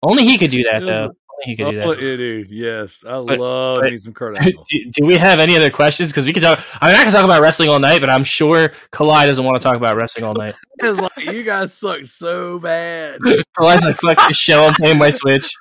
[0.02, 1.03] Only he could do that, though.
[1.03, 2.02] Only he could do Oh, that.
[2.03, 2.52] yeah, dude.
[2.52, 4.38] Yes, I But- love but- some Kurt.
[4.41, 6.11] Do, do we have any other questions?
[6.11, 6.60] Because we could talk.
[6.81, 9.56] I mean, I can talk about wrestling all night, but I'm sure Kalai doesn't want
[9.61, 10.56] to talk about wrestling all night.
[10.80, 13.19] it's like you guys suck so bad.
[13.57, 14.65] Kalai's like, "Fuck this show.
[14.65, 15.53] I'm playing my Switch.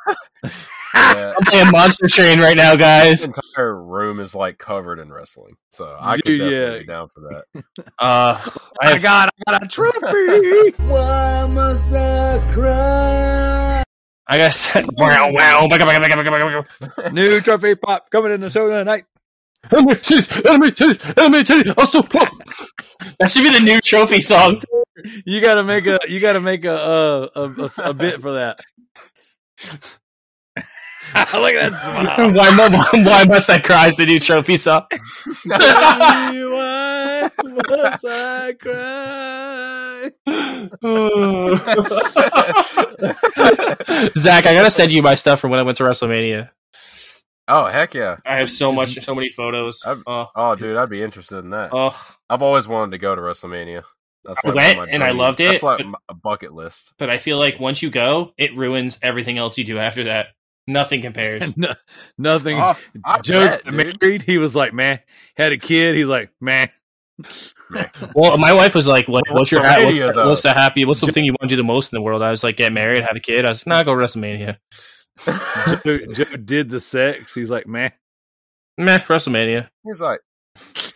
[0.95, 5.13] Yeah, I'm playing Monster Train right now, this guys." entire room is like covered in
[5.13, 6.79] wrestling, so I could Dude, definitely yeah.
[6.81, 7.65] be down for that.
[7.99, 8.41] Uh,
[8.83, 10.71] I I have got, I got a trophy.
[10.83, 13.85] Why must I cry?
[14.29, 14.87] I got set.
[14.95, 15.69] Wow, wow.
[15.69, 17.13] baka.
[17.13, 19.05] New trophy pop coming in the show tonight.
[19.71, 21.75] Enemy titties, enemy titties, enemy titties.
[21.79, 22.33] Also, pop.
[23.21, 24.61] That should be the new trophy song.
[25.25, 28.21] You got to make a, you got to make a, uh, a, a, a bit
[28.21, 28.61] for that.
[31.35, 32.33] Look at that smile.
[32.33, 33.89] why, why must I cry?
[33.89, 34.85] Is the new trophy song.
[35.45, 37.31] Why
[37.69, 40.11] must I cry?
[44.17, 46.51] Zach, I gotta send you my stuff from when I went to WrestleMania.
[47.49, 48.17] oh heck yeah!
[48.25, 49.81] I have so much, so many photos.
[49.85, 51.71] Oh, Oh dude, I'd be interested in that.
[51.73, 51.99] oh.
[52.31, 53.83] I've always wanted to go to WrestleMania.
[54.25, 56.93] That's I like went, my and I loved it, That's like but- a bucket list.
[56.99, 60.29] But I feel like once you go, it ruins everything else you do after that.
[60.67, 61.53] Nothing compares.
[61.57, 61.75] No,
[62.19, 62.59] nothing.
[62.59, 62.77] Oh,
[63.23, 64.01] Joe bet, dude.
[64.01, 64.23] married.
[64.23, 65.01] He was like, man.
[65.37, 65.97] Had a kid.
[65.97, 66.69] He's like, man.
[68.15, 69.25] Well, my wife was like, "What?
[69.31, 70.85] What's your ha- WrestleMania, what's, what's the happy?
[70.85, 72.59] What's the thing you want to do the most in the world?" I was like,
[72.59, 74.59] "Get married, have a kid." I was nah, go WrestleMania.
[75.85, 77.35] Joe, Joe did the sex.
[77.35, 77.93] He's like, man.
[78.77, 79.69] man, WrestleMania.
[79.85, 80.21] He's like,
[80.57, 80.93] it's,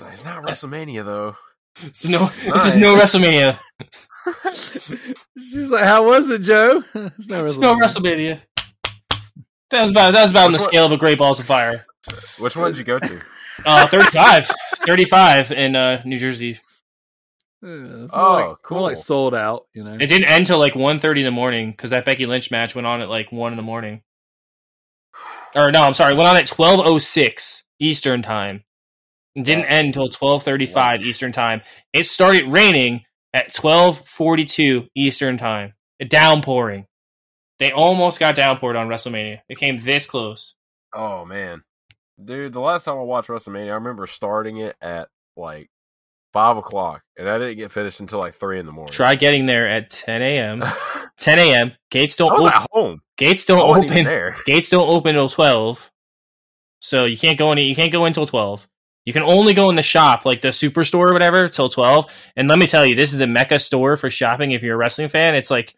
[0.00, 1.36] like, it's not WrestleMania though.
[1.82, 3.58] It's no, this is no WrestleMania.
[5.38, 6.84] She's like, how was it, Joe?
[6.94, 8.42] It's no It's no WrestleMania.
[9.72, 9.78] WrestleMania.
[9.78, 11.46] That was about that was about on the one- scale of a Great Balls of
[11.46, 11.86] Fire.
[12.38, 13.20] Which one did you go to?
[13.64, 14.50] Uh, 35.
[14.86, 16.58] 35 in uh, New Jersey.
[17.62, 18.82] Yeah, Oh, like, cool.
[18.82, 19.66] like sold out.
[19.74, 19.94] You know.
[19.94, 22.86] It didn't end till like 1.30 in the morning because that Becky Lynch match went
[22.88, 24.02] on at like 1 in the morning.
[25.54, 28.64] Or no, I'm sorry, it went on at 12.06 Eastern time.
[29.34, 31.04] It didn't end until 12.35 What?
[31.04, 31.60] Eastern time.
[31.92, 33.04] It started raining
[33.34, 35.74] at 12.42 Eastern time.
[35.98, 36.86] It downpouring.
[37.62, 39.38] They almost got downpoured on WrestleMania.
[39.48, 40.56] It came this close.
[40.92, 41.62] Oh man,
[42.22, 45.06] dude, the last time I watched WrestleMania, I remember starting it at
[45.36, 45.70] like
[46.32, 48.92] five o'clock, and I didn't get finished until like three in the morning.
[48.92, 50.64] Try getting there at 10 a.m.
[51.18, 51.72] 10 a.m.
[51.88, 52.52] Gates don't was open.
[52.52, 53.00] at home.
[53.16, 54.04] Gates don't open.
[54.06, 54.36] there.
[54.44, 55.88] Gates don't open until twelve,
[56.80, 57.58] so you can't go in.
[57.58, 58.66] You can't go until twelve.
[59.04, 62.12] You can only go in the shop, like the superstore or whatever, till twelve.
[62.34, 64.50] And let me tell you, this is the mecca store for shopping.
[64.50, 65.76] If you're a wrestling fan, it's like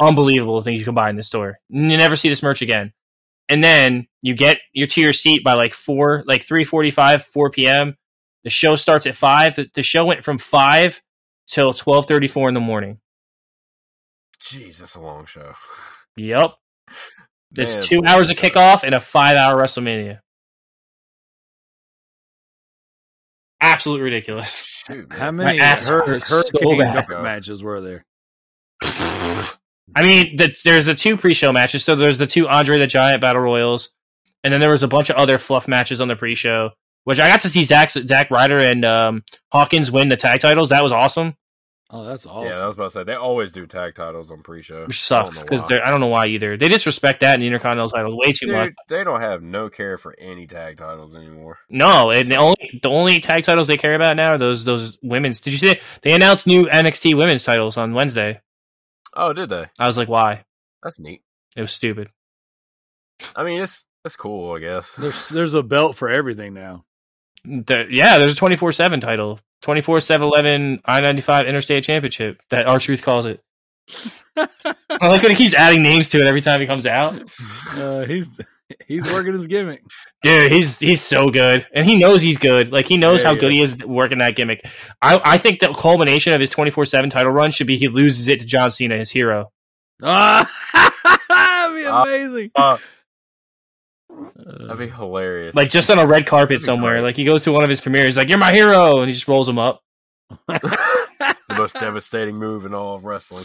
[0.00, 1.58] unbelievable the things you can buy in this store.
[1.68, 2.92] You never see this merch again.
[3.48, 7.50] And then you get your to your seat by like four, like three forty-five, four
[7.50, 7.96] p.m.
[8.42, 9.56] The show starts at five.
[9.56, 11.02] The, the show went from five
[11.46, 13.00] till twelve thirty-four in the morning.
[14.40, 15.52] Jesus, a long show.
[16.16, 16.52] Yep.
[17.52, 20.20] There's Man, two hours of kickoff and a five hour WrestleMania.
[23.60, 24.58] Absolutely ridiculous.
[24.58, 25.12] Shoot.
[25.12, 28.04] How many ass hur- hurts hurricane so matches were there?
[29.94, 31.84] I mean, the, there's the two pre-show matches.
[31.84, 33.90] So there's the two Andre the Giant battle royals,
[34.42, 36.70] and then there was a bunch of other fluff matches on the pre-show.
[37.04, 40.70] Which I got to see Zach Zach Ryder and um, Hawkins win the tag titles.
[40.70, 41.36] That was awesome.
[41.90, 42.50] Oh, that's awesome.
[42.50, 44.86] Yeah, I was about to say they always do tag titles on pre-show.
[44.86, 45.80] Which sucks because why.
[45.84, 46.56] I don't know why either.
[46.56, 48.72] They disrespect that in the Intercontinental title way too much.
[48.88, 51.58] They don't have no care for any tag titles anymore.
[51.68, 54.96] No, and the only the only tag titles they care about now are those those
[55.02, 55.40] women's.
[55.40, 58.40] Did you see they announced new NXT women's titles on Wednesday?
[59.16, 59.66] Oh, did they?
[59.78, 60.44] I was like, why?
[60.82, 61.22] That's neat.
[61.56, 62.10] It was stupid.
[63.36, 64.94] I mean, it's it's cool, I guess.
[64.96, 66.84] There's there's a belt for everything now.
[67.44, 69.40] The- yeah, there's a 24 7 title.
[69.62, 73.40] 24 7 11 I 95 Interstate Championship that R Truth calls it.
[74.36, 77.22] I like that he keeps adding names to it every time he comes out.
[77.72, 78.28] Uh, he's
[78.88, 79.82] he's working his gimmick.
[80.22, 81.66] Dude, he's he's so good.
[81.74, 82.72] And he knows he's good.
[82.72, 83.40] Like he knows Yeah, how yeah.
[83.40, 84.66] good he is working that gimmick.
[85.02, 88.28] I, I think the culmination of his 24 7 title run should be he loses
[88.28, 89.50] it to John Cena, his hero.
[90.02, 90.50] Ah,
[91.28, 92.50] that'd be Uh, amazing.
[92.54, 92.78] Uh,
[94.10, 95.54] Uh, that'd be hilarious.
[95.54, 96.94] Like just on a red carpet somewhere.
[96.94, 97.02] great.
[97.02, 99.28] Like he goes to one of his premieres, like, You're my hero and he just
[99.28, 99.80] rolls him up.
[100.48, 100.78] the
[101.58, 103.44] most devastating move in all of wrestling.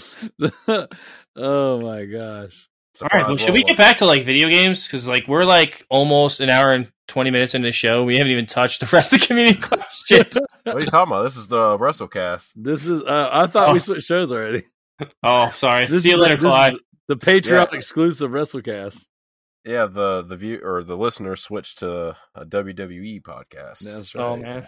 [1.36, 2.68] oh my gosh.
[3.02, 4.86] All right, well, should we get back to like video games?
[4.86, 8.04] Because like we're like almost an hour and twenty minutes into the show.
[8.04, 10.38] We haven't even touched the rest of the community questions.
[10.64, 11.24] What are you talking about?
[11.24, 12.52] This is the WrestleCast.
[12.56, 13.04] This is.
[13.04, 13.80] Uh, I thought we Oh.
[13.80, 14.66] switched shows already.
[15.24, 15.86] oh, sorry.
[15.86, 16.76] This See you later, Clyde.
[17.08, 17.78] The Patreon Yeah.
[17.78, 19.06] exclusive WrestleCast.
[19.66, 23.80] Yeah, the the view or the listener switched to a WWE podcast.
[23.80, 24.24] That's right.
[24.24, 24.68] Oh man.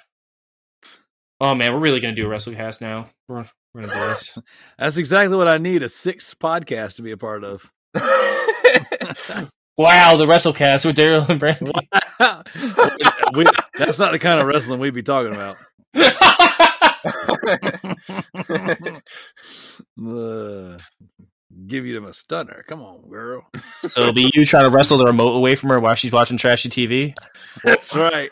[1.39, 3.09] Oh man, we're really gonna do a WrestleCast now.
[3.27, 4.37] We're we're gonna do this.
[4.79, 7.69] That's exactly what I need a sixth podcast to be a part of.
[9.77, 11.73] Wow, the WrestleCast with Daryl and Brandon.
[13.35, 13.45] we,
[13.77, 15.57] that's not the kind of wrestling we'd be talking about.
[19.99, 20.77] Uh,
[21.68, 22.63] give you them a stunner.
[22.68, 23.47] Come on, girl.
[23.80, 26.38] so it'll be you trying to wrestle the remote away from her while she's watching
[26.38, 27.13] trashy TV.
[27.63, 28.30] That's right.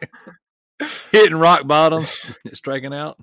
[1.12, 2.06] Hitting rock bottom,
[2.54, 3.18] striking out.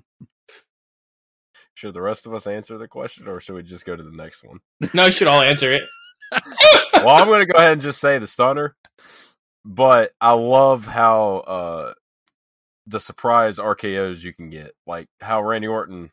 [1.73, 4.15] should the rest of us answer the question, or should we just go to the
[4.15, 4.59] next one?
[4.93, 5.83] No, you should all answer it.
[6.31, 8.75] Well, I'm going to go ahead and just say the stunner,
[9.65, 11.93] but I love how uh,
[12.87, 16.11] the surprise RKO's you can get, like how Randy Orton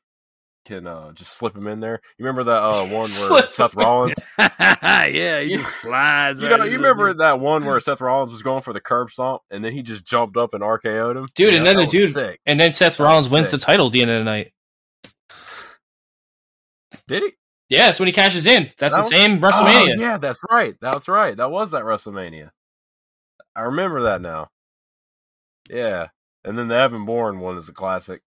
[0.67, 2.01] can uh, just slip him in there.
[2.19, 2.91] You remember that uh, one
[3.31, 3.75] where Seth.
[3.75, 4.17] Rollins?
[4.39, 6.41] yeah, he You- just slides.
[6.41, 7.19] You right know, you remember dude.
[7.19, 10.07] that one where Seth Rollins was going for the curb stomp, and then he just
[10.07, 12.41] jumped up and RKO'd him, Dude, Yeah, and then the dude- sick.
[12.47, 14.53] And then Seth Rollins wins the title at the end of the night.
[17.07, 17.33] did he?
[17.69, 18.71] Yeah, that's when he cashes in.
[18.79, 19.97] That's That the was- same oh, WrestleMania.
[19.97, 20.75] Oh, yeah, that's right.
[20.81, 21.37] That's right.
[21.37, 22.51] That was that WrestleMania.
[23.57, 24.49] I remember that now.
[25.71, 26.09] Yeah,
[26.45, 28.23] and then the Evan Bourne one is a classic.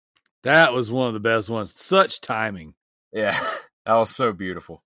[0.44, 1.74] That was one of the best ones.
[1.74, 2.74] Such timing.
[3.12, 3.38] Yeah,
[3.86, 4.82] that was so beautiful.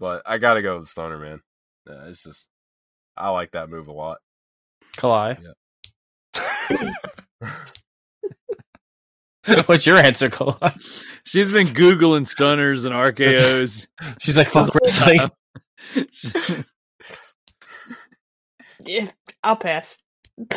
[0.00, 1.40] But I got to go with the Stunner, man.
[1.88, 2.48] Yeah, it's just
[3.16, 4.18] I like that move a lot.
[4.96, 5.38] Kalai.
[9.66, 10.78] What's your answer, Kalai?
[11.24, 13.88] She's been googling stunners and RKO's.
[14.20, 15.20] She's like, fuck wrestling.
[18.86, 19.10] Yeah,
[19.42, 19.96] I'll pass.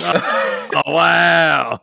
[0.04, 1.82] oh wow,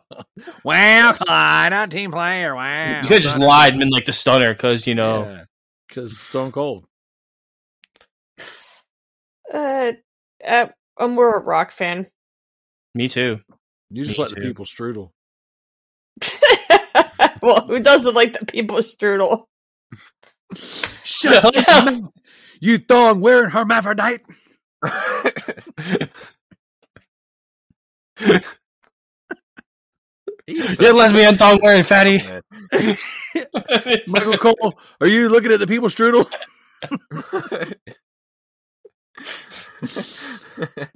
[0.63, 2.53] wow, Clyde, not team player.
[2.53, 5.45] Wow, You could have just lied and been like the stunner because, you know.
[5.87, 6.85] because Stone Cold.
[9.51, 9.93] Uh,
[10.45, 10.67] uh,
[10.97, 12.05] I'm more a rock fan.
[12.93, 13.39] Me too.
[13.89, 15.11] You just Me let the people strudel.
[17.45, 19.45] Well, who doesn't like the people strudel?
[21.03, 22.11] Shut your mouth,
[22.59, 24.21] you thong wearing hermaphrodite.
[30.47, 32.19] You're lesbian thong wearing fatty.
[34.07, 36.25] Michael Cole, are you looking at the people strudel?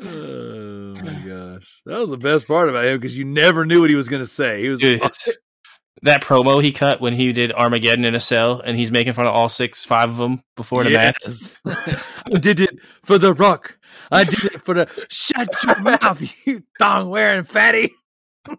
[0.01, 3.89] oh my gosh, that was the best part about him because you never knew what
[3.89, 4.61] he was going to say.
[4.61, 5.29] He was Dude, it's-
[6.03, 9.27] that promo he cut when he did Armageddon in a cell and he's making fun
[9.27, 11.15] of all six, five of them before the match.
[11.65, 13.77] I did it for the rock.
[14.11, 17.91] I did it for the shut your mouth, you thong wearing fatty.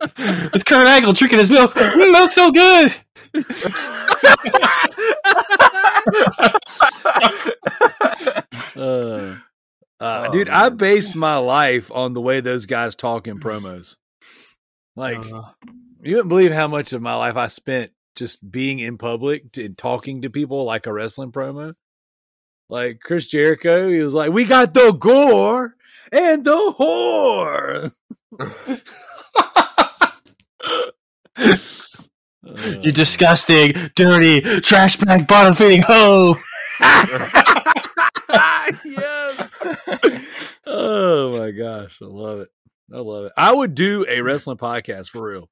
[0.00, 1.74] It's Kurt Angle drinking his milk.
[1.74, 2.94] Mm, milk's so good.
[8.76, 9.36] Uh,
[9.98, 13.96] uh, dude, I based my life on the way those guys talk in promos.
[14.94, 15.42] Like, Uh,
[16.02, 19.76] you wouldn't believe how much of my life I spent just being in public and
[19.76, 21.74] talking to people like a wrestling promo.
[22.68, 25.74] Like Chris Jericho, he was like, "We got the gore
[26.12, 27.92] and the whore."
[32.82, 36.36] you disgusting, dirty, trash bag, bottom feeding hoe.
[38.84, 39.62] yes.
[40.66, 42.48] oh my gosh, I love it.
[42.92, 43.32] I love it.
[43.36, 45.48] I would do a wrestling podcast for real.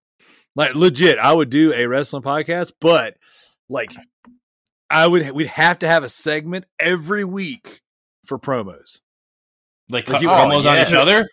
[0.56, 3.16] Like legit, I would do a wrestling podcast, but
[3.68, 3.92] like
[4.90, 7.82] I would we'd have to have a segment every week
[8.24, 9.00] for promos.
[9.90, 10.88] Like Like cut you- promos on yes.
[10.88, 11.28] each other.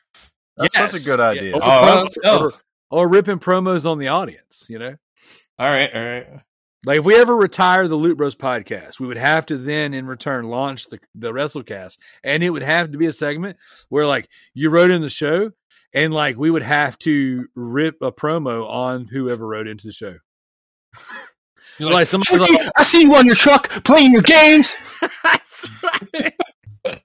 [0.57, 1.53] That's such a good Yeah, idea.
[1.55, 2.37] Oh, or, Oh, promo- let's go.
[2.39, 2.53] or,
[2.91, 4.95] or ripping promos on the audience, you know?
[5.57, 6.27] All right, all right.
[6.85, 10.05] Like if we ever retire the Loot Bros podcast, we would have to then in
[10.05, 13.57] return launch the the WrestleCast, and it would have to be a segment
[13.89, 15.51] where like you wrote in the show,
[15.93, 20.15] and like we would have to rip a promo on whoever wrote into the show.
[21.79, 24.75] You're Like, like, somebody's "Tricky, I see you on your truck playing your games.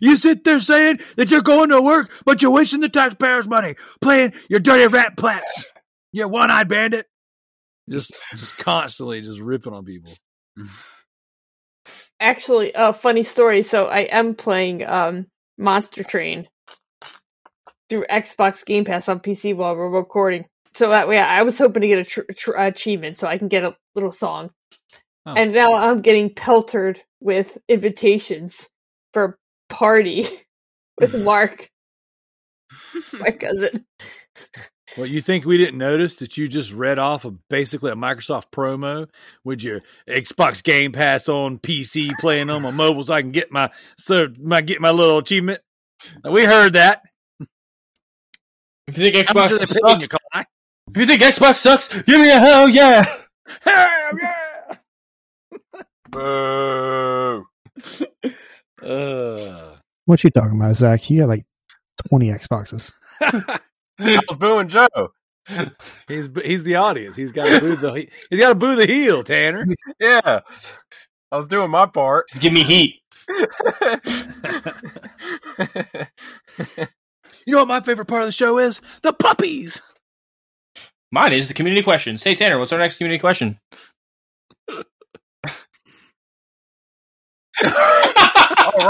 [0.00, 3.76] you sit there saying that you're going to work, but you're wasting the taxpayers' money
[4.02, 5.72] playing your dirty rat plats.
[6.12, 7.06] You one-eyed bandit.
[7.88, 10.12] Just, just constantly just ripping on people.
[12.20, 13.62] Actually, a funny story.
[13.62, 16.46] So I am playing um Monster Train
[17.90, 20.46] through Xbox Game Pass on PC while we're recording.
[20.72, 23.48] So that way, I was hoping to get a tr- tr- achievement so I can
[23.48, 24.50] get a little song.
[25.26, 25.34] Oh.
[25.34, 28.68] And now I'm getting peltered with invitations
[29.12, 30.26] for a party
[30.98, 31.68] with Mark,
[33.12, 33.84] my cousin.
[34.96, 38.50] Well, you think we didn't notice that you just read off of basically a Microsoft
[38.52, 39.08] promo
[39.44, 43.52] with your Xbox Game Pass on PC playing on my mobile so I can get
[43.52, 45.60] my so my get my little achievement?
[46.28, 47.02] We heard that.
[48.90, 50.46] If you think Xbox are they paying sucks, you, Clyde?
[50.94, 53.04] if you think Xbox sucks, give me a hell yeah.
[53.62, 54.76] Hell yeah!
[56.10, 57.46] Boo!
[58.82, 59.76] Uh,
[60.06, 61.08] What you talking about, Zach?
[61.10, 61.44] You got like
[62.08, 62.92] twenty Xboxes.
[63.20, 63.58] I
[63.98, 64.88] was booing Joe.
[66.08, 67.16] he's he's the audience.
[67.16, 69.66] He's got to boo the he's got to boo the heel, Tanner.
[70.00, 70.40] Yeah.
[71.32, 72.28] I was doing my part.
[72.28, 72.96] Just give me heat.
[77.50, 78.80] You know what my favorite part of the show is?
[79.02, 79.82] The puppies.
[81.10, 82.16] Mine is the community question.
[82.16, 83.58] Say Tanner, what's our next community question?
[84.70, 84.84] All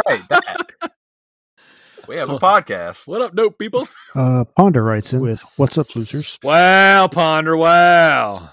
[0.07, 0.21] right.
[0.29, 0.67] That.
[2.07, 3.09] We have a podcast.
[3.09, 3.89] What up, dope people?
[4.15, 8.51] Uh, Ponder writes in with "What's up, losers?" Wow, Ponder, wow.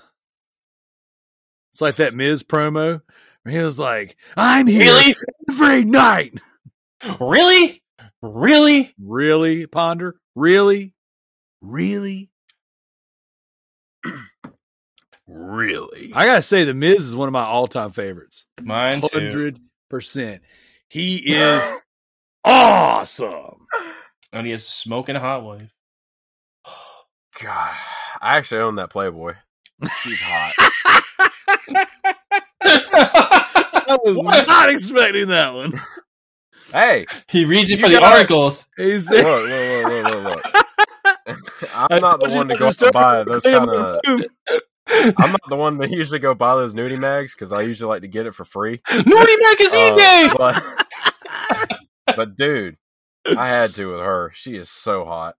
[1.74, 3.02] It's like that Miz promo
[3.44, 5.16] where he was like, I'm here Really?
[5.50, 6.40] every night.
[7.20, 7.82] Really?
[8.22, 8.94] Really?
[9.02, 10.20] Really, Ponder?
[10.36, 10.94] Really?
[11.62, 12.30] Really?
[15.28, 16.12] Really?
[16.16, 18.46] I gotta say, the Miz is one of my all-time favorites.
[18.62, 19.10] Mine too.
[19.12, 19.60] Hundred
[19.90, 20.42] percent.
[20.90, 21.62] He is
[22.46, 23.68] awesome.
[24.32, 25.72] And he has a smoking hot wife.
[27.42, 27.76] God.
[28.22, 29.34] I actually own that Playboy.
[30.02, 30.54] She's hot.
[33.90, 35.80] I was not expecting that one.
[36.72, 38.68] Hey, He reads it for the gotta- articles.
[38.78, 40.66] He look, look, look, look, look, look.
[41.74, 44.02] I I'm not the one to not go out and buy those kind of.
[45.18, 48.02] I'm not the one that usually go buy those nudie mags because I usually like
[48.04, 48.82] to get it for free.
[48.92, 50.30] Naughty Magazine Uh, Day!
[50.38, 50.64] but,
[52.16, 52.78] but dude,
[53.38, 54.32] I had to with her.
[54.34, 55.36] She is so hot.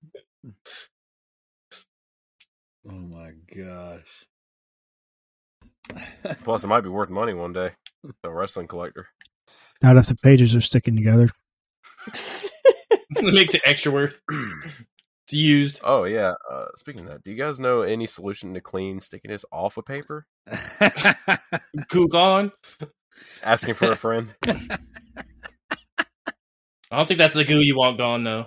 [2.86, 4.26] Oh my gosh.
[6.42, 7.72] Plus, it might be worth money one day.
[8.24, 9.06] A wrestling collector.
[9.82, 11.28] Not if the pages are sticking together.
[12.06, 14.20] it makes it extra worth.
[14.28, 15.80] It's used.
[15.84, 16.34] Oh yeah.
[16.50, 19.84] Uh, speaking of that, do you guys know any solution to clean stickiness off of
[19.86, 20.26] paper?
[20.50, 22.50] Gook on.
[23.42, 24.34] Asking for a friend.
[26.90, 28.46] I don't think that's the goo you want gone though.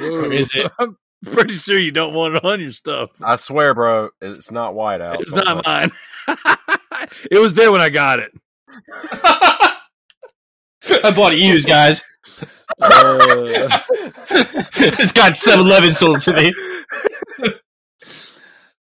[0.00, 0.72] Or is it?
[0.78, 3.10] I'm pretty sure you don't want it on your stuff.
[3.22, 5.20] I swear, bro, it's not white out.
[5.20, 5.90] It's Don't mine.
[7.30, 8.32] it was there when I got it.
[11.04, 12.02] I bought it used, guys.
[12.80, 13.78] Uh,
[14.30, 16.52] it's got 7-Eleven sold it to me.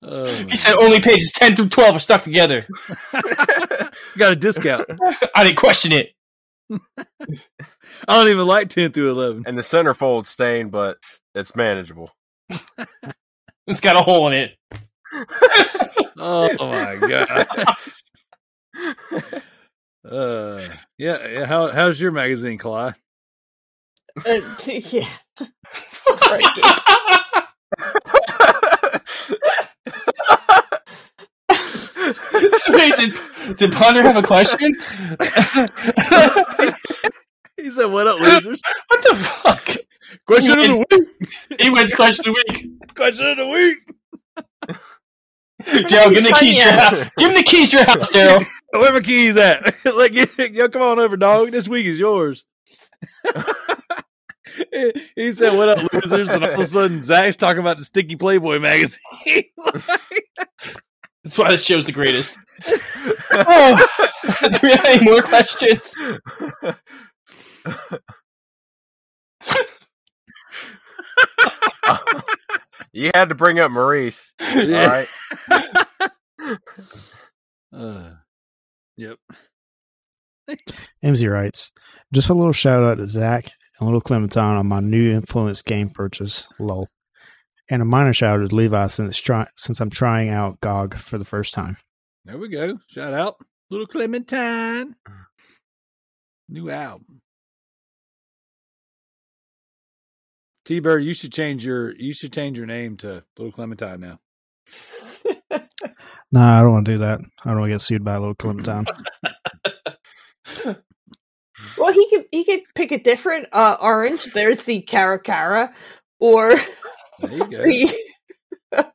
[0.04, 2.66] oh, He said only pages 10 through 12 are stuck together.
[4.18, 4.88] got a discount.
[5.36, 6.10] I didn't question it.
[6.70, 6.78] I
[8.08, 9.44] don't even like 10 through 11.
[9.46, 10.98] And the centerfold's stained, but
[11.36, 12.12] it's manageable.
[13.68, 14.58] It's got a hole in it.
[16.18, 17.48] Oh my god.
[20.10, 20.60] Uh,
[20.98, 21.46] yeah, yeah.
[21.46, 22.96] How, how's your magazine, Clyde?
[24.26, 25.08] Uh, yeah.
[32.54, 33.14] So wait, did,
[33.58, 34.74] did Ponder have a question?
[37.58, 39.78] He said, "What up, losers?" what the fuck?
[40.26, 41.30] Question of the week.
[41.60, 42.96] He wins question of the week.
[42.96, 43.78] Question of the week.
[45.88, 47.10] Daryl, give him the keys to your house.
[47.18, 48.46] Give him the keys to your house, Daryl.
[48.72, 49.76] Where my keys at?
[49.96, 51.52] like, yo, come on over, dog.
[51.52, 52.46] This week is yours.
[55.16, 58.16] he said, "What up, losers?" And all of a sudden, Zach's talking about the Sticky
[58.16, 59.00] Playboy magazine.
[61.24, 62.38] That's why this show's the greatest.
[63.32, 63.88] Oh,
[64.42, 65.94] do we have any more questions?
[72.94, 74.32] you had to bring up Maurice.
[74.40, 75.08] All right.
[77.74, 78.12] Uh,
[78.98, 79.18] yep.
[81.04, 81.72] MZ writes,
[82.14, 85.90] just a little shout out to Zach and little Clementine on my new influence game
[85.90, 86.88] purchase, lol.
[87.70, 91.18] And a minor shout out to Levi since try, since I'm trying out GOG for
[91.18, 91.78] the first time.
[92.26, 92.78] There we go.
[92.88, 93.36] Shout out,
[93.70, 94.96] little Clementine.
[95.08, 95.12] Uh.
[96.50, 97.22] New album.
[100.66, 104.20] T Bird, you should change your you should change your name to Little Clementine now.
[106.32, 107.20] Nah, I don't want to do that.
[107.44, 108.86] I don't want to get sued by a little Clementine.
[111.78, 114.26] Well, he could he could pick a different uh, orange.
[114.34, 115.74] There's the Cara Cara,
[116.20, 116.56] or
[117.20, 117.94] There you go.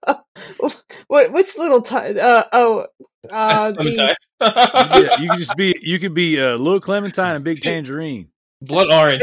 [0.58, 0.74] the
[1.08, 2.86] what what's little ti Uh, oh,
[3.30, 4.14] uh, the, Clementine.
[4.40, 8.28] yeah, you could just be you could be uh, Little Clementine and Big Tangerine.
[8.62, 9.22] Blood orange.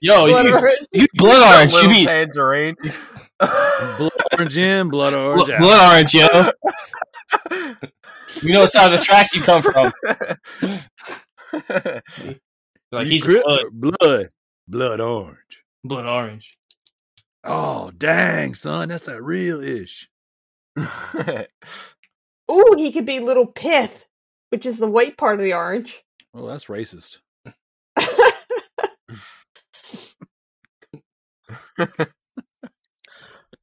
[0.00, 0.86] Yo, blood you, orange.
[0.92, 1.72] you blood orange.
[1.72, 2.74] You Little mean tangerine.
[3.38, 5.60] Blood orange in, blood orange out.
[5.60, 6.50] blood orange, yo.
[8.42, 9.92] We know what side of the tracks you come from.
[12.92, 14.30] Like You he's cri- blood, blood,
[14.68, 15.64] blood orange.
[15.84, 16.58] blood orange.
[17.44, 20.08] Oh dang, son, that's that real ish.
[22.50, 24.06] Ooh, he could be little Pith,
[24.50, 26.02] which is the white part of the orange.
[26.34, 27.18] Oh, that's racist.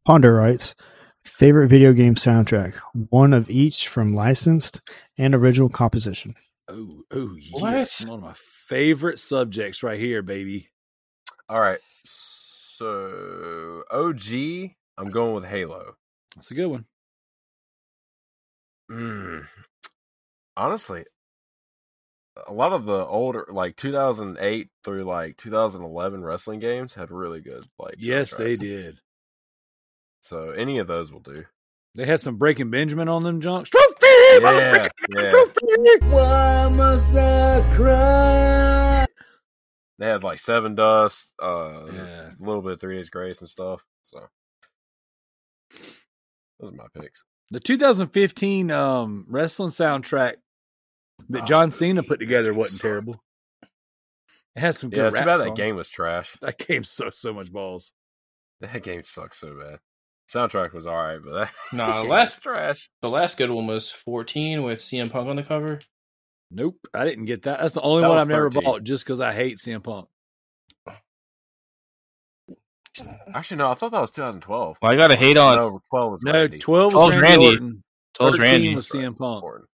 [0.06, 0.76] Ponder writes,
[1.40, 2.76] favorite video game soundtrack,
[3.10, 4.82] one of each from licensed
[5.18, 6.36] and original composition.
[6.68, 7.72] Oh, oh, What?
[7.72, 8.06] yes.
[8.06, 8.34] One of my
[8.68, 10.68] favorite subjects right here, baby.
[11.48, 11.80] All right.
[12.04, 15.96] So OG, I'm going with Halo.
[16.36, 16.86] That's a good one.
[18.92, 19.48] Mm.
[20.58, 21.06] Honestly,
[22.48, 27.64] a lot of the older, like 2008 through like 2011 wrestling games had really good,
[27.80, 29.00] like Yes, they did.
[30.22, 31.46] So any of those will do.
[31.96, 33.70] They had some Breaking Benjamin on them junks.
[33.70, 33.86] Trophy!
[34.42, 34.88] Yeah,
[35.18, 35.30] yeah.
[35.30, 36.06] Trophy!
[36.08, 39.06] Why must I cry?
[39.98, 42.30] They had like Sevendust, uh, Yeah.
[42.30, 43.84] a little bit of Three Days Grace and stuff.
[44.04, 44.28] So
[46.60, 47.24] those are my picks.
[47.52, 50.36] The 2015 um, wrestling soundtrack
[51.30, 52.82] that Oh, John Cena put together wasn't sucked.
[52.84, 53.24] terrible.
[54.56, 56.38] It had some good Yeah, too rap bad that game was trash.
[56.42, 57.92] That game sucked so much balls.
[58.62, 59.80] That game sucked so bad.
[60.34, 62.90] Soundtrack was all right, but that Nah, last was trash.
[63.02, 65.80] the last good one was 14 with CM Punk on the cover.
[66.52, 67.60] Nope, I didn't get that.
[67.60, 70.08] That's the only That one I've never bought just because I hate CM Punk.
[73.34, 74.78] Actually, no, I thought that was 2012.
[74.82, 75.56] Well, I got to hate on.
[75.56, 76.58] No, 12 was No, Randy.
[76.60, 77.48] 12 12 was 's Randy, Randy.
[77.48, 77.84] Orton.
[78.16, 78.76] 12 's 13 Randy.
[78.76, 79.44] was CM Punk.
[79.44, 79.68] Orton.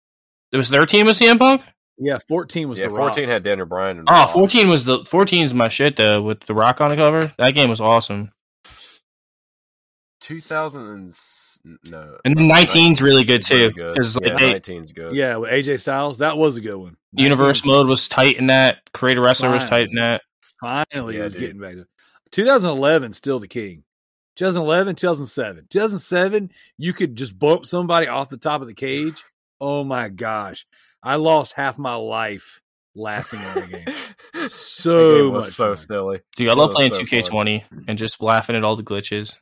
[0.51, 1.61] It was 13 with CM Punk?
[1.97, 3.31] Yeah, 14 was Yeah, the 14 Rock.
[3.33, 3.99] had Daniel Bryan.
[3.99, 4.33] And Oh, Rock.
[4.33, 7.31] 14 was the 14's my shit though with the Rock on the cover.
[7.37, 8.31] That game was awesome.
[10.23, 11.59] 2000 and s-
[11.89, 12.17] no.
[12.25, 13.97] And then 19's really good too Really good.
[14.15, 15.15] like yeah, they, 19's good.
[15.15, 16.97] Yeah, with AJ Styles, that was a good one.
[17.13, 18.91] universe mode was tight in that.
[18.93, 20.21] Creator wrestler was tight in that.
[20.59, 21.41] Finally, Yeah, was dude.
[21.41, 21.85] getting back to
[22.31, 23.13] 2011.
[23.13, 23.83] Still the king.
[24.35, 26.51] 2011, 2007, 2007.
[26.77, 29.23] You could just bump somebody off the top of the cage.
[29.61, 30.65] Oh my gosh,
[31.03, 32.59] I lost half my life
[32.95, 33.85] laughing at the game.
[34.33, 35.77] The So game was much so fun.
[35.77, 36.21] silly.
[36.35, 39.37] Dude, I love playing so 2K20 and just laughing at all the glitches.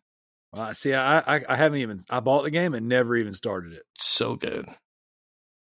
[0.54, 3.74] Uh, see, I, I I haven't even I bought the game and never even started
[3.74, 3.84] it.
[3.98, 4.68] So good.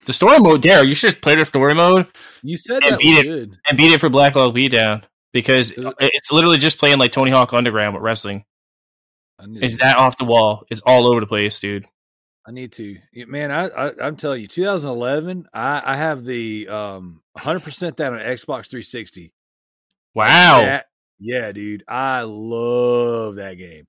[0.06, 2.08] The story mode, Dare, you should just play the story mode
[2.42, 3.28] You said And that beat was it.
[3.28, 3.58] good.
[3.70, 7.54] and beat it for Black Log Beatdown because it's literally just playing like Tony Hawk
[7.54, 8.44] Underground with wrestling.
[9.62, 10.64] Is that off the wall?
[10.72, 11.86] It's all over the place, dude.
[12.48, 12.98] I need to,
[13.28, 13.52] man.
[13.52, 15.48] I, I I'm telling you, 2011.
[15.54, 19.32] I I have the um 100 percent that on Xbox 360.
[20.16, 20.62] Wow.
[20.64, 20.88] That-
[21.20, 23.86] yeah, dude, I love that game.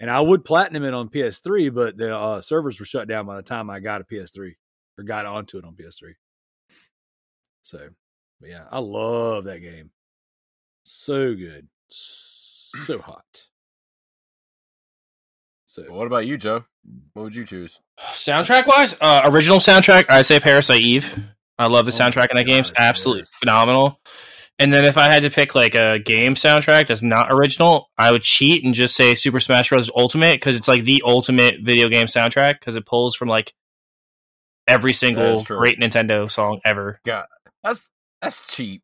[0.00, 3.36] And I would platinum it on PS3, but the uh, servers were shut down by
[3.36, 4.54] the time I got a PS3
[4.98, 6.14] or got onto it on PS3.
[7.62, 7.90] So,
[8.40, 9.90] but yeah, I love that game.
[10.84, 13.46] So good, so hot.
[15.66, 16.64] So What about you, Joe?
[17.12, 17.78] What would you choose?
[18.00, 21.16] Soundtrack wise, uh, original soundtrack, I'd say Parasite Eve.
[21.58, 22.60] I love the Oh soundtrack in that game.
[22.60, 23.32] It's absolutely yes.
[23.38, 24.00] phenomenal.
[24.60, 28.12] And then if I had to pick like a game soundtrack that's not original, I
[28.12, 29.90] would cheat and just say Super Smash Bros.
[29.96, 33.54] Ultimate because it's like the ultimate video game soundtrack because it pulls from like
[34.68, 37.00] every single great Nintendo song ever.
[37.06, 37.24] God,
[37.64, 38.82] That's that's cheap.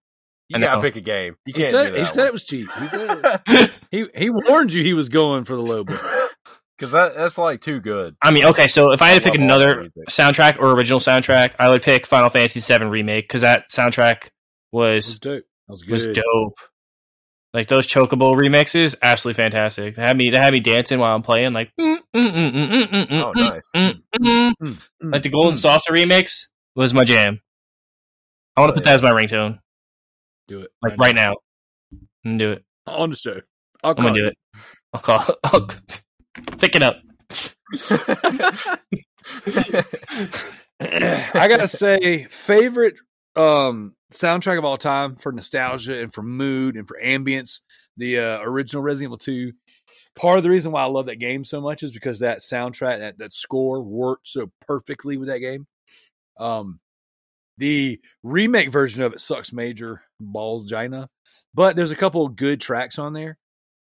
[0.49, 1.37] You gotta pick a game.
[1.45, 1.99] You he can't said do that.
[1.99, 2.69] he said it was cheap.
[2.73, 5.99] He said he he warned you he was going for the low ball.
[6.79, 8.17] because that that's like too good.
[8.23, 11.55] I mean, okay, so if I had to I pick another soundtrack or original soundtrack,
[11.59, 14.29] I would pick Final Fantasy VII Remake because that soundtrack
[14.73, 15.45] was was dope.
[15.45, 15.93] That was good.
[15.93, 16.59] was dope.
[17.55, 19.97] Like those Chocobo remixes, absolutely fantastic.
[19.97, 21.53] They had me, they had me dancing while I'm playing.
[21.55, 21.99] Like, Oh,
[23.35, 23.71] nice.
[23.75, 25.59] like the Golden mm.
[25.59, 27.41] Saucer remix was my jam.
[28.57, 28.97] I want Oh, to put yeah.
[28.97, 29.59] that as my ringtone,
[30.49, 31.35] Do it like right now.
[32.27, 32.65] I'm do it.
[32.87, 33.41] on the show.
[33.83, 34.37] I'll I'm gonna do it.
[34.93, 35.25] I'll call.
[35.45, 35.67] I'll
[36.59, 36.97] pick it up.
[40.81, 42.95] I gotta say, favorite
[43.37, 47.61] um soundtrack of all time for nostalgia and for mood and for ambience.
[47.97, 49.53] The uh, original Resident Evil Two.
[50.15, 53.01] Part of the reason why I love that game so much is because that soundtrack,
[53.01, 55.67] that that score worked so perfectly with that game.
[56.39, 56.81] Um,
[57.59, 61.09] the remake version of it sucks major balls, Gina,
[61.55, 63.39] but there's a couple good tracks on there.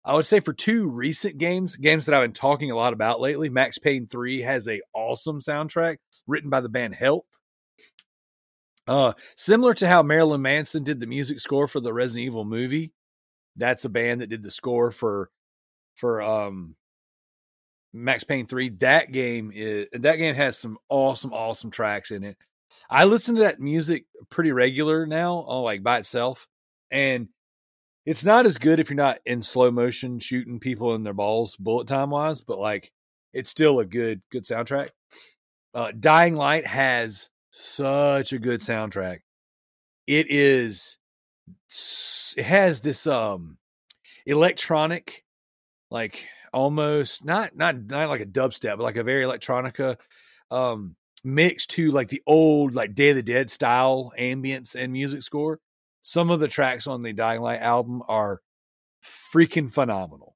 [0.06, 3.20] I would say for two recent games, games that I've been talking a lot about
[3.20, 5.98] lately, Max Payne 3 has a awesome soundtrack
[6.28, 7.26] written by the band Health.
[8.88, 12.94] Uh, similar to how Marilyn Manson did the music score for the Resident Evil movie,
[13.58, 15.30] that's a band that did the score for
[15.96, 16.76] for um
[17.94, 18.70] Max Payne 3.
[18.80, 22.38] That game is that game has some awesome, awesome tracks in it.
[22.90, 26.48] I listen to that music pretty regular now, oh, like by itself,
[26.92, 27.28] and
[28.06, 31.58] it's not as good if you're not in slow motion shooting people in their balls
[31.58, 32.92] bullet time wise, but like
[33.34, 34.90] it's still a good good soundtrack.
[35.74, 39.20] Uh, Dying Light has such a good soundtrack.
[40.06, 40.98] It is
[42.38, 43.58] it has this um
[44.26, 45.24] electronic
[45.90, 49.98] like almost not not not like a dubstep, but like a very electronica
[50.52, 55.24] um mix to like the old like Day of the Dead style ambience and music
[55.24, 55.60] score.
[56.04, 58.42] Some of the tracks on the Dying Light album are
[59.04, 60.36] freaking phenomenal.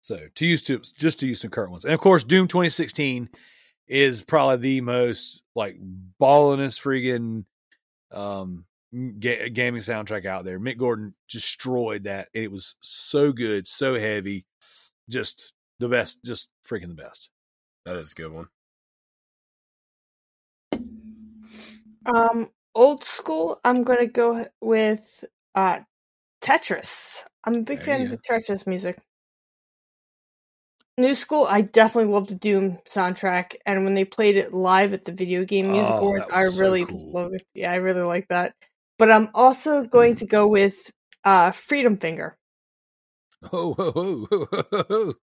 [0.00, 3.28] So to use to just to use some current ones, and of course, Doom 2016
[3.86, 5.76] is probably the most like
[6.20, 7.44] ballinest friggin'
[8.16, 8.64] um
[9.18, 10.58] ga- gaming soundtrack out there.
[10.58, 12.28] Mick Gordon destroyed that.
[12.32, 14.46] It was so good, so heavy,
[15.08, 17.30] just the best, just freaking the best.
[17.84, 18.48] that is a good one.
[22.06, 23.60] Um, old school.
[23.64, 25.24] I'm gonna go with
[25.54, 25.80] uh
[26.40, 27.24] Tetris.
[27.44, 28.98] I'm a big There fan of the Tetris music.
[30.96, 31.46] New school.
[31.48, 35.44] I definitely love the Doom soundtrack, and when they played it live at the Video
[35.44, 37.10] Game Music Oh, Awards, I was so really cool.
[37.12, 37.42] love it.
[37.52, 38.54] Yeah, I really like that.
[38.96, 40.90] But I'm also going to go with
[41.24, 42.36] uh Freedom Finger.
[43.52, 45.14] Oh, ho, ho, ho, ho, ho, ho.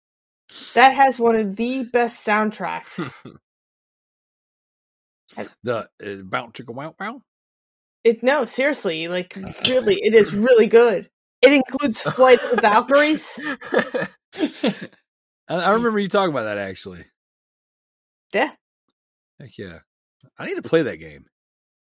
[0.76, 3.12] That has one of the best soundtracks.
[5.64, 7.22] the uh, bounce chicka wow wow.
[8.04, 9.36] It no, seriously, like
[9.68, 11.10] really, it is really good.
[11.42, 13.40] It includes Flight of the Valkyries.
[15.48, 17.06] I, I remember you talking about that actually.
[18.34, 18.52] Yeah,
[19.40, 19.80] Heck yeah.
[20.38, 21.26] I need to play that game.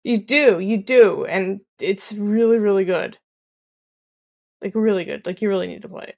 [0.02, 3.18] you do, you do, and it's really, really good.
[4.60, 5.26] Like really good.
[5.26, 6.16] Like you really need to play it.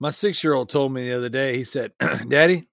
[0.00, 1.92] My six year old told me the other day, he said,
[2.28, 2.68] Daddy,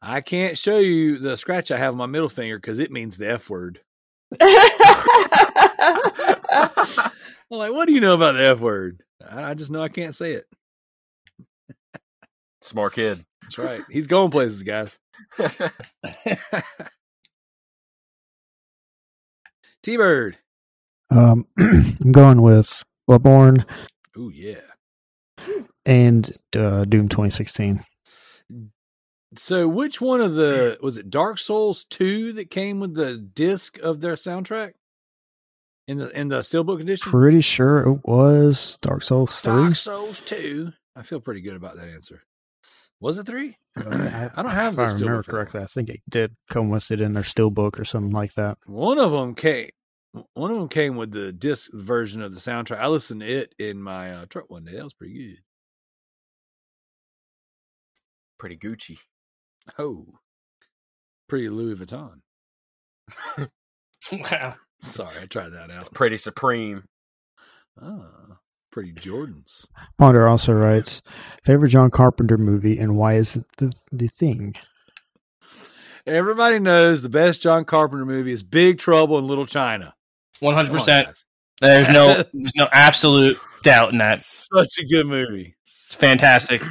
[0.00, 3.16] I can't show you the scratch I have on my middle finger because it means
[3.16, 3.80] the F word.
[4.40, 4.48] I'm
[7.50, 9.02] like, what do you know about the F word?
[9.28, 10.46] I I just know I can't say it.
[12.66, 13.24] Smart kid.
[13.42, 13.82] That's right.
[13.90, 14.98] He's going places, guys.
[19.82, 20.38] T Bird.
[21.10, 23.64] Um, I'm going with Bloodborne
[24.16, 24.56] Oh, yeah.
[25.84, 27.84] and uh, Doom 2016.
[29.36, 33.78] So, which one of the was it Dark Souls two that came with the disc
[33.78, 34.72] of their soundtrack
[35.86, 37.10] in the in the steelbook edition?
[37.12, 39.52] Pretty sure it was Dark Souls 3.
[39.52, 40.72] Dark Souls two.
[40.96, 42.22] I feel pretty good about that answer.
[43.00, 43.56] Was it three?
[43.76, 45.26] I don't have If I remember steelbook.
[45.26, 48.58] correctly, I think it did come with it in their steelbook or something like that.
[48.66, 49.68] One of them came.
[50.32, 52.78] One of them came with the disc version of the soundtrack.
[52.78, 54.76] I listened to it in my uh, truck one day.
[54.76, 55.42] That was pretty good.
[58.38, 58.98] Pretty Gucci.
[59.78, 60.06] Oh,
[61.28, 62.20] pretty Louis Vuitton.
[64.30, 64.54] wow.
[64.80, 65.94] Sorry, I tried that It's out.
[65.94, 66.84] pretty supreme.
[67.80, 68.38] Ah,
[68.76, 69.64] pretty Jordans.
[69.96, 71.00] Ponder also writes,
[71.46, 74.54] favorite John Carpenter movie and why is it the, the thing?
[76.06, 79.94] Everybody knows the best John Carpenter movie is Big Trouble in Little China.
[80.40, 81.08] One hundred Come on, percent.
[81.62, 84.20] There's no there's no absolute doubt in that.
[84.20, 85.56] Such a good movie.
[85.62, 86.62] It's fantastic.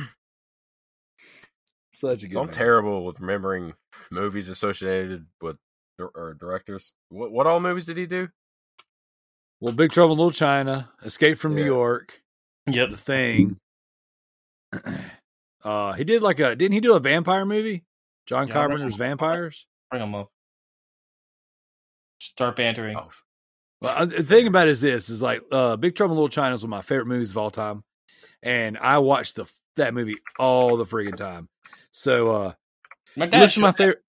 [1.91, 2.33] Such a good.
[2.33, 2.55] So I'm movie.
[2.55, 3.73] terrible with remembering
[4.11, 5.57] movies associated with
[5.97, 6.93] or directors.
[7.09, 8.27] What what all movies did he do?
[9.61, 12.21] Well, Big Trouble in Little China, Escape from New York,
[12.67, 12.89] Yep.
[12.91, 13.57] The Thing.
[15.63, 17.83] uh, he did like a didn't he do a vampire movie?
[18.27, 18.95] John Yeah, Carpenter's.
[18.95, 19.65] Vampires.
[19.91, 20.29] Bring them up.
[22.19, 22.97] Start bantering.
[22.97, 23.09] Oh,
[23.81, 26.29] Well, uh, the thing about it is this is like uh, Big Trouble in Little
[26.29, 27.83] China is one of my favorite movies of all time,
[28.41, 29.45] and I watched the
[29.75, 31.49] that movie all the friggin' time.
[31.91, 32.53] So uh,
[33.15, 34.01] My dad my favorite.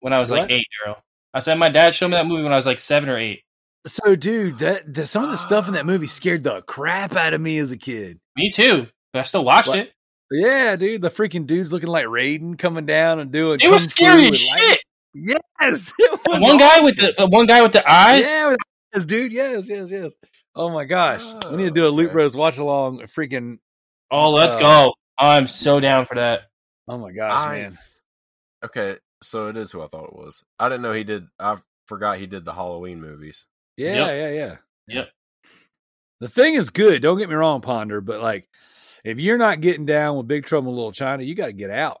[0.00, 0.52] when I was like What?
[0.52, 0.96] eight, Daryl.
[1.34, 3.42] I said my dad showed me that movie when I was like seven or eight.
[3.86, 7.32] So, dude, that, that some of the stuff in that movie scared the crap out
[7.32, 8.18] of me as a kid.
[8.36, 9.78] Me too, but I still watched What?
[9.78, 9.92] it.
[10.30, 13.60] Yeah, dude, the freaking dudes looking like Raiden coming down and doing.
[13.62, 14.70] It was kung scary as lightning.
[14.70, 14.80] shit.
[15.14, 18.26] Yes, it The was one guy with the uh, one guy with the eyes.
[18.26, 18.54] Yeah,
[18.94, 19.32] yes, dude.
[19.32, 20.12] Yes, yes, yes.
[20.54, 22.12] Oh my gosh, we need to do a Oh, Loot okay.
[22.12, 22.98] Bros watch along.
[23.02, 23.58] Freaking.
[24.10, 24.94] Oh, let's Uh, go!
[25.18, 26.42] I'm so down for that.
[26.88, 27.78] Oh my gosh, I man.
[28.66, 30.44] okay, so it is who I thought it was.
[30.58, 31.26] I didn't know he did.
[31.38, 31.56] I
[31.86, 33.46] forgot he did the Halloween movies.
[33.78, 34.08] Yeah, Yep.
[34.08, 34.56] yeah, yeah.
[34.88, 35.08] Yep.
[36.20, 37.00] The thing is good.
[37.00, 38.48] Don't get me wrong, Ponder, but like,
[39.04, 41.70] if you're not getting down with Big Trouble in Little China, you got to get
[41.70, 42.00] out.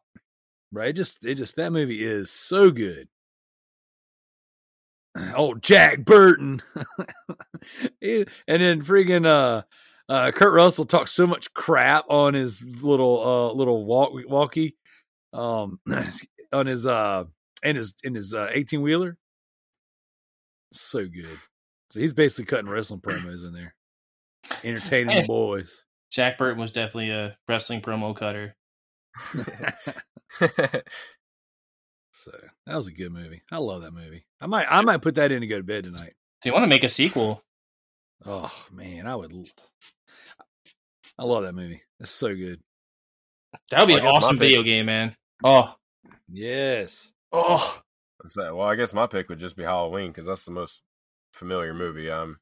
[0.72, 0.88] Right?
[0.88, 3.08] It just, it just that movie is so good.
[5.36, 6.62] Oh, Jack Burton,
[8.02, 9.62] and then freaking uh,
[10.08, 14.76] uh, Kurt Russell talks so much crap on his little uh little walk walkie,
[15.32, 15.80] um,
[16.52, 17.24] on his uh
[17.64, 19.16] in his in his uh eighteen wheeler.
[20.72, 21.38] So good.
[21.90, 23.74] So he's basically cutting wrestling promos in there,
[24.62, 25.82] entertaining the boys.
[26.10, 28.54] Jack Burton was definitely a wrestling promo cutter.
[32.12, 32.30] so
[32.66, 33.42] that was a good movie.
[33.50, 34.24] I love that movie.
[34.40, 36.14] I might I might put that in to go to bed tonight.
[36.42, 37.42] Do you want to make a sequel?
[38.24, 39.32] Oh man, I would.
[41.18, 41.82] I love that movie.
[42.00, 42.60] It's so good.
[43.70, 45.16] That would be Well, an I guess awesome pick- video game, man.
[45.44, 45.74] Oh,
[46.30, 47.10] Yes.
[47.32, 47.80] oh,
[48.18, 48.54] What's that?
[48.54, 50.82] Well, I guess my pick would just be Halloween because that's the most
[51.38, 52.38] familiar movie I'm,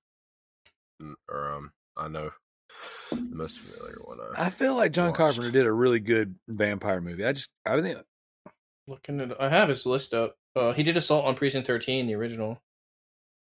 [1.29, 2.31] or um, I know
[3.11, 4.19] the most familiar one.
[4.37, 5.19] I, I feel like John Watched.
[5.19, 7.25] Carpenter did a really good vampire movie.
[7.25, 7.99] I just I think
[8.89, 10.37] looking at I have his list up.
[10.55, 12.59] Uh, he did Assault on Precinct 13, the original.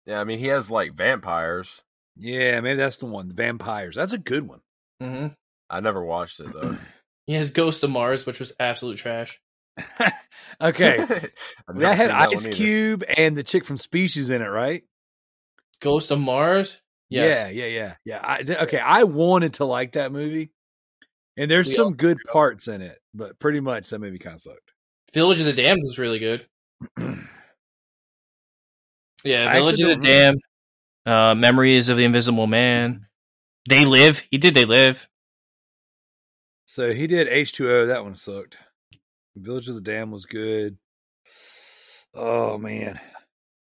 [0.07, 1.83] yeah, I mean he has like vampires.
[2.17, 3.29] yeah, maybe that's the one.
[3.29, 3.97] The vampires.
[3.97, 4.61] That's a good one.
[5.03, 5.29] Mm-hmm.
[5.71, 6.77] I never watched it though.
[7.27, 9.41] He has Ghost of Mars, which was absolute trash.
[10.61, 10.99] okay.
[11.69, 12.47] I've that had that Ice.
[12.49, 14.83] Cube and the chick from Species in it, right?
[15.81, 16.81] Ghost of Mars.
[17.09, 17.47] Yes.
[17.53, 18.21] Yeah, yeah, yeah, yeah.
[18.23, 20.53] I, okay, I wanted to like that movie,
[21.37, 24.41] and there's We some good parts in it, but pretty much that movie kind of
[24.41, 24.73] sucked.
[25.13, 26.47] Village of the Damned was really good.
[29.25, 30.41] Yeah, Village of the Damned.
[31.05, 33.07] Uh, Memories of the Invisible Man.
[33.69, 34.23] They Live.
[34.31, 35.09] He did They Live.
[36.67, 37.89] So he did H2O.
[37.89, 38.59] That one sucked.
[39.37, 40.79] Village of the Dam was good.
[42.15, 42.99] Oh man,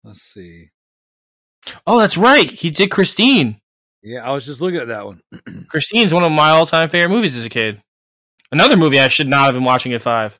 [0.04, 0.70] let's see.
[1.88, 2.50] Oh, that's right.
[2.50, 3.60] He did Christine.
[4.02, 5.22] Yeah, I was just looking at that one.
[5.68, 7.82] Christine's one of my all-time favorite movies as a kid.
[8.52, 10.40] Another movie I should not have been watching at five.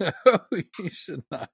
[0.00, 0.10] No,
[0.52, 1.50] you should not.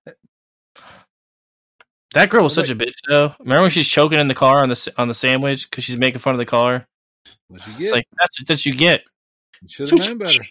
[2.15, 3.35] That girl was such a bitch, though.
[3.41, 6.21] Remember when she's choking in the car on the on the sandwich because she's making
[6.21, 6.87] fun of the car?
[7.49, 7.93] What you It's get?
[7.93, 9.03] like that's what you get.
[9.69, 10.45] Should have known better.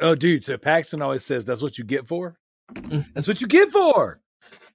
[0.00, 0.44] Oh, dude.
[0.44, 2.36] So Paxton always says that's what you get for.
[2.72, 3.06] Mm.
[3.14, 4.20] That's what you get for.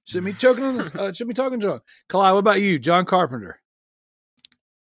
[0.06, 0.76] Shouldn't be choking on.
[0.76, 1.80] The, uh, shouldn't be talking John.
[2.10, 3.60] Kalai, what about you, John Carpenter?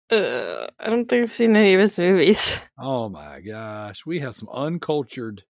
[0.09, 2.59] Uh, I don't think I've seen any of his movies.
[2.77, 5.43] Oh my gosh, we have some uncultured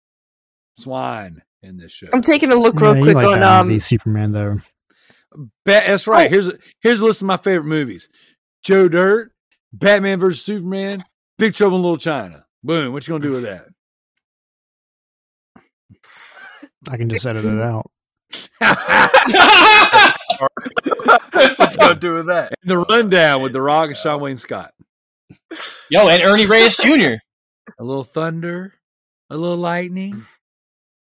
[0.75, 2.09] swine in this show.
[2.13, 3.69] I'm taking a look real you quick like on Batman um.
[3.69, 4.57] v Superman though.
[5.35, 5.49] Ba-
[5.87, 6.27] that's right.
[6.27, 6.31] Oh.
[6.31, 8.11] Here's a, here's a list of my favorite movies:
[8.63, 9.33] Joe Dirt,
[9.73, 11.03] Batman vs Superman,
[11.39, 12.45] Big Trouble in Little China.
[12.63, 12.93] Boom.
[12.93, 13.69] What you gonna do with that?
[16.91, 17.91] I can just edit it out.
[19.27, 20.15] what
[21.73, 22.55] you gonna do with that?
[22.63, 24.73] the rundown with the Rock and Sean Wayne Scott.
[25.91, 27.15] Yo, and Ernie Reyes Jr.
[27.79, 28.75] A little thunder,
[29.31, 30.27] a little lightning,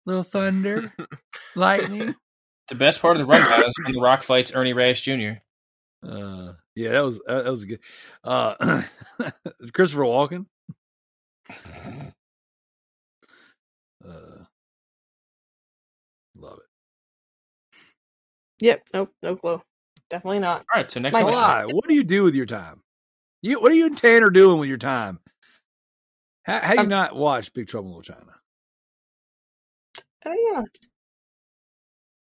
[0.06, 0.94] a little thunder,
[1.56, 2.16] lightning.
[2.70, 5.34] The best part of the rundown is when The Rock fights Ernie Reyes Jr.
[6.02, 7.80] Uh, yeah, that was that was good.
[8.24, 8.84] Uh,
[9.74, 10.46] Christopher Walken.
[18.64, 18.84] Yep.
[18.94, 19.12] Nope.
[19.22, 19.62] No clue.
[20.10, 20.60] Definitely not.
[20.74, 21.76] All right, so next My one.
[21.76, 22.82] What do you do with your time?
[23.42, 25.20] You what are you and Tanner doing with your time?
[26.44, 28.34] How, how do you Um, not watch Big Trouble in Little China?
[30.26, 30.64] Oh yeah.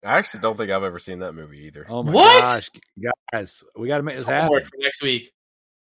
[0.04, 1.86] I actually don't think I've ever seen that movie either.
[1.88, 2.44] Oh my What?
[2.44, 2.70] gosh,
[3.34, 4.60] guys, we got to make this happen.
[4.62, 5.32] For next week.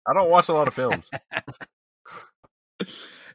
[0.09, 1.11] I don't watch a lot of films.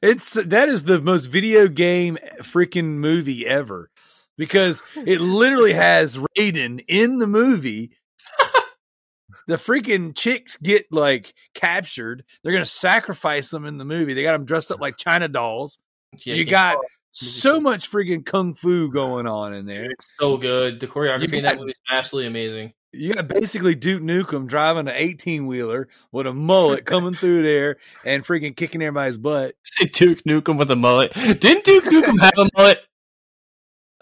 [0.01, 3.89] It's that is the most video game freaking movie ever
[4.37, 7.91] because it literally has Raiden in the movie.
[9.47, 12.23] the freaking chicks get like captured.
[12.43, 14.13] They're gonna sacrifice them in the movie.
[14.13, 15.77] They got them dressed up like China dolls.
[16.25, 16.77] Yeah, you got
[17.11, 19.89] so much freaking kung fu going on in there.
[19.91, 20.79] It's so good.
[20.79, 22.73] The choreography You in that got- movie is absolutely amazing.
[22.95, 27.77] You got basically Duke Nukem driving an eighteen wheeler with a mullet coming through there
[28.05, 29.55] and freaking kicking everybody's butt.
[29.63, 31.11] Say Duke Nukem with a mullet.
[31.15, 32.85] Didn't Duke Nukem have a mullet?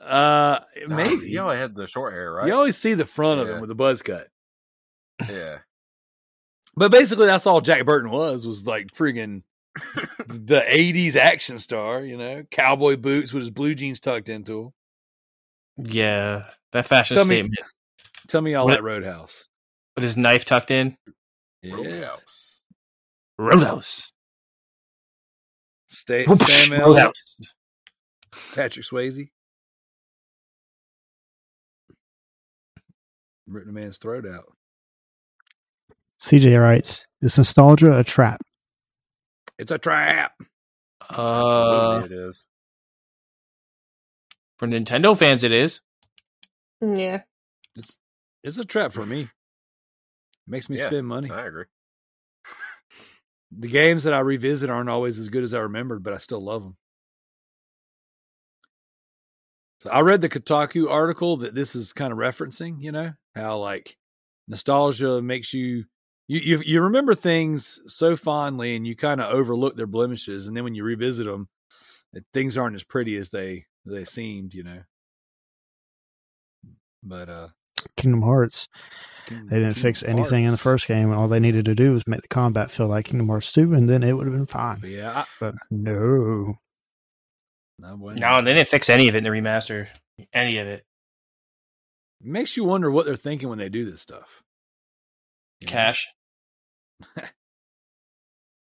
[0.02, 2.48] Uh, Nah, maybe He only had the short hair, right?
[2.48, 4.28] You always see the front of him with the buzz cut.
[5.30, 5.60] Yeah.
[6.76, 9.44] But basically, that's all Jack Burton was was like friggin'
[10.28, 12.03] the '80s action star.
[12.03, 14.73] You know, cowboy boots with his blue jeans tucked into
[15.78, 15.86] him.
[15.91, 17.60] Yeah, that fashion Tell me- statement
[18.28, 19.45] Tell me y'all What- like Roadhouse.
[19.95, 20.98] with his knife tucked in.
[21.61, 22.61] Yeah, Roadhouse.
[23.38, 24.14] Roadhouse.
[25.88, 27.38] Stay, Sam Roadhouse.
[28.56, 29.30] Patrick Swayze,
[33.53, 34.53] ripping a man's throat out.
[36.22, 38.41] CJ writes, "Is nostalgia a trap?"
[39.57, 40.34] It's a trap.
[41.10, 42.48] Uh, Absolutely, it is.
[44.60, 45.82] for Nintendo fans, it is.
[46.82, 47.23] Yeah.
[48.44, 49.22] It's a trap for me.
[49.22, 49.30] It
[50.48, 50.88] Makes me Yeah.
[50.88, 51.30] spend money.
[51.30, 51.65] I agree.
[53.52, 56.44] The games that I revisit aren't always as good as I remembered, but I still
[56.44, 56.78] love them.
[59.82, 63.58] So I read the Kotaku article that this is kind of referencing, you know, how
[63.58, 63.98] like
[64.48, 65.86] nostalgia makes you
[66.28, 70.56] you you, you remember things so fondly and you kind of overlook their blemishes and
[70.56, 71.49] then when you revisit them
[72.32, 74.82] things aren't as pretty as they they seemed, you know.
[77.02, 77.48] But uh
[77.98, 78.68] Kingdom Hearts.
[79.26, 81.12] Kingdom- They didn't Kingdom fix anything in the first game.
[81.12, 83.90] All they needed to do was make the combat feel like Kingdom Hearts 2, and
[83.90, 84.82] then it would have been fine.
[84.86, 86.53] Yeah, I, But no.
[87.82, 87.95] No.
[87.95, 89.88] No, they didn't fix any of it in the remaster.
[90.34, 90.86] Any of it.
[92.22, 94.44] makes you wonder what they're thinking when they do this stuff.
[95.62, 95.68] You?
[95.68, 96.08] Cash.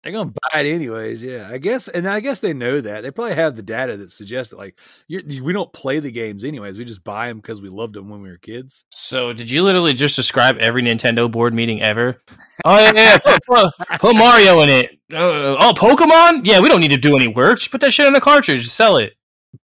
[0.02, 1.46] They're gonna buy it anyways, yeah.
[1.50, 3.02] I guess, and I guess they know that.
[3.02, 4.78] They probably have the data that suggests that, like,
[5.10, 6.78] we don't play the games anyways.
[6.78, 8.82] We just buy them because we loved them when we were kids.
[8.92, 12.22] So, did you literally just describe every Nintendo board meeting ever?
[12.64, 13.18] Oh yeah, yeah, yeah.
[13.18, 14.90] Put, put, put Mario in it.
[15.12, 16.46] Uh, oh, Pokemon?
[16.46, 17.58] Yeah, we don't need to do any work.
[17.58, 18.68] Just put that shit in a cartridge.
[18.70, 19.14] Sell it.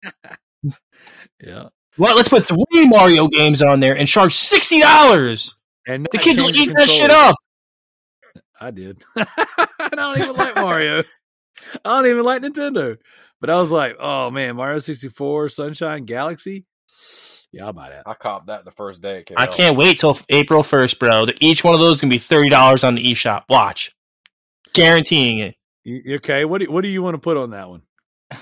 [1.44, 5.56] Yeah, Well, let's put three Mario games on there and charge sixty dollars.
[5.88, 7.36] and The kids will eat that shit up.
[8.60, 9.04] I did.
[10.00, 11.04] I don't even like Mario.
[11.86, 12.98] I don't even like Nintendo.
[13.40, 16.66] But I was like, oh man, Mario sixty four, Sunshine Galaxy.
[17.52, 18.04] Yeah, I'll buy that.
[18.06, 19.52] I copped that the first day it came I out.
[19.52, 21.26] can't wait till April first, bro.
[21.42, 23.44] Each one of those is gonna be thirty dollars on the eShop.
[23.50, 23.96] Watch,
[24.74, 25.56] guaranteeing it.
[25.84, 27.82] You- Okay, what do what do you want to put on that one?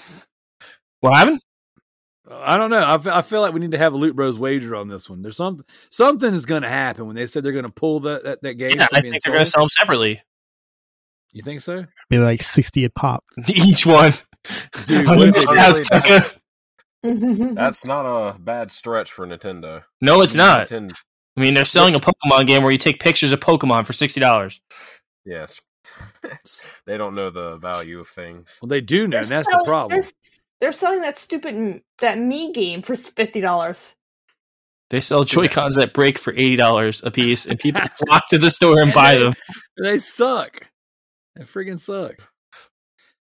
[1.02, 1.40] What happened?
[2.30, 2.84] I don't know.
[2.86, 5.10] I fe- I feel like we need to have a Loot Bros wager on this
[5.10, 5.22] one.
[5.22, 8.24] There's something something is going to happen when they said they're going to pull that
[8.26, 8.74] that, that game.
[8.78, 10.22] Yeah, I being think they're going to sell them separately.
[11.34, 11.86] You think so?
[12.10, 13.24] Be like sixty a pop.
[13.48, 14.14] Each one.
[14.88, 16.20] Dude, Hundred what if percent they- out, Honestly, sucker.
[16.20, 16.40] that's,
[17.56, 19.84] that's not a bad stretch for Nintendo.
[20.02, 20.68] No, it's not.
[20.70, 20.94] Nintendo,
[21.38, 24.20] I mean, they're selling a Pokemon game where you take pictures of Pokemon for sixty
[24.20, 24.60] dollars.
[25.26, 25.62] yes.
[26.86, 28.58] they don't know the value of things.
[28.62, 30.00] Well, they do know, They're and that's the problem.
[30.00, 30.10] They're,
[30.62, 33.96] they're selling that stupid m- that me game for fifty dollars.
[34.90, 38.38] They sell Joy Cons that break for eighty dollars a piece, and people flock to
[38.38, 39.34] the store and buy them.
[39.82, 40.68] They suck.
[41.40, 42.16] They freaking suck.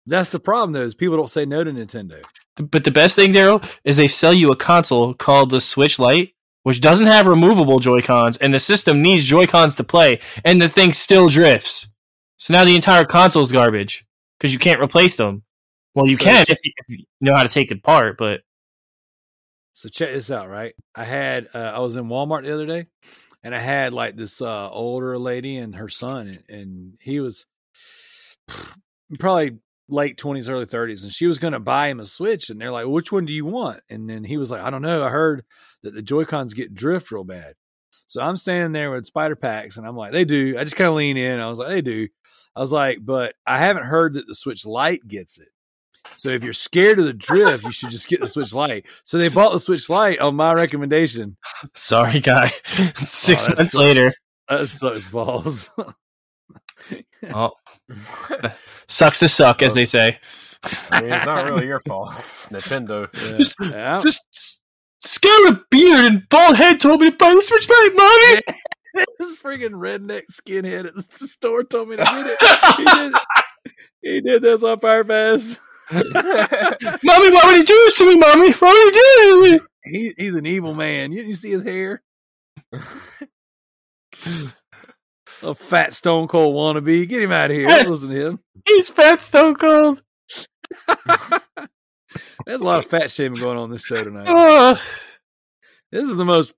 [0.05, 2.23] That's the problem, though, is people don't say no to Nintendo.
[2.55, 6.35] But the best thing, Daryl, is they sell you a console called the Switch Lite,
[6.61, 10.61] which doesn't have removable Joy Cons, and the system needs Joy Cons to play, and
[10.61, 11.87] the thing still drifts.
[12.37, 14.05] So now the entire console's garbage
[14.37, 15.41] because you can't replace them.
[15.95, 18.41] Well, you So can if you, if you know how to take it apart, but
[19.73, 20.75] So check this out, right?
[20.93, 22.85] I had uh, I was in Walmart the other day,
[23.41, 27.47] and I had like this uh, older lady and her son, and, and he was
[29.19, 29.57] probably
[29.87, 32.71] late twenties, early thirties, and she was going to buy him a Switch, and they're
[32.71, 35.03] like, "Which one do you want?" And then he was like, "I don't know.
[35.03, 35.43] I heard
[35.83, 37.53] that the Joy Cons get drift real bad."
[38.07, 40.89] So I'm standing there with spider packs, and I'm like, "They do." I just kind
[40.89, 41.39] of lean in.
[41.39, 42.07] I was like, "They do."
[42.55, 45.49] I was like, "But I haven't heard that the Switch Lite gets it."
[46.17, 48.85] So if you're scared of the drift, you should just get the Switch Lite.
[49.05, 51.35] So they bought the Switch Lite on my recommendation.
[51.73, 52.51] sorry, guy.
[52.79, 54.13] Oh, Six Oh, months later,
[54.47, 55.69] That sucks balls.
[57.33, 57.51] oh,
[58.87, 60.17] sucks to suck, as they say.
[60.91, 62.13] I mean, it's not really your fault.
[62.19, 63.11] It's Nintendo.
[63.37, 63.99] Just- Yeah.
[64.01, 64.23] Just
[65.01, 69.05] scary beard and bald head told me to buy the Switch Lite, mommy.
[69.19, 72.75] this freaking redneck skinhead at the store told me to get it.
[72.77, 73.13] He did,
[74.01, 75.59] he did this on purpose.
[75.91, 76.09] mommy,
[77.03, 78.51] why would you do this to me, mommy?
[78.53, 79.67] Why would you do this to me?
[79.99, 81.11] He, he's an evil man.
[81.11, 82.01] You, you see his hair?
[85.43, 87.07] A fat Stone Cold wannabe.
[87.07, 87.65] Get him out of here.
[87.67, 88.39] Don't listen to him.
[88.67, 90.01] He's fat stone cold.
[92.45, 94.25] There's a lot of fat shaming going on this show tonight.
[94.27, 94.77] Ugh.
[95.91, 96.53] This is the most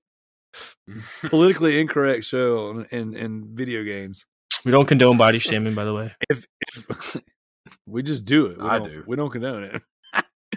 [1.26, 4.24] politically incorrect show on, in in video games.
[4.64, 6.14] we don't condone body shaming, by the way.
[6.30, 6.46] If,
[6.76, 7.16] if
[7.86, 9.04] we just do it, we I don't- do.
[9.06, 9.82] We don't condone it.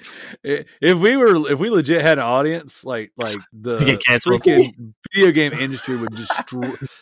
[0.44, 4.41] If we were, if we legit had an audience, like like the get canceled?
[4.44, 6.32] freaking video game industry would just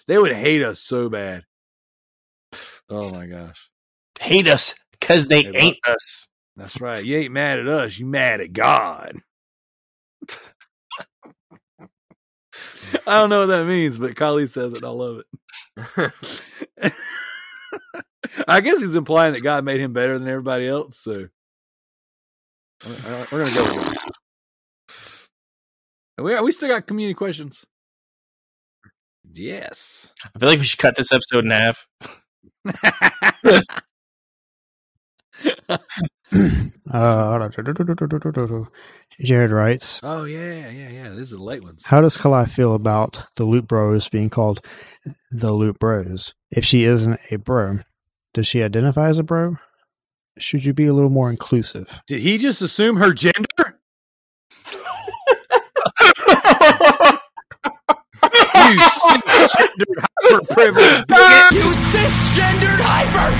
[0.08, 1.44] they would hate us so bad.
[2.90, 3.70] Oh my gosh,
[4.20, 6.28] Hate us because they Hey, ain't us.
[6.58, 7.04] that's right.
[7.04, 7.98] You ain't mad at us.
[7.98, 9.22] You mad at God.
[13.08, 14.84] I don't know what that means, but Kylie says it.
[14.84, 16.94] I love it.
[18.48, 21.00] I guess he's implying that God made him better than everybody else.
[21.00, 21.30] So
[22.86, 23.98] we're we're gonna go with
[26.20, 27.66] We we still got community questions.
[29.32, 30.12] Yes.
[30.36, 31.88] I feel like we should cut this episode in half.
[36.92, 37.50] Uh,
[39.22, 41.10] Jared writes, oh yeah, yeah, yeah.
[41.10, 41.84] These are the late ones.
[41.86, 44.62] How does Kalai feel about the Loot Bros being called
[45.32, 46.34] the Loot Bros?
[46.50, 47.80] If she isn't a bro,
[48.34, 49.58] does she identify as a bro?
[50.42, 52.02] Should you be a little more inclusive?
[52.08, 53.46] Did he just assume her gender?
[58.70, 61.52] You cisgendered hyper-privileged bigot.
[61.52, 63.34] You cisgendered hyper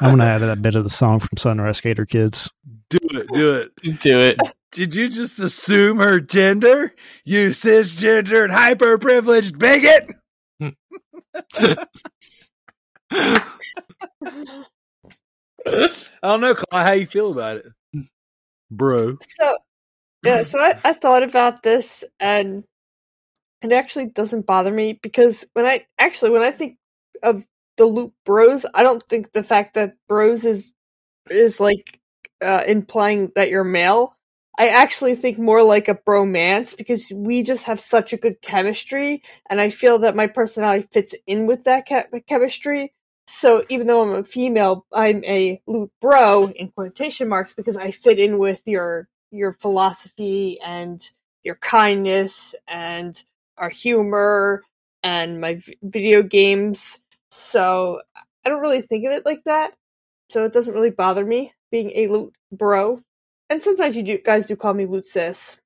[0.00, 2.50] I'm going to add that bit of the song from Sunrise Skater Kids.
[2.90, 3.70] Do it, do it.
[4.00, 4.36] Do it.
[4.72, 6.94] Did you just assume her gender?
[7.24, 10.08] You cisgendered hyper-privileged bigot.
[15.64, 15.84] I
[16.22, 17.66] don't know, Kalai, how you feel about it,
[18.70, 19.18] bro?
[19.28, 19.58] So
[20.24, 22.64] yeah, so I, I thought about this and
[23.62, 26.78] it actually doesn't bother me because when I actually when I think
[27.22, 27.44] of
[27.76, 30.72] the Loot Bros, I don't think the fact that bros is
[31.30, 32.00] is like
[32.44, 34.16] uh, implying that you're male.
[34.58, 39.22] I actually think more like a bromance because we just have such a good chemistry,
[39.48, 42.92] and I feel that my personality fits in with that che- chemistry.
[43.26, 47.90] So even though I'm a female, I'm a loot bro in quotation marks because I
[47.92, 51.00] fit in with your your philosophy and
[51.44, 53.22] your kindness and
[53.56, 54.62] our humor
[55.02, 57.00] and my v- video games.
[57.30, 58.02] So
[58.44, 59.74] I don't really think of it like that.
[60.30, 63.00] So it doesn't really bother me being a loot bro.
[63.52, 65.60] And sometimes you do, guys do call me loot sis.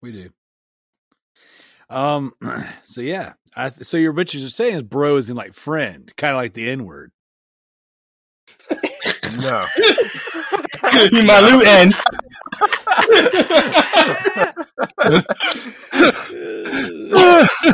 [0.00, 0.30] We do.
[1.90, 2.32] Um.
[2.86, 6.32] So yeah, I, so your what you're saying is bro is in like friend, kind
[6.32, 7.10] of like the N word.
[9.40, 9.66] No.
[11.10, 11.96] you my loot end.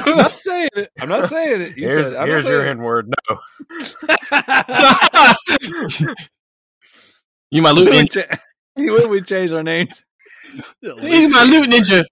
[0.06, 0.90] I'm not saying it.
[1.00, 1.76] I'm not saying it.
[1.76, 2.18] You here's said it.
[2.18, 3.12] I'm here's not your N word.
[3.28, 3.40] No.
[7.50, 8.08] you my loot When
[8.80, 9.00] we ninja.
[9.00, 10.04] when we change our names,
[10.82, 12.04] You my loot ninja.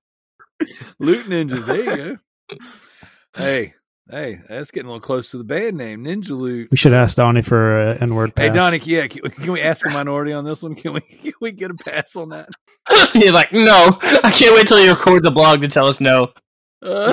[0.99, 1.65] Loot Ninjas.
[1.66, 2.59] There you go.
[3.36, 3.74] Hey,
[4.11, 6.70] hey, that's getting a little close to the band name, Ninjaloot.
[6.73, 8.49] We should ask Donnie for an N word pass.
[8.49, 10.74] Hey, Donnie, yeah, can, can we ask a minority on this one?
[10.74, 12.49] Can we can we get a pass on that?
[13.15, 13.97] You're like, no.
[14.03, 16.32] I can't wait till you record the blog to tell us no.
[16.82, 17.12] Uh,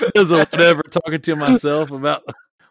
[0.00, 2.22] Because of whatever, talking to myself about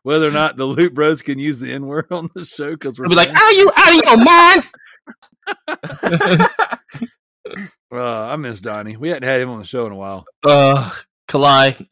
[0.04, 3.00] whether or not the Loot Bros can use the N word on the show because
[3.00, 4.70] we're be like, are you out of your mind?
[7.94, 8.98] Uh, I miss Donnie.
[8.98, 10.26] We hadn't had him on the show in a while.
[10.44, 10.90] Uh,
[11.28, 11.88] Kalai.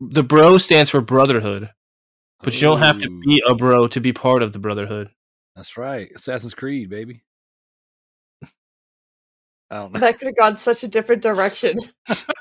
[0.00, 1.68] The bro stands for brotherhood,
[2.42, 5.10] but you don't have to be a bro to be part of the brotherhood.
[5.54, 7.22] That's right, Assassin's Creed, baby.
[9.72, 10.00] I don't know.
[10.00, 11.78] That could have gone such a different direction.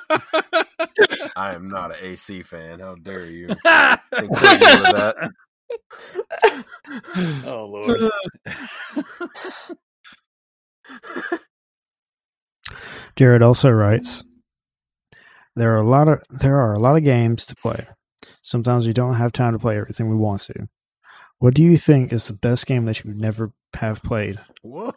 [0.09, 2.81] I am not an AC fan.
[2.81, 3.47] How dare you?
[3.47, 5.31] Think that.
[7.45, 8.11] oh Lord.
[13.15, 14.25] Jared also writes,
[15.55, 17.87] "There are a lot of there are a lot of games to play.
[18.41, 20.67] Sometimes we don't have time to play everything we want to.
[21.41, 24.37] What do you think is the best game that you would never have played?
[24.61, 24.93] Whoa.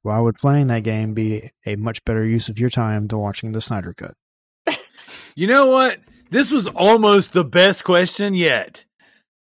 [0.00, 3.52] Why would playing that game be a much better use of your time than watching
[3.52, 4.14] the Snyder Cut?
[5.36, 5.98] You know what?
[6.30, 8.86] This was almost the best question yet.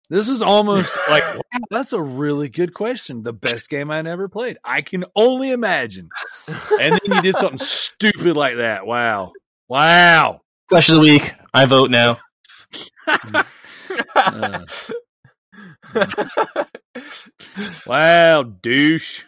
[0.09, 3.23] This was almost like wow, that's a really good question.
[3.23, 4.57] The best game I never played.
[4.63, 6.07] I can only imagine.
[6.47, 8.87] And then you did something stupid like that.
[8.87, 9.33] Wow.
[9.67, 10.43] Wow.
[10.69, 11.33] Question of the week.
[11.53, 12.19] I vote now.
[14.15, 14.59] Uh,
[17.85, 19.23] wow, douche.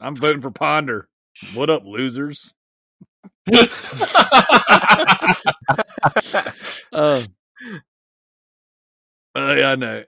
[0.00, 1.08] I'm voting for Ponder.
[1.54, 2.54] What up, losers?
[3.52, 3.66] Uh,
[6.92, 7.24] uh,
[9.34, 10.04] yeah, I know.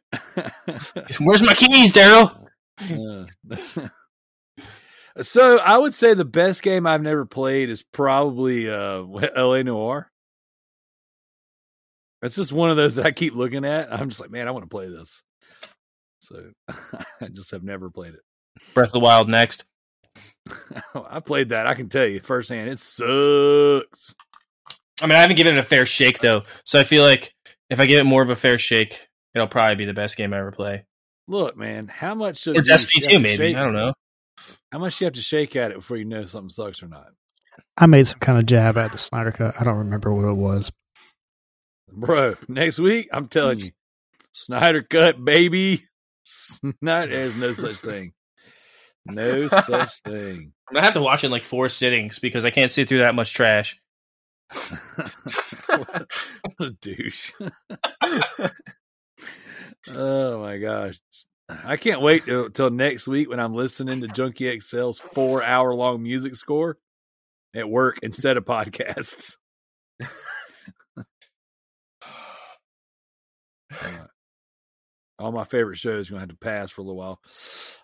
[1.21, 2.49] Where's my keys, Daryl?
[2.81, 3.27] Uh,
[5.23, 10.11] so I would say the best game I've never played is probably uh, LA Noire.
[12.23, 13.93] It's just one of those that I keep looking at.
[13.93, 15.23] I'm just like, man, I want to play this.
[16.25, 16.51] So
[17.21, 18.21] I just have never played it.
[18.75, 19.65] Breath of the Wild next.
[20.95, 21.67] I played that.
[21.67, 22.71] I can tell you firsthand.
[22.71, 24.15] It sucks.
[25.03, 27.35] I mean, I haven't given it a fair shake though, so I feel like
[27.71, 30.33] if I give it more of a fair shake, it'll probably be the best game
[30.33, 30.85] I ever play.
[31.27, 33.37] Look, man, how much of Or Destiny have too, maybe.
[33.37, 33.93] shake- I don't know.
[34.71, 36.89] How much do you have to shake at it before you know something sucks or
[36.89, 37.07] not?
[37.77, 39.55] I made some kind of jab at the Snyder Cut.
[39.59, 40.71] I don't remember what it was.
[41.93, 43.71] Bro, next week, I'm telling you,
[44.33, 45.87] Snyder cut, baby.
[46.81, 48.13] Snyder, there's no such thing.
[49.07, 50.53] No such thing.
[50.69, 52.99] I'm gonna have to watch it in like four sittings because I can't sit through
[52.99, 53.81] that much trash.
[55.67, 56.07] what
[56.61, 57.33] a douche.
[59.91, 61.01] oh my gosh.
[61.49, 65.75] I can't wait till, till next week when I'm listening to Junkie XL's four hour
[65.75, 66.79] long music score
[67.55, 69.37] at work instead of podcasts.
[75.19, 77.20] All my favorite shows are gonna have to pass for a little while.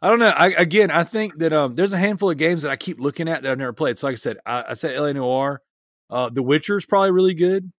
[0.02, 0.30] I don't know.
[0.30, 3.28] I again, I think that um, there's a handful of games that I keep looking
[3.28, 3.98] at that I've never played.
[3.98, 5.62] So, like I said, I, I said LA Noire.
[6.10, 7.70] Uh, the Witcher is probably really good.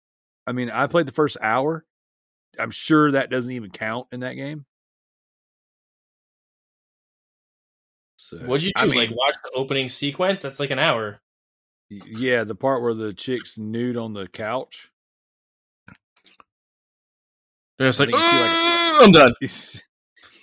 [0.47, 1.85] I mean, I played the first hour.
[2.57, 4.65] I'm sure that doesn't even count in that game.
[8.15, 8.81] So, What'd you do?
[8.81, 10.41] I mean, like watch the opening sequence?
[10.41, 11.19] That's like an hour.
[11.89, 14.89] yeah, the part where the chick's nude on the couch.
[17.77, 18.11] They're just like,
[19.05, 19.79] think you see,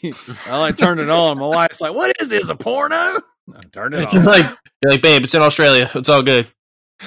[0.03, 0.37] like, "Mm, I'm done.
[0.53, 1.39] I like turned it on.
[1.39, 2.49] My wife's like, "What is this?
[2.49, 4.27] A porno?" I turned it You're on.
[4.27, 5.91] like, you're like, babe, it's in Australia.
[5.95, 6.47] It's all good.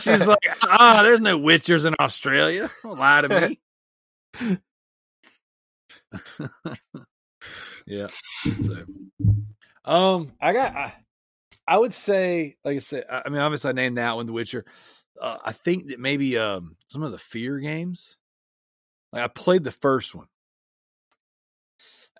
[0.00, 2.70] She's like, "Ah, there's no witchers in Australia.
[2.82, 3.58] Don't lie to
[4.40, 4.58] me."
[7.86, 8.08] yeah.
[8.66, 8.84] So,
[9.84, 10.74] um, I got.
[10.74, 10.94] I,
[11.66, 14.32] I would say, like I said, I I mean, obviously, I named that one, The
[14.32, 14.64] Witcher.
[15.20, 18.17] Uh, I think that maybe um some of the fear games.
[19.12, 20.26] Like I played the first one,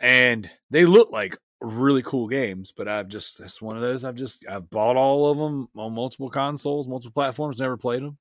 [0.00, 2.72] and they look like really cool games.
[2.76, 4.04] But I've just that's one of those.
[4.04, 7.60] I've just I've bought all of them on multiple consoles, multiple platforms.
[7.60, 8.18] Never played them.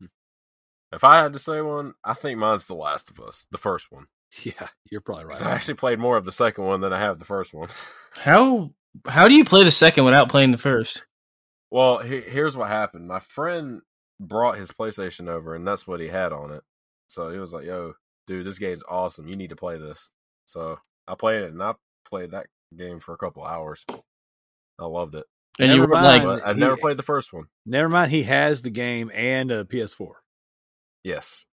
[0.00, 0.06] Hmm.
[0.92, 3.90] if I had to say one, I think mine's The Last of Us, the first
[3.90, 4.06] one.
[4.44, 5.44] Yeah, you're probably right.
[5.44, 7.68] I actually played more of the second one than I have the first one.
[8.14, 8.70] How
[9.08, 11.02] how do you play the second without playing the first?
[11.70, 13.06] Well, he, here's what happened.
[13.06, 13.82] My friend
[14.20, 16.62] brought his PlayStation over, and that's what he had on it.
[17.08, 17.94] So he was like, "Yo,
[18.26, 19.26] dude, this game's awesome.
[19.26, 20.08] You need to play this."
[20.46, 20.78] So
[21.08, 21.74] I played it, and I
[22.04, 23.84] played that game for a couple hours.
[24.78, 25.26] I loved it.
[25.58, 26.40] And you were like, mind.
[26.40, 27.46] But I he- never played the first one.
[27.66, 30.12] Never mind, he has the game and a PS4.
[31.02, 31.44] Yes,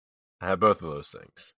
[0.41, 1.53] I have both of those things.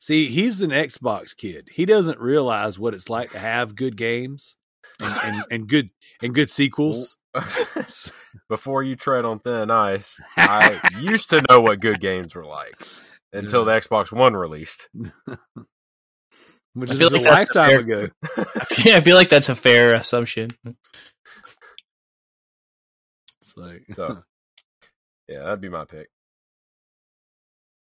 [0.00, 1.68] See, he's an Xbox kid.
[1.72, 4.54] He doesn't realize what it's like to have good games
[5.00, 5.90] and, and, and good
[6.22, 7.16] and good sequels.
[8.48, 12.74] Before you tread on thin ice, I used to know what good games were like
[13.32, 14.88] until the Xbox One released.
[16.74, 18.08] Which I is feel a like that's a lifetime fair- ago.
[18.36, 20.50] I feel, I feel like that's a fair assumption.
[23.40, 24.22] It's like, So,
[25.28, 26.08] yeah, that'd be my pick.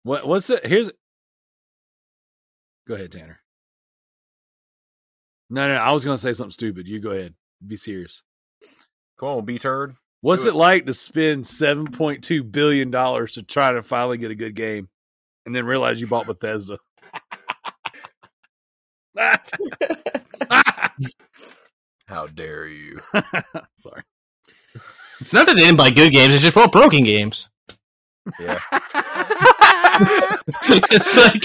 [0.02, 0.66] what what's it?
[0.66, 0.90] Here's
[2.88, 3.38] Go ahead, Tanner.
[5.50, 6.88] No, no, I was going to say something stupid.
[6.88, 7.34] You go ahead.
[7.64, 8.22] Be serious.
[9.18, 9.96] Come on, B turd.
[10.20, 10.54] What's it it.
[10.54, 14.54] like to spend seven point two billion dollars to try to finally get a good
[14.54, 14.88] game,
[15.46, 16.78] and then realize you bought Bethesda?
[22.06, 23.00] How dare you?
[23.76, 24.02] Sorry.
[25.20, 27.48] It's not that they didn't buy good games; it's just bought broken games.
[28.38, 28.58] Yeah.
[30.90, 31.42] it's like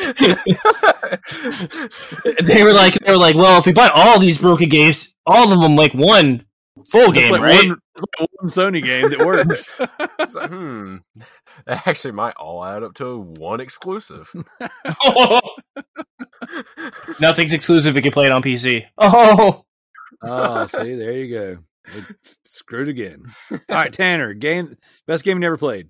[2.46, 5.52] they were like they were like, well, if we buy all these broken games, all
[5.52, 6.46] of them like one
[6.90, 7.68] full game, like right?
[7.68, 7.82] one,
[8.20, 9.74] like one Sony game that works.
[10.20, 10.98] It's like, hmm.
[11.66, 14.30] That actually might all add up to one exclusive.
[17.20, 18.86] Nothing's exclusive; if you can play it on PC.
[18.98, 19.64] Oh,
[20.22, 21.58] oh, see, there you go.
[21.96, 23.24] It's screwed again.
[23.52, 25.88] All right, Tanner, game best game you never played.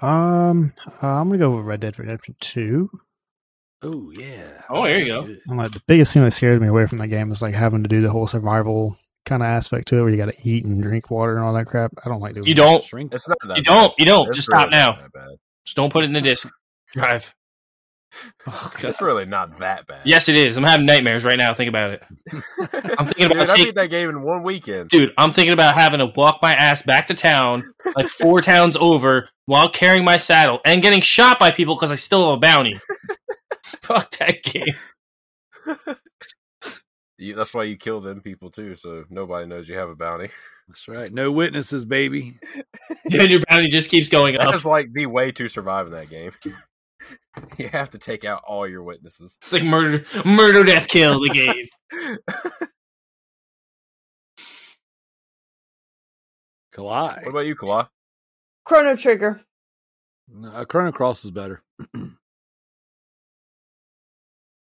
[0.00, 0.72] Um,
[1.02, 2.90] uh, I'm gonna go with Red Dead Redemption Two.
[3.82, 4.62] Oh yeah.
[4.70, 5.22] Oh, there you go.
[5.22, 5.40] good.
[5.46, 7.82] And like the biggest thing that scared me away from that game is like having
[7.82, 10.64] to do the whole survival kind of aspect to it, where you got to eat
[10.64, 11.92] and drink water and all that crap.
[12.04, 12.46] I don't like doing.
[12.46, 13.12] you don't, Shrink.
[13.14, 13.70] It's not that you bad.
[13.70, 14.28] don't, you don't.
[14.28, 14.88] It's Just really stop now.
[14.90, 15.28] not that bad.
[15.64, 16.48] Just don't put it in the disc
[16.92, 17.34] drive.
[18.46, 20.02] Oh, It's really not that bad.
[20.04, 20.58] Yes, it is.
[20.58, 21.54] I'm having nightmares right now.
[21.54, 24.90] Think about it, I'm thinking about Dude, I take- beat that game in one weekend.
[24.90, 25.14] dude.
[25.16, 27.64] I'm thinking about having to walk my ass back to town,
[27.96, 31.96] like four towns over, while carrying my saddle and getting shot by people because I
[31.96, 32.78] still have a bounty.
[33.80, 34.74] Fuck that game.
[37.22, 40.30] You, that's why you kill them people too, so nobody knows you have a bounty.
[40.66, 41.12] That's right.
[41.12, 42.38] No witnesses, baby.
[43.12, 44.52] And your bounty just keeps going up.
[44.52, 46.30] That's like the way to survive in that game.
[47.58, 49.36] you have to take out all your witnesses.
[49.42, 51.20] It's like murder, murder, death, kill.
[51.20, 51.66] The game.
[56.74, 57.22] Kalai.
[57.22, 57.90] What about you, Kala?
[58.64, 59.42] Chrono Trigger.
[60.28, 61.62] No, uh, Chrono Cross is better.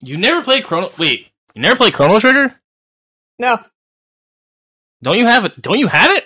[0.03, 0.89] You never played Chrono.
[0.99, 2.55] Wait, you never played Chrono Trigger?
[3.39, 3.59] No,
[5.01, 5.61] Don't you have it?
[5.61, 6.25] Don't you have it?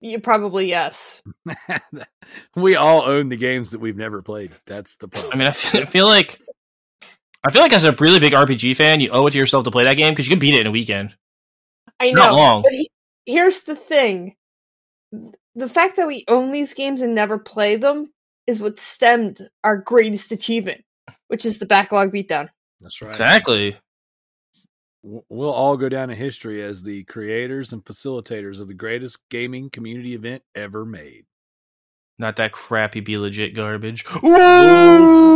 [0.00, 1.22] you probably yes.
[2.56, 4.50] we all own the games that we've never played.
[4.66, 5.32] That's the problem.
[5.32, 6.40] I mean, I feel, I feel like
[7.44, 9.70] I feel like as a really big RPG fan, you owe it to yourself to
[9.70, 11.14] play that game because you can beat it in a weekend.
[12.00, 12.36] I Not know.
[12.36, 12.62] long.
[12.62, 12.90] But he,
[13.26, 14.34] here's the thing:
[15.54, 18.12] the fact that we own these games and never play them
[18.48, 20.82] is what stemmed our greatest achievement,
[21.28, 22.48] which is the backlog beatdown.
[22.80, 23.10] That's right.
[23.10, 23.76] Exactly.
[25.02, 29.68] We'll all go down in history as the creators and facilitators of the greatest gaming
[29.68, 31.24] community event ever made.
[32.18, 34.04] Not that crappy be legit garbage.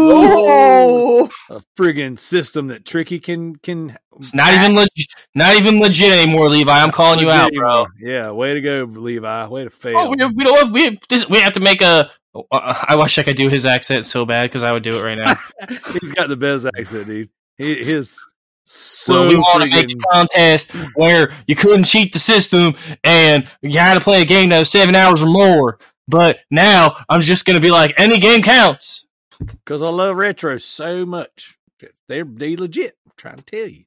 [0.08, 3.96] Oh, A friggin' system that Tricky can can.
[4.18, 5.08] It's not even legit.
[5.34, 6.70] Not even legit anymore, Levi.
[6.70, 7.86] I'm calling you out, bro.
[8.00, 9.46] Yeah, way to go, Levi.
[9.48, 9.98] Way to fail.
[9.98, 12.08] Oh, we, we don't have, we this, we have to make a.
[12.52, 15.18] I wish I could do his accent so bad because I would do it right
[15.18, 15.34] now.
[16.00, 17.30] He's got the best accent, dude.
[17.58, 18.16] He, his
[18.66, 22.74] so so we want to make a contest where you couldn't cheat the system
[23.04, 25.78] and you had to play a game that was seven hours or more.
[26.08, 29.06] But now I'm just gonna be like, any game counts.
[29.38, 31.56] Because I love retro so much.
[32.08, 32.96] They're they legit.
[33.06, 33.84] I'm trying to tell you.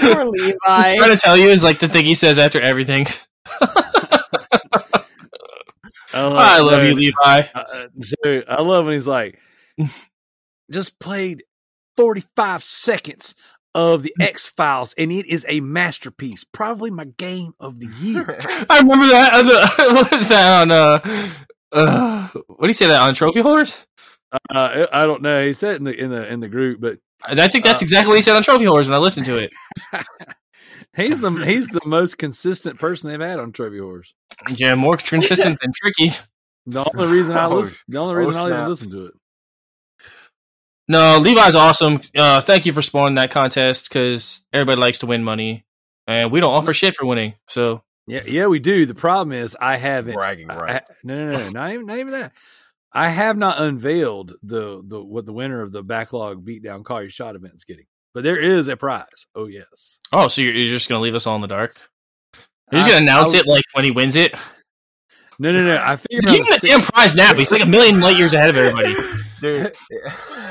[0.00, 0.54] poor Levi.
[0.66, 3.06] I'm trying to tell you is like the thing he says after everything.
[6.12, 7.42] I love you, Levi.
[7.54, 7.64] Uh,
[8.00, 9.38] so I love when he's like,
[10.70, 11.44] just played
[11.96, 13.34] 45 seconds
[13.74, 16.44] of the X Files, and it is a masterpiece.
[16.44, 18.40] Probably my game of the year.
[18.70, 19.34] I remember that.
[19.34, 19.46] On
[19.86, 20.70] the, what is that on?
[20.70, 21.00] Uh,
[21.72, 23.86] uh, what do you say that on Trophy Horse?
[24.32, 25.44] uh, I don't know.
[25.46, 28.08] He said in the in the in the group, but I think that's Uh, exactly
[28.10, 29.52] what he said on Trophy Horse when I listened to it.
[30.96, 34.14] he's the he's the most consistent person they've had on Trophy Horse.
[34.48, 36.16] Yeah, more consistent than tricky.
[36.66, 39.14] The only reason I Oh, listen, the only oh, reason I even listen to it.
[40.90, 42.00] No, Levi's awesome.
[42.16, 45.64] Uh, thank you for spawning that contest because everybody likes to win money,
[46.08, 47.34] and we don't offer shit for winning.
[47.48, 48.86] So Yeah, yeah, we do.
[48.86, 50.90] The problem is I haven't Bragging I- rights.
[50.90, 52.32] I- no, no, no, not even, not even that.
[52.92, 57.10] I have not unveiled the the what the winner of the backlog beatdown call your
[57.10, 59.26] shot event is getting, but there is a prize.
[59.36, 61.76] Oh yes, Oh, so you're, you're just gonna leave us all in the dark?
[62.72, 64.34] You're just gonna announce I- it like when he wins it?
[65.38, 65.76] No, no, no.
[65.80, 67.30] I figured Just on give him the the damn prize now.
[67.30, 68.96] but He's like a million light years ahead of everybody.
[69.40, 69.72] Dude.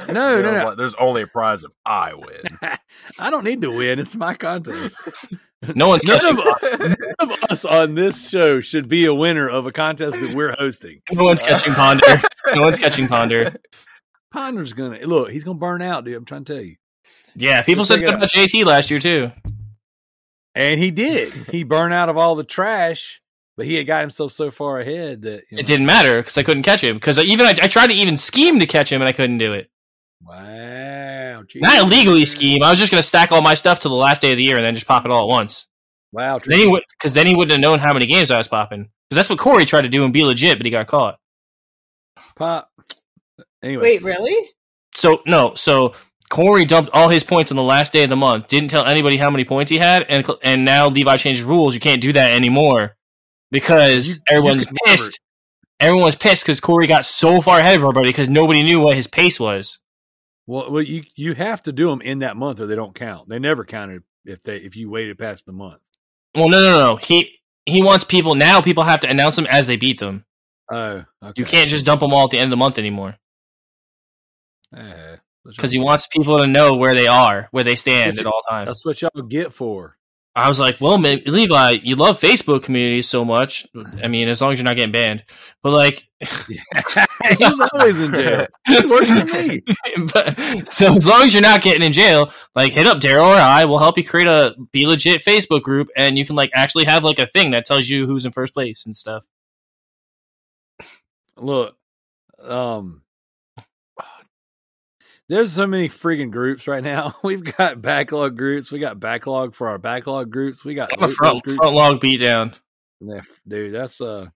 [0.08, 0.68] No, no, Daryl's no.
[0.70, 2.42] like, There's only a prize if I win.
[3.20, 4.00] I don't need to win.
[4.00, 4.98] It's my contest.
[5.76, 6.40] No one's None catching.
[6.40, 10.34] of, none of us on this show should be a winner of a contest that
[10.34, 11.02] we're hosting.
[11.12, 12.22] No one's catching Ponder.
[12.56, 13.54] No one's catching Ponder.
[14.32, 15.32] Ponder's gonna look.
[15.32, 16.16] He's gonna burn out, dude.
[16.16, 16.78] I'm trying to tell you.
[17.36, 19.32] Yeah, people So said that about JT last year too.
[20.56, 21.34] And he did.
[21.52, 23.22] He burned out of all the trash,
[23.60, 26.38] but he had got himself so far ahead that you know, It didn't matter because
[26.38, 26.96] I couldn't catch him.
[26.96, 29.52] Because even I, I tried to even scheme to catch him and I couldn't do
[29.52, 29.70] it.
[30.24, 31.42] Wow.
[31.42, 31.62] Not geez.
[31.84, 32.64] illegally scheme.
[32.64, 34.56] I was just gonna stack all my stuff to the last day of the year
[34.56, 35.68] and then just pop it all at once.
[36.14, 36.40] Wow.
[36.40, 38.92] Then because then he wouldn't have known how many games I was popping.
[39.10, 41.20] Because that's what Corey tried to do and be legit, but he got caught.
[42.38, 42.72] pop.
[43.62, 44.52] Anyway, Wait, really?
[44.96, 45.96] So no, so
[46.30, 48.48] Corey dumped all his points on the last day of the month.
[48.48, 51.74] Didn't tell anybody how many points he had, and and now Levi changed rules.
[51.74, 52.96] You can't do that anymore
[53.52, 55.20] because You- you everyone's never- pissed.
[55.80, 59.08] Everyone's pissed because Corey got so far ahead of everybody because nobody knew what his
[59.08, 59.80] pace was.
[60.48, 63.30] well, well, you you have to do them in that month, or they don't count.
[63.30, 65.80] They never counted if they if you waited past the month.
[66.36, 66.96] Well, no, no, no.
[66.98, 68.60] He he wants people now.
[68.62, 70.26] People have to announce them as they beat them.
[70.72, 71.34] Oh, okay.
[71.36, 73.18] You can't just dump them all at the end of the month anymore
[74.76, 78.26] Eh, because what- he wants people to know where they are, where they stand at
[78.26, 78.68] all times.
[78.68, 79.98] That's what y'all get for.
[80.40, 83.68] I was like, well, ma- Levi, you love Facebook communities so much.
[84.02, 85.24] I mean, as long as you're not getting banned.
[85.62, 88.48] But like, He's always in jail.
[88.68, 89.62] He's worse than me.
[90.14, 93.36] but, so as long as you're not getting in jail, like hit up Daryl or
[93.36, 93.66] I.
[93.66, 97.06] We'll help you create a be legit Facebook group, and you can like actually have
[97.06, 99.24] like a thing that tells you who's in first place and stuff.
[101.38, 101.78] Look,
[102.42, 103.02] um,
[105.30, 107.16] there's so many freaking groups right now.
[107.24, 108.72] We've got backlog groups.
[108.72, 110.66] We got backlog for our backlog groups.
[110.66, 111.56] We got front groups.
[111.56, 112.56] front log beatdown.
[113.00, 114.28] Yeah, dude, that's uh,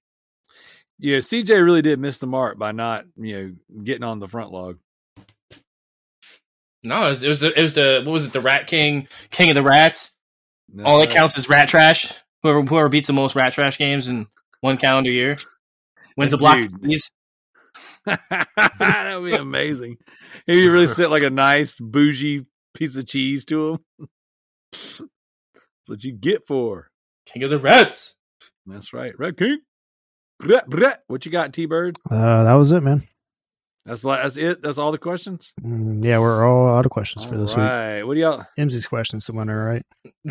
[1.00, 1.18] yeah.
[1.18, 4.78] CJ really did miss the mark by not you know getting on the front log.
[6.86, 8.34] No, it was, it was the, it was the what was it?
[8.34, 10.16] The Rat King, King of the Rats.
[10.74, 12.14] That's All that counts is rat trash.
[12.44, 14.28] Whoever whoever beats the most rat trash games in
[14.62, 15.38] one calendar year
[16.16, 16.58] wins a block.
[16.58, 17.12] Dude.
[18.08, 18.70] Of cheese.
[18.80, 19.98] that would be amazing.
[20.48, 23.70] If you really sent like a nice bougie piece of cheese to
[24.00, 24.08] him.
[24.72, 25.02] That's
[25.88, 26.90] what you get for.
[27.26, 28.16] King of the Rats.
[28.66, 29.18] That's right.
[29.18, 29.60] Red King.
[30.40, 31.00] Brett, Brett.
[31.08, 31.96] What you got, T Bird?
[32.10, 33.08] Uh, that was it, man.
[33.86, 34.62] That's that's it.
[34.62, 35.52] That's all the questions.
[35.62, 37.66] Mm, yeah, we're all out of questions for All this week.
[37.66, 38.04] right.
[38.04, 39.84] What do y'all Imsy's question's the winner, right?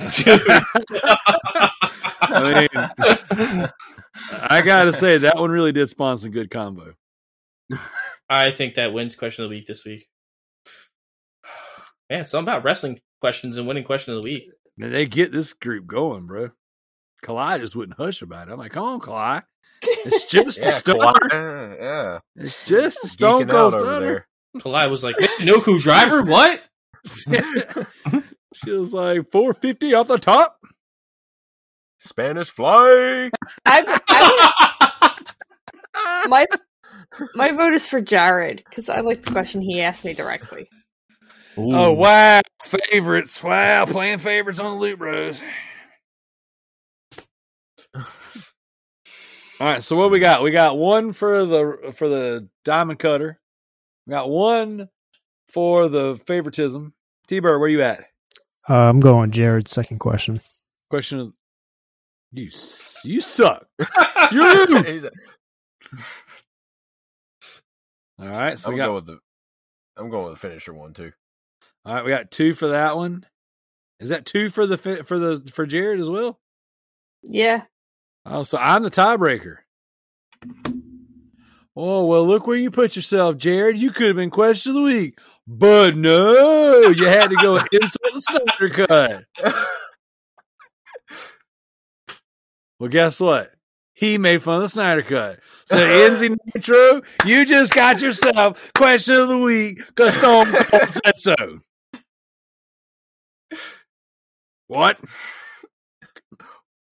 [2.23, 3.69] I mean
[4.49, 6.95] I gotta say that one really did spawn some good combo.
[8.29, 10.07] I think that wins question of the week this week.
[12.11, 14.45] Man, something about wrestling questions and winning question of the week.
[14.77, 16.51] Man, they get this group going, bro.
[17.25, 18.53] Kalai just wouldn't hush about it.
[18.53, 19.43] I'm like, come on, Kalai.
[19.83, 21.13] It's just a Yeah, stunner.
[21.13, 22.19] Kawhi- yeah.
[22.37, 24.27] It's just a stone Geeking cold out over stunner.
[24.59, 26.23] Kalai was like, Noku driver?
[26.23, 26.61] What?
[28.55, 30.59] she was like 450 off the top.
[31.99, 33.31] Spanish fly.
[33.65, 35.23] I, I
[36.29, 36.47] my
[37.35, 40.69] my vote is for Jared because I like the question he asked me directly.
[41.57, 43.43] Oh wow, favorites!
[43.43, 45.41] Wow, playing favorites on the loot bros.
[47.95, 50.43] All right, so what we got?
[50.43, 53.39] We got one for the for the diamond cutter.
[54.07, 54.89] We got one
[55.49, 56.95] for the favoritism.
[57.29, 58.07] T Bird, where you at?
[58.69, 60.41] Uh, I'm going Jared's second question.
[60.89, 61.33] Question of
[62.33, 62.51] you.
[63.05, 63.67] You suck.
[64.33, 65.11] You.
[68.19, 69.19] He's a- All right, so I'm we going with the.
[69.97, 71.13] I'm going with the finisher one too.
[71.85, 73.27] All right, we got two for that one.
[74.01, 76.39] Is that two for the for the for Jared as well?
[77.23, 77.63] Yeah,
[78.27, 79.59] Oh, so I'm the tiebreaker.
[81.75, 83.79] Oh, well, look where you put yourself, Jared.
[83.79, 85.19] You could have been question of the week.
[85.47, 88.87] But no, you had to go with insult the Snyder
[89.39, 89.55] cut.
[92.79, 93.53] Well, guess what?
[94.03, 95.39] He made fun of the Snyder cut.
[95.67, 101.21] So, NZ Nitro, you just got yourself question of the week because Stone Cold said
[101.21, 101.37] so.
[104.67, 104.99] What?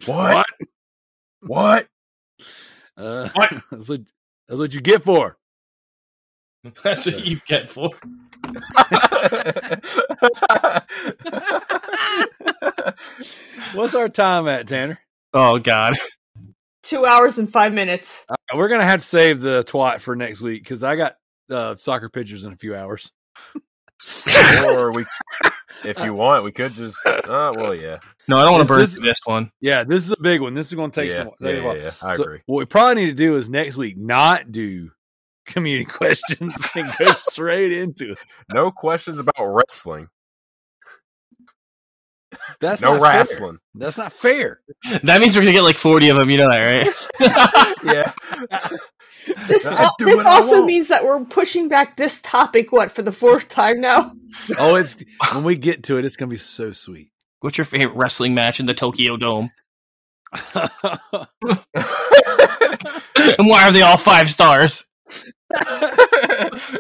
[0.07, 0.47] What?
[1.41, 1.89] What?
[2.97, 3.61] Uh, What?
[3.73, 4.03] That's what,
[4.49, 5.37] that's what you get for.
[6.85, 7.91] That's what you get for.
[13.75, 15.01] What's our time at, Tanner?
[15.35, 15.97] Oh God.
[16.91, 18.25] Two hours and five minutes.
[18.29, 21.15] All right, we're gonna have to save the twat for next week because I got
[21.49, 23.13] uh, soccer pictures in a few hours.
[24.67, 25.05] or we,
[25.85, 26.99] if you want, we could just.
[27.07, 29.53] Uh, well, yeah, No, I don't want to burn This- this one.
[29.61, 30.55] Yeah, this is a big one.
[30.55, 31.31] This is gonna take yeah, some.
[31.41, 31.77] yeah, a while.
[31.77, 32.41] yeah, yeah, I So agree.
[32.47, 34.91] what we probably need to do is next week not do
[35.47, 38.19] community questions and go straight into it.
[38.53, 40.09] No questions about wrestling.
[42.61, 43.19] That's no not fair.
[43.21, 43.59] wrestling.
[43.75, 44.61] That's not fair.
[45.03, 46.31] That means we're gonna get like forty of them.
[46.31, 46.87] You know that,
[47.21, 47.75] right?
[47.85, 48.13] yeah.
[49.47, 52.73] This I al- do this also means that we're pushing back this topic.
[52.73, 54.13] What for the fourth time now?
[54.59, 54.97] Oh, it's
[55.35, 57.11] when we get to it, it's gonna be so sweet.
[57.41, 59.51] What's your favorite wrestling match in the Tokyo Dome?
[63.39, 64.85] And why are they all five stars?
[65.55, 66.71] uh,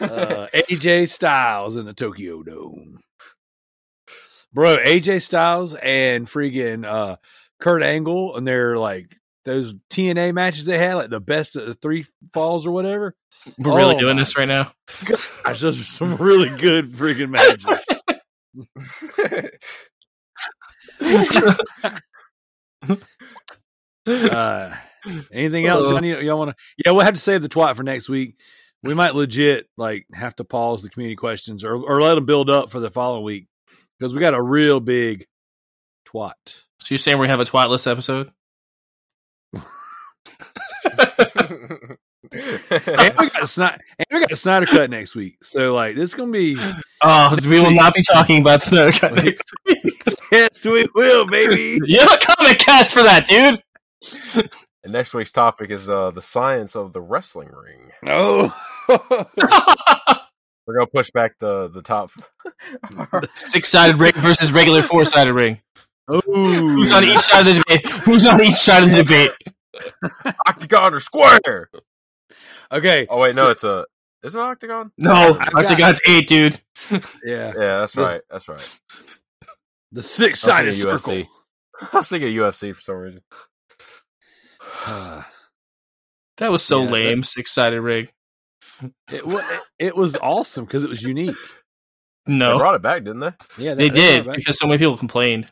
[0.00, 2.98] AJ Styles in the Tokyo Dome.
[4.54, 7.16] Bro, AJ Styles and freaking uh,
[7.60, 11.74] Kurt Angle and they're like those TNA matches they had, like the best of the
[11.74, 13.14] three falls or whatever.
[13.58, 14.72] We're really Oh doing this right now.
[15.04, 17.84] Gosh, those are some really good freaking matches.
[24.04, 24.74] Uh,
[25.32, 25.86] anything else?
[25.86, 26.00] Uh.
[26.00, 26.56] y'all, y'all want to?
[26.84, 28.36] Yeah, we'll have to save the twat for next week.
[28.82, 32.50] We might legit like have to pause the community questions or or let them build
[32.50, 33.46] up for the following week
[34.02, 35.28] because we got a real big
[36.08, 36.32] twat.
[36.80, 38.32] So you're saying we have a twatless episode?
[42.32, 45.36] And we got a Snyder, and we got a Snyder cut next week.
[45.42, 46.56] So like this is gonna be
[47.02, 50.02] Oh, we will not be talking about Snow Cut next week.
[50.32, 51.78] yes, we will, baby.
[51.84, 53.62] You have a comic cast for that, dude.
[54.82, 57.90] and next week's topic is uh, the science of the wrestling ring.
[58.06, 58.50] Oh,
[60.66, 62.10] We're gonna push back the the top.
[63.34, 65.60] Six sided ring versus regular four sided ring.
[66.06, 66.22] Who's
[66.92, 67.86] oh, on each side of the debate?
[68.04, 69.30] Who's on each side of the debate?
[70.46, 71.70] octagon or square.
[72.70, 73.06] Okay.
[73.08, 73.86] Oh wait, no, so- it's a.
[74.24, 74.92] Is it an octagon?
[74.96, 76.60] No, I got- Octagon's eight, dude.
[76.92, 78.20] yeah, Yeah, that's right.
[78.30, 78.78] That's right.
[79.90, 81.14] the six sided I was thinking circle.
[81.14, 81.28] UFC.
[81.92, 83.22] I was thinking UFC for some reason.
[86.38, 87.22] That was so Yeah, lame.
[87.22, 88.08] Six sided ring.
[89.10, 91.36] It, it, it was awesome because it was unique.
[92.26, 93.32] No, they brought it back, didn't they?
[93.58, 95.50] Yeah, they brought did because so many people complained.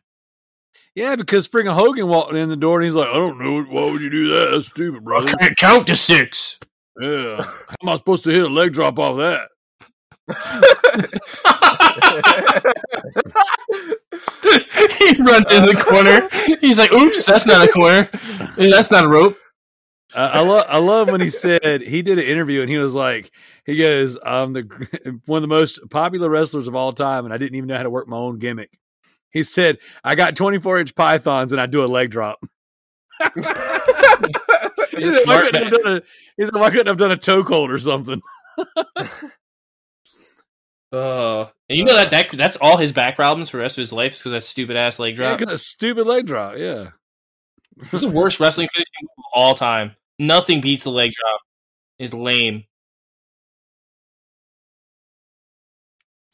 [0.94, 3.62] Yeah, because freaking Hogan walked in the door and he's like, I don't know.
[3.62, 4.50] Why would you do that?
[4.52, 5.22] That's stupid, bro.
[5.22, 6.58] I can't count to six.
[7.00, 7.42] Yeah.
[7.42, 9.48] How am I supposed to hit a leg drop off that?
[14.98, 16.28] he runs in the corner.
[16.60, 18.08] He's like, "Oops, that's not a corner.
[18.56, 19.36] That's not a rope."
[20.16, 22.94] I, I love I love when he said he did an interview and he was
[22.94, 23.30] like
[23.64, 27.38] he goes I'm the one of the most popular wrestlers of all time and I
[27.38, 28.70] didn't even know how to work my own gimmick.
[29.30, 32.40] He said I got 24 inch pythons and I do a leg drop.
[33.34, 33.40] he
[34.96, 36.02] He's said, a "Why couldn't have done a,
[36.36, 38.20] he said, "Why couldn't I have done a toe hold or something?"
[40.92, 43.82] Uh, and you know that, that that's all his back problems for the rest of
[43.82, 45.40] his life is because that stupid ass leg Yeah, drop.
[45.48, 46.54] 'cause a stupid leg drop.
[46.56, 46.90] Yeah,
[47.92, 49.94] It's the worst wrestling finishing move of all time.
[50.20, 51.40] Nothing beats the leg drop.
[51.98, 52.64] It's lame.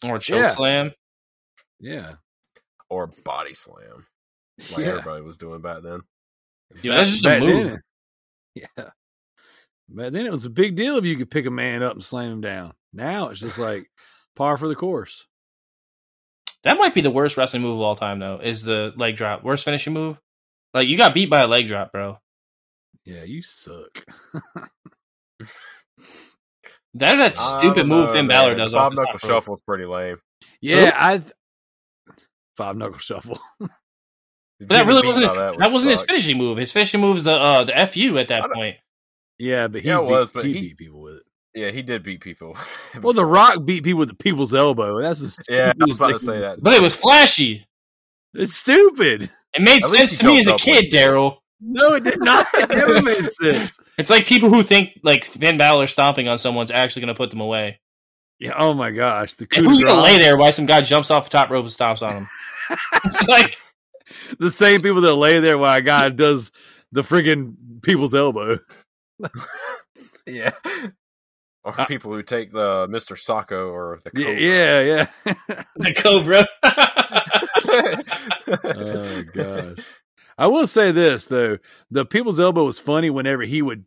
[0.05, 0.49] Or choke Yeah.
[0.49, 0.93] slam.
[1.81, 2.17] yeah,
[2.91, 4.05] or body slam,
[4.71, 4.87] like yeah.
[4.89, 6.01] everybody was doing back then.
[6.83, 7.67] Dude, that's just a move.
[7.69, 7.83] Then,
[8.55, 8.91] yeah,
[9.89, 12.03] but then it was a big deal if you could pick a man up and
[12.03, 12.75] slam him down.
[12.93, 13.89] Now it's just like
[14.35, 15.27] par for the course.
[16.65, 18.41] That might be the worst wrestling move of all time, though.
[18.43, 20.19] Is the leg drop worst finishing move?
[20.75, 22.19] Like you got beat by a leg drop, bro.
[23.07, 24.05] Yeah, you suck.
[26.99, 28.27] That that stupid don't move know, Finn.
[28.27, 28.73] Balor does.
[28.73, 30.16] The knuckle shuffle is pretty lame.
[30.62, 31.20] Yeah, I
[32.57, 33.39] five knuckle shuffle.
[34.59, 36.57] But that really wasn't his, that that, wasn't his finishing move.
[36.57, 38.77] His finishing move is the uh the fu at that point.
[39.39, 41.23] Yeah, but he Yeah, beat, was, but he, he- beat people with it.
[41.55, 42.57] Yeah, he did beat people.
[43.03, 43.27] Well, The.
[43.27, 45.03] Rock beat people with the people's elbow.
[45.03, 46.62] That's the Yeah, I was about to say that.
[46.62, 47.66] But it was flashy.
[48.33, 49.31] It's stupid.
[49.53, 50.91] It made At sense to me as a kid.
[50.91, 51.37] Daryl.
[51.61, 52.47] No, it did not.
[52.55, 53.78] It never made sense.
[53.99, 57.31] It's like people who think like Finn Balor stomping on someone's actually going to put
[57.31, 57.81] them away.
[58.39, 58.53] Yeah.
[58.59, 59.35] Oh my gosh.
[59.35, 61.49] The And coup who's going to lay there while some guy jumps off the top
[61.51, 62.28] rope and stomps on him?
[63.05, 63.57] it's like
[64.39, 66.53] The same people that lay there while a guy does
[66.93, 68.59] the friggin' people's elbow.
[70.27, 70.51] yeah.
[71.65, 73.16] Or Uh, people who take the Mr.
[73.16, 74.41] Socko or the Yeah, Cobra.
[74.43, 75.07] yeah,
[75.57, 75.62] yeah.
[75.77, 76.47] the Cobra.
[78.65, 79.85] oh gosh.
[80.39, 81.59] I will say this though:
[81.91, 83.85] the people's elbow was funny whenever he would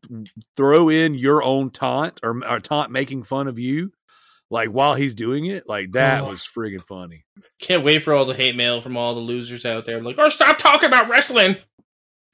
[0.57, 3.91] throw in your own taunt or, or taunt making fun of you.
[4.51, 6.29] like while he's doing it, like that Oh.
[6.29, 7.23] was friggin' funny.
[7.59, 10.01] Can't wait for all the hate mail from all the losers out there.
[10.01, 11.55] Like, oh, stop talking about wrestling.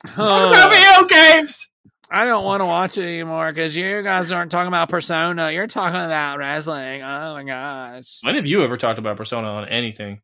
[0.07, 0.15] Talk
[0.47, 1.67] about video games.
[2.09, 5.51] I don't want to watch it anymore because you guys aren't talking about Persona.
[5.51, 7.01] You're talking about wrestling.
[7.01, 8.19] Oh my gosh.
[8.21, 10.21] When have you ever talked about Persona on anything?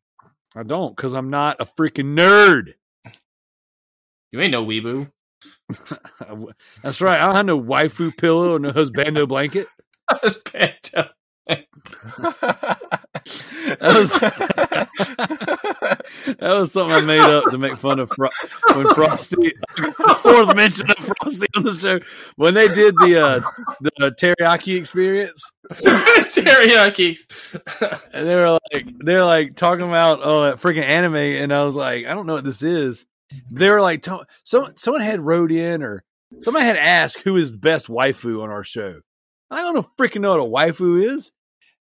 [0.54, 2.74] I don't because I'm not a freaking nerd.
[4.32, 5.10] You ain't no weeboo.
[6.82, 7.20] That's right.
[7.20, 9.66] I don't have no waifu pillow or no husbando blanket.
[10.52, 11.10] Bad.
[13.80, 14.12] That was
[16.38, 18.28] that was something I made up to make fun of Fro-
[18.74, 19.52] when Frosty.
[20.18, 22.00] Fourth mention of Frosty on the show
[22.36, 23.40] when they did the uh,
[23.80, 25.40] the teriyaki experience,
[25.70, 27.18] Teriyaki.
[28.12, 31.74] and they were like they're like talking about oh that freaking anime, and I was
[31.76, 33.06] like I don't know what this is.
[33.50, 34.06] They were like
[34.44, 36.04] someone someone had wrote in or
[36.40, 39.00] someone had asked who is the best waifu on our show.
[39.50, 41.32] I don't know freaking know what a waifu is.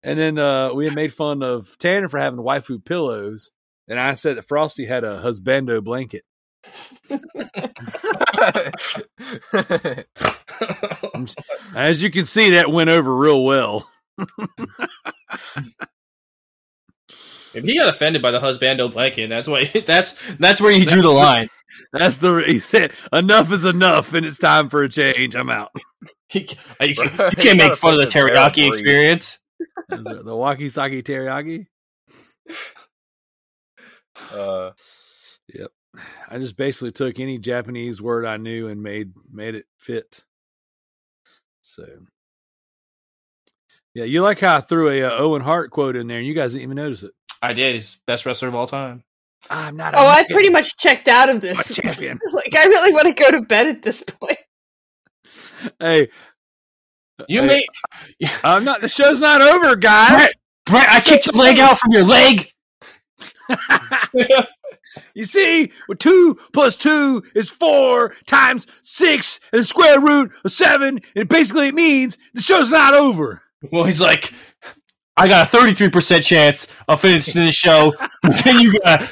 [0.02, 3.51] And then uh, we had made fun of Tanner for having waifu pillows,
[3.86, 6.24] and I said that Frosty had a husbando blanket.
[11.74, 13.90] As you can see, that went over real well.
[17.52, 19.64] If he got offended by the husbando blanket, that's why.
[19.86, 21.48] That's that's where you drew the line.
[21.93, 22.93] That's the he said.
[23.12, 25.35] Enough is enough, and it's time for a change.
[25.35, 25.70] I'm out.
[26.31, 26.48] He,
[26.81, 29.40] you, you can't make fun of the teriyaki experience.
[29.89, 31.66] the, the waki-saki teriyaki.
[34.32, 34.70] uh,
[35.52, 35.72] yep.
[36.28, 40.22] I just basically took any Japanese word I knew and made made it fit.
[41.62, 41.85] So,
[43.94, 46.35] yeah, you like how I threw a uh, Owen Hart quote in there, and you
[46.35, 47.12] guys didn't even notice it.
[47.42, 47.74] I did.
[47.74, 49.02] He's best wrestler of all time.
[49.48, 49.94] I'm not.
[49.96, 51.74] Oh, I pretty much checked out of this.
[51.74, 52.18] champion.
[52.32, 54.38] like, I really want to go to bed at this point.
[55.78, 56.08] Hey,
[57.28, 57.64] You Hey.
[58.20, 58.80] made I'm not.
[58.82, 60.10] The show's not over, guys.
[60.10, 60.32] Bret.
[60.66, 60.88] Bret.
[60.90, 62.50] I kicked your leg out from your leg.
[65.14, 70.50] You see, well, two plus two is four times six, and the square root of
[70.50, 71.00] seven.
[71.14, 73.40] And basically, it means the show's not over.
[73.70, 74.32] Well, he's like,
[75.20, 77.92] I got a thirty-three percent chance of finishing the show.
[78.44, 79.06] then you got a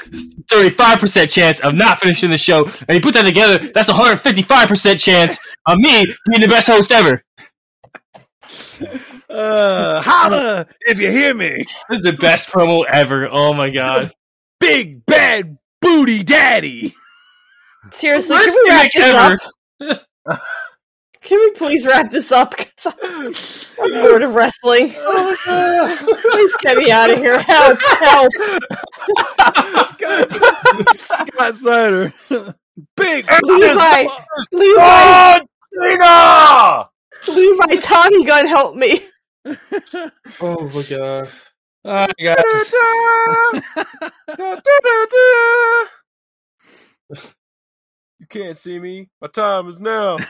[0.48, 3.59] thirty-five percent chance of not finishing the show, and you put that together.
[3.59, 5.36] That's a hundred fifty-five percent chance
[5.66, 7.22] of me being the best host ever.
[9.28, 11.64] Uh, holla if you hear me.
[11.90, 13.28] This is the best promo ever.
[13.30, 14.10] Oh my god.
[14.60, 16.94] Big bad booty daddy.
[17.90, 19.40] Seriously, Worst can we wrap gimmick
[19.78, 20.40] this up?
[21.23, 22.55] Can we please wrap this up?
[22.57, 23.35] 'Cause I'm
[23.82, 24.90] I'm bored of wrestling.
[24.90, 27.39] Please get me out of here.
[27.40, 27.78] Help!
[27.81, 28.32] Help!
[30.95, 32.12] Scott Snyder.
[32.97, 34.07] Big Levi!
[34.53, 34.81] Levi!
[34.81, 35.40] oh,
[37.27, 37.36] Tina!
[37.36, 39.03] Levi Tommy Gun, help me!
[40.40, 41.28] Oh my god.
[41.85, 42.45] All right, guys.
[48.20, 49.09] You can't see me.
[49.20, 50.19] My time is now.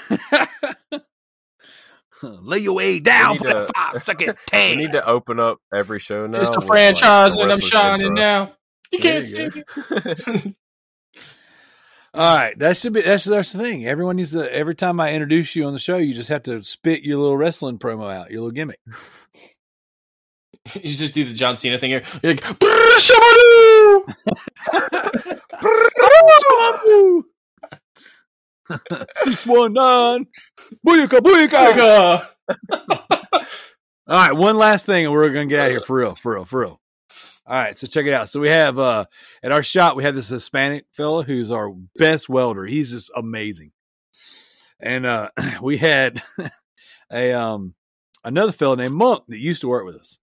[2.22, 5.58] Lay your way down for need that to- five second We need to open up
[5.72, 6.40] every show now.
[6.40, 8.20] It's the with, like, franchise, the and I'm shining intro.
[8.22, 8.52] now.
[8.90, 10.44] You There can't you see go.
[10.44, 10.56] me.
[12.14, 13.86] All right, that should be that's that's the thing.
[13.86, 14.52] Everyone needs to.
[14.52, 17.36] Every time I introduce you on the show, you just have to spit your little
[17.36, 18.80] wrestling promo out, your little gimmick.
[20.74, 22.02] You just do the John Cena thing here.
[22.22, 22.44] You're like!
[29.24, 30.26] Six one nine,
[30.86, 32.26] booyaka booyaka.
[34.08, 36.34] All right, one last thing, and we're gonna get out of here for real, for
[36.34, 36.80] real, for real.
[37.46, 38.30] All right, so check it out.
[38.30, 39.06] So we have uh
[39.42, 42.64] at our shop we have this Hispanic fella who's our best welder.
[42.64, 43.72] He's just amazing.
[44.80, 45.30] And uh
[45.62, 46.22] we had
[47.12, 47.74] a um
[48.24, 50.18] another fella named Monk that used to work with us.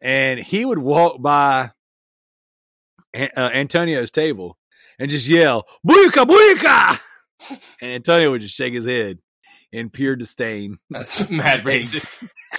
[0.00, 1.70] And he would walk by
[3.14, 4.58] uh, Antonio's table
[4.98, 7.00] and just yell, "Booyaka, booyaka!"
[7.80, 9.18] And Antonio would just shake his head
[9.72, 10.78] in pure disdain.
[10.90, 12.22] That's mad racist.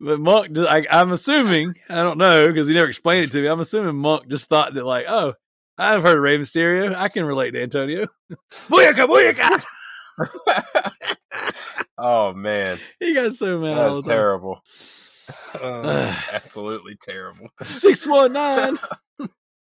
[0.00, 3.48] but Monk, I, I'm assuming, I don't know because he never explained it to me.
[3.48, 5.34] I'm assuming Monk just thought that, like, oh,
[5.78, 6.94] I've heard of Rey Mysterio.
[6.94, 8.06] I can relate to Antonio.
[8.68, 9.62] booyaka, booyaka!
[11.98, 13.76] oh man, He got so mad.
[13.76, 14.16] that all was the time.
[14.18, 14.60] terrible.
[15.54, 17.48] Uh, Absolutely terrible.
[17.62, 18.78] Six one nine.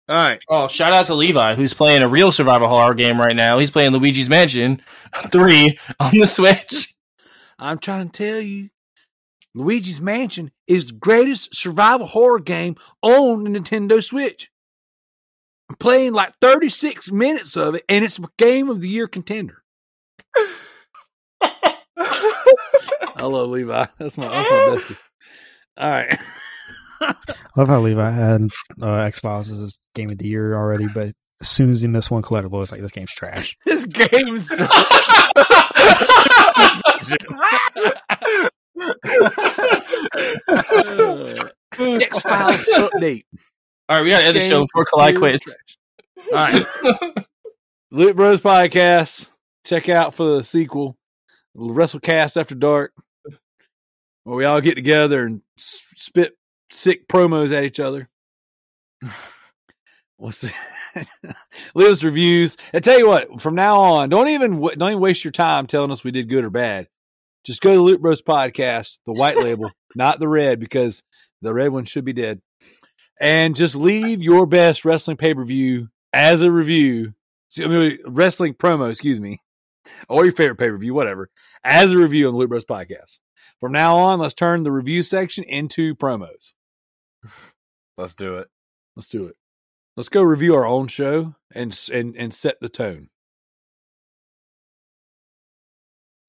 [0.09, 3.35] All right, oh, shout out to Levi, who's playing a real survival horror game right
[3.35, 3.59] now.
[3.59, 4.81] He's playing Luigi's Mansion
[5.31, 6.95] 3 on the Switch.
[7.57, 8.71] I'm trying to tell you,
[9.53, 14.51] Luigi's Mansion is the greatest survival horror game on the Nintendo Switch.
[15.69, 19.63] I'm playing like 36 minutes of it, and it's a game of the year contender.
[23.15, 23.85] I love Levi.
[23.99, 24.97] That's my that's my bestie.
[25.77, 26.19] All right.
[27.01, 27.15] I
[27.55, 28.49] love how Levi had
[28.81, 31.87] uh, X Files as his game of the year already, but as soon as he
[31.87, 33.57] missed one collectible, it's like this game's trash.
[33.65, 34.51] this game's
[41.77, 43.23] X Files update.
[43.89, 45.55] All right, we gotta end the show before Kalai quits.
[46.31, 46.65] All right.
[47.91, 49.27] Loot Bros podcast.
[49.65, 50.95] Check out for the sequel,
[51.57, 52.93] WrestleCast After Dark,
[54.23, 56.33] where we all get together and spit
[56.71, 58.07] sick promos at each other.
[60.21, 60.45] What's
[61.75, 62.55] us reviews.
[62.75, 65.89] I tell you what, from now on, don't even don't even waste your time telling
[65.89, 66.87] us we did good or bad.
[67.43, 71.01] Just go to Loot Bros podcast, the white label, not the red, because
[71.41, 72.39] the red one should be dead.
[73.19, 77.15] And just leave your best wrestling pay per view as a review.
[77.59, 79.41] I mean, wrestling promo, excuse me,
[80.07, 81.31] or your favorite pay per view, whatever,
[81.63, 83.17] as a review on the Loot Bros podcast.
[83.59, 86.51] From now on, let's turn the review section into promos.
[87.97, 88.47] Let's do it.
[88.95, 89.35] Let's do it.
[89.97, 93.09] Let's go review our own show and and and set the tone.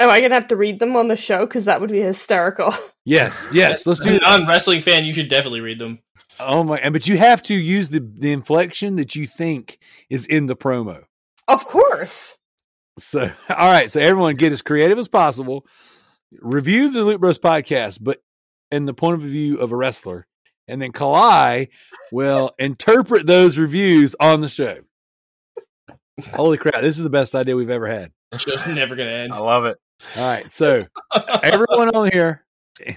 [0.01, 1.47] Am I gonna have to read them on the show?
[1.47, 2.73] Because that would be hysterical.
[3.05, 4.23] Yes, yes, let's do a that.
[4.23, 5.99] non wrestling fan, you should definitely read them.
[6.39, 6.79] Oh my!
[6.79, 10.55] and But you have to use the the inflection that you think is in the
[10.55, 11.03] promo.
[11.49, 12.37] of course.
[13.01, 13.91] So, all right.
[13.91, 15.67] So everyone get as creative as possible.
[16.41, 18.23] Review the Loot Bros podcast, but
[18.71, 20.29] in the point of view of a wrestler,
[20.69, 21.69] and then Kalai
[22.11, 24.79] will interpret those reviews on the show.
[26.35, 26.83] Holy crap!
[26.83, 28.13] This is the best idea we've ever had.
[28.31, 29.33] The show's never gonna end.
[29.33, 29.79] I love it.
[30.17, 30.87] All right, so
[31.43, 32.45] everyone on here,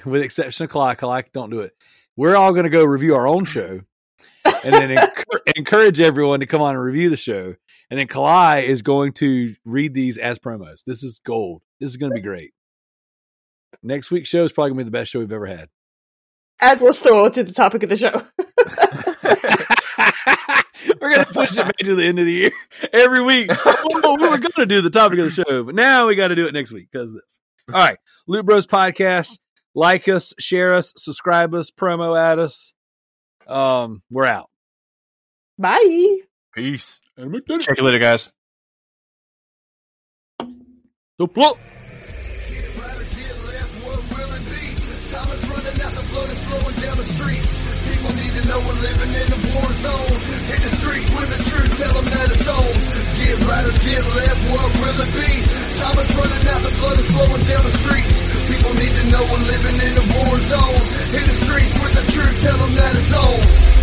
[0.05, 1.73] with exception of Kalai, Kalai don't do it.
[2.17, 3.81] We're all going to go review our own show,
[4.45, 7.55] and then encour- encourage everyone to come on and review the show.
[7.91, 10.83] And then Kalai is going to read these as promos.
[10.85, 11.61] This is gold.
[11.79, 12.51] This is going to be great.
[13.83, 15.69] Next week's show is probably going to be the best show we've ever had.
[16.61, 18.11] And we'll still to the topic of the show.
[21.01, 22.51] we're going to push it back to the end of the year
[22.93, 23.51] every week.
[24.05, 26.27] Well, we were going to do the topic of the show, but now we got
[26.27, 27.39] to do it next week because of this.
[27.73, 29.39] All right, Loot Bros podcast.
[29.73, 32.73] Like us, share us, subscribe us, promo at us.
[33.47, 34.49] Um, we're out.
[35.57, 36.19] Bye.
[36.53, 37.01] Peace.
[37.59, 38.31] Check you later, guys.
[41.19, 41.57] So, plop.
[47.05, 50.13] People need to know we're living in a war zone.
[50.49, 52.73] Hit the streets with the truth, tell them that it's on.
[53.21, 55.31] Get right or get left, what will it be?
[55.77, 58.17] Time is running out, the blood is flowing down the streets.
[58.49, 60.81] People need to know we're living in a war zone.
[61.13, 63.74] Hit the streets with the truth, tell them that it's on.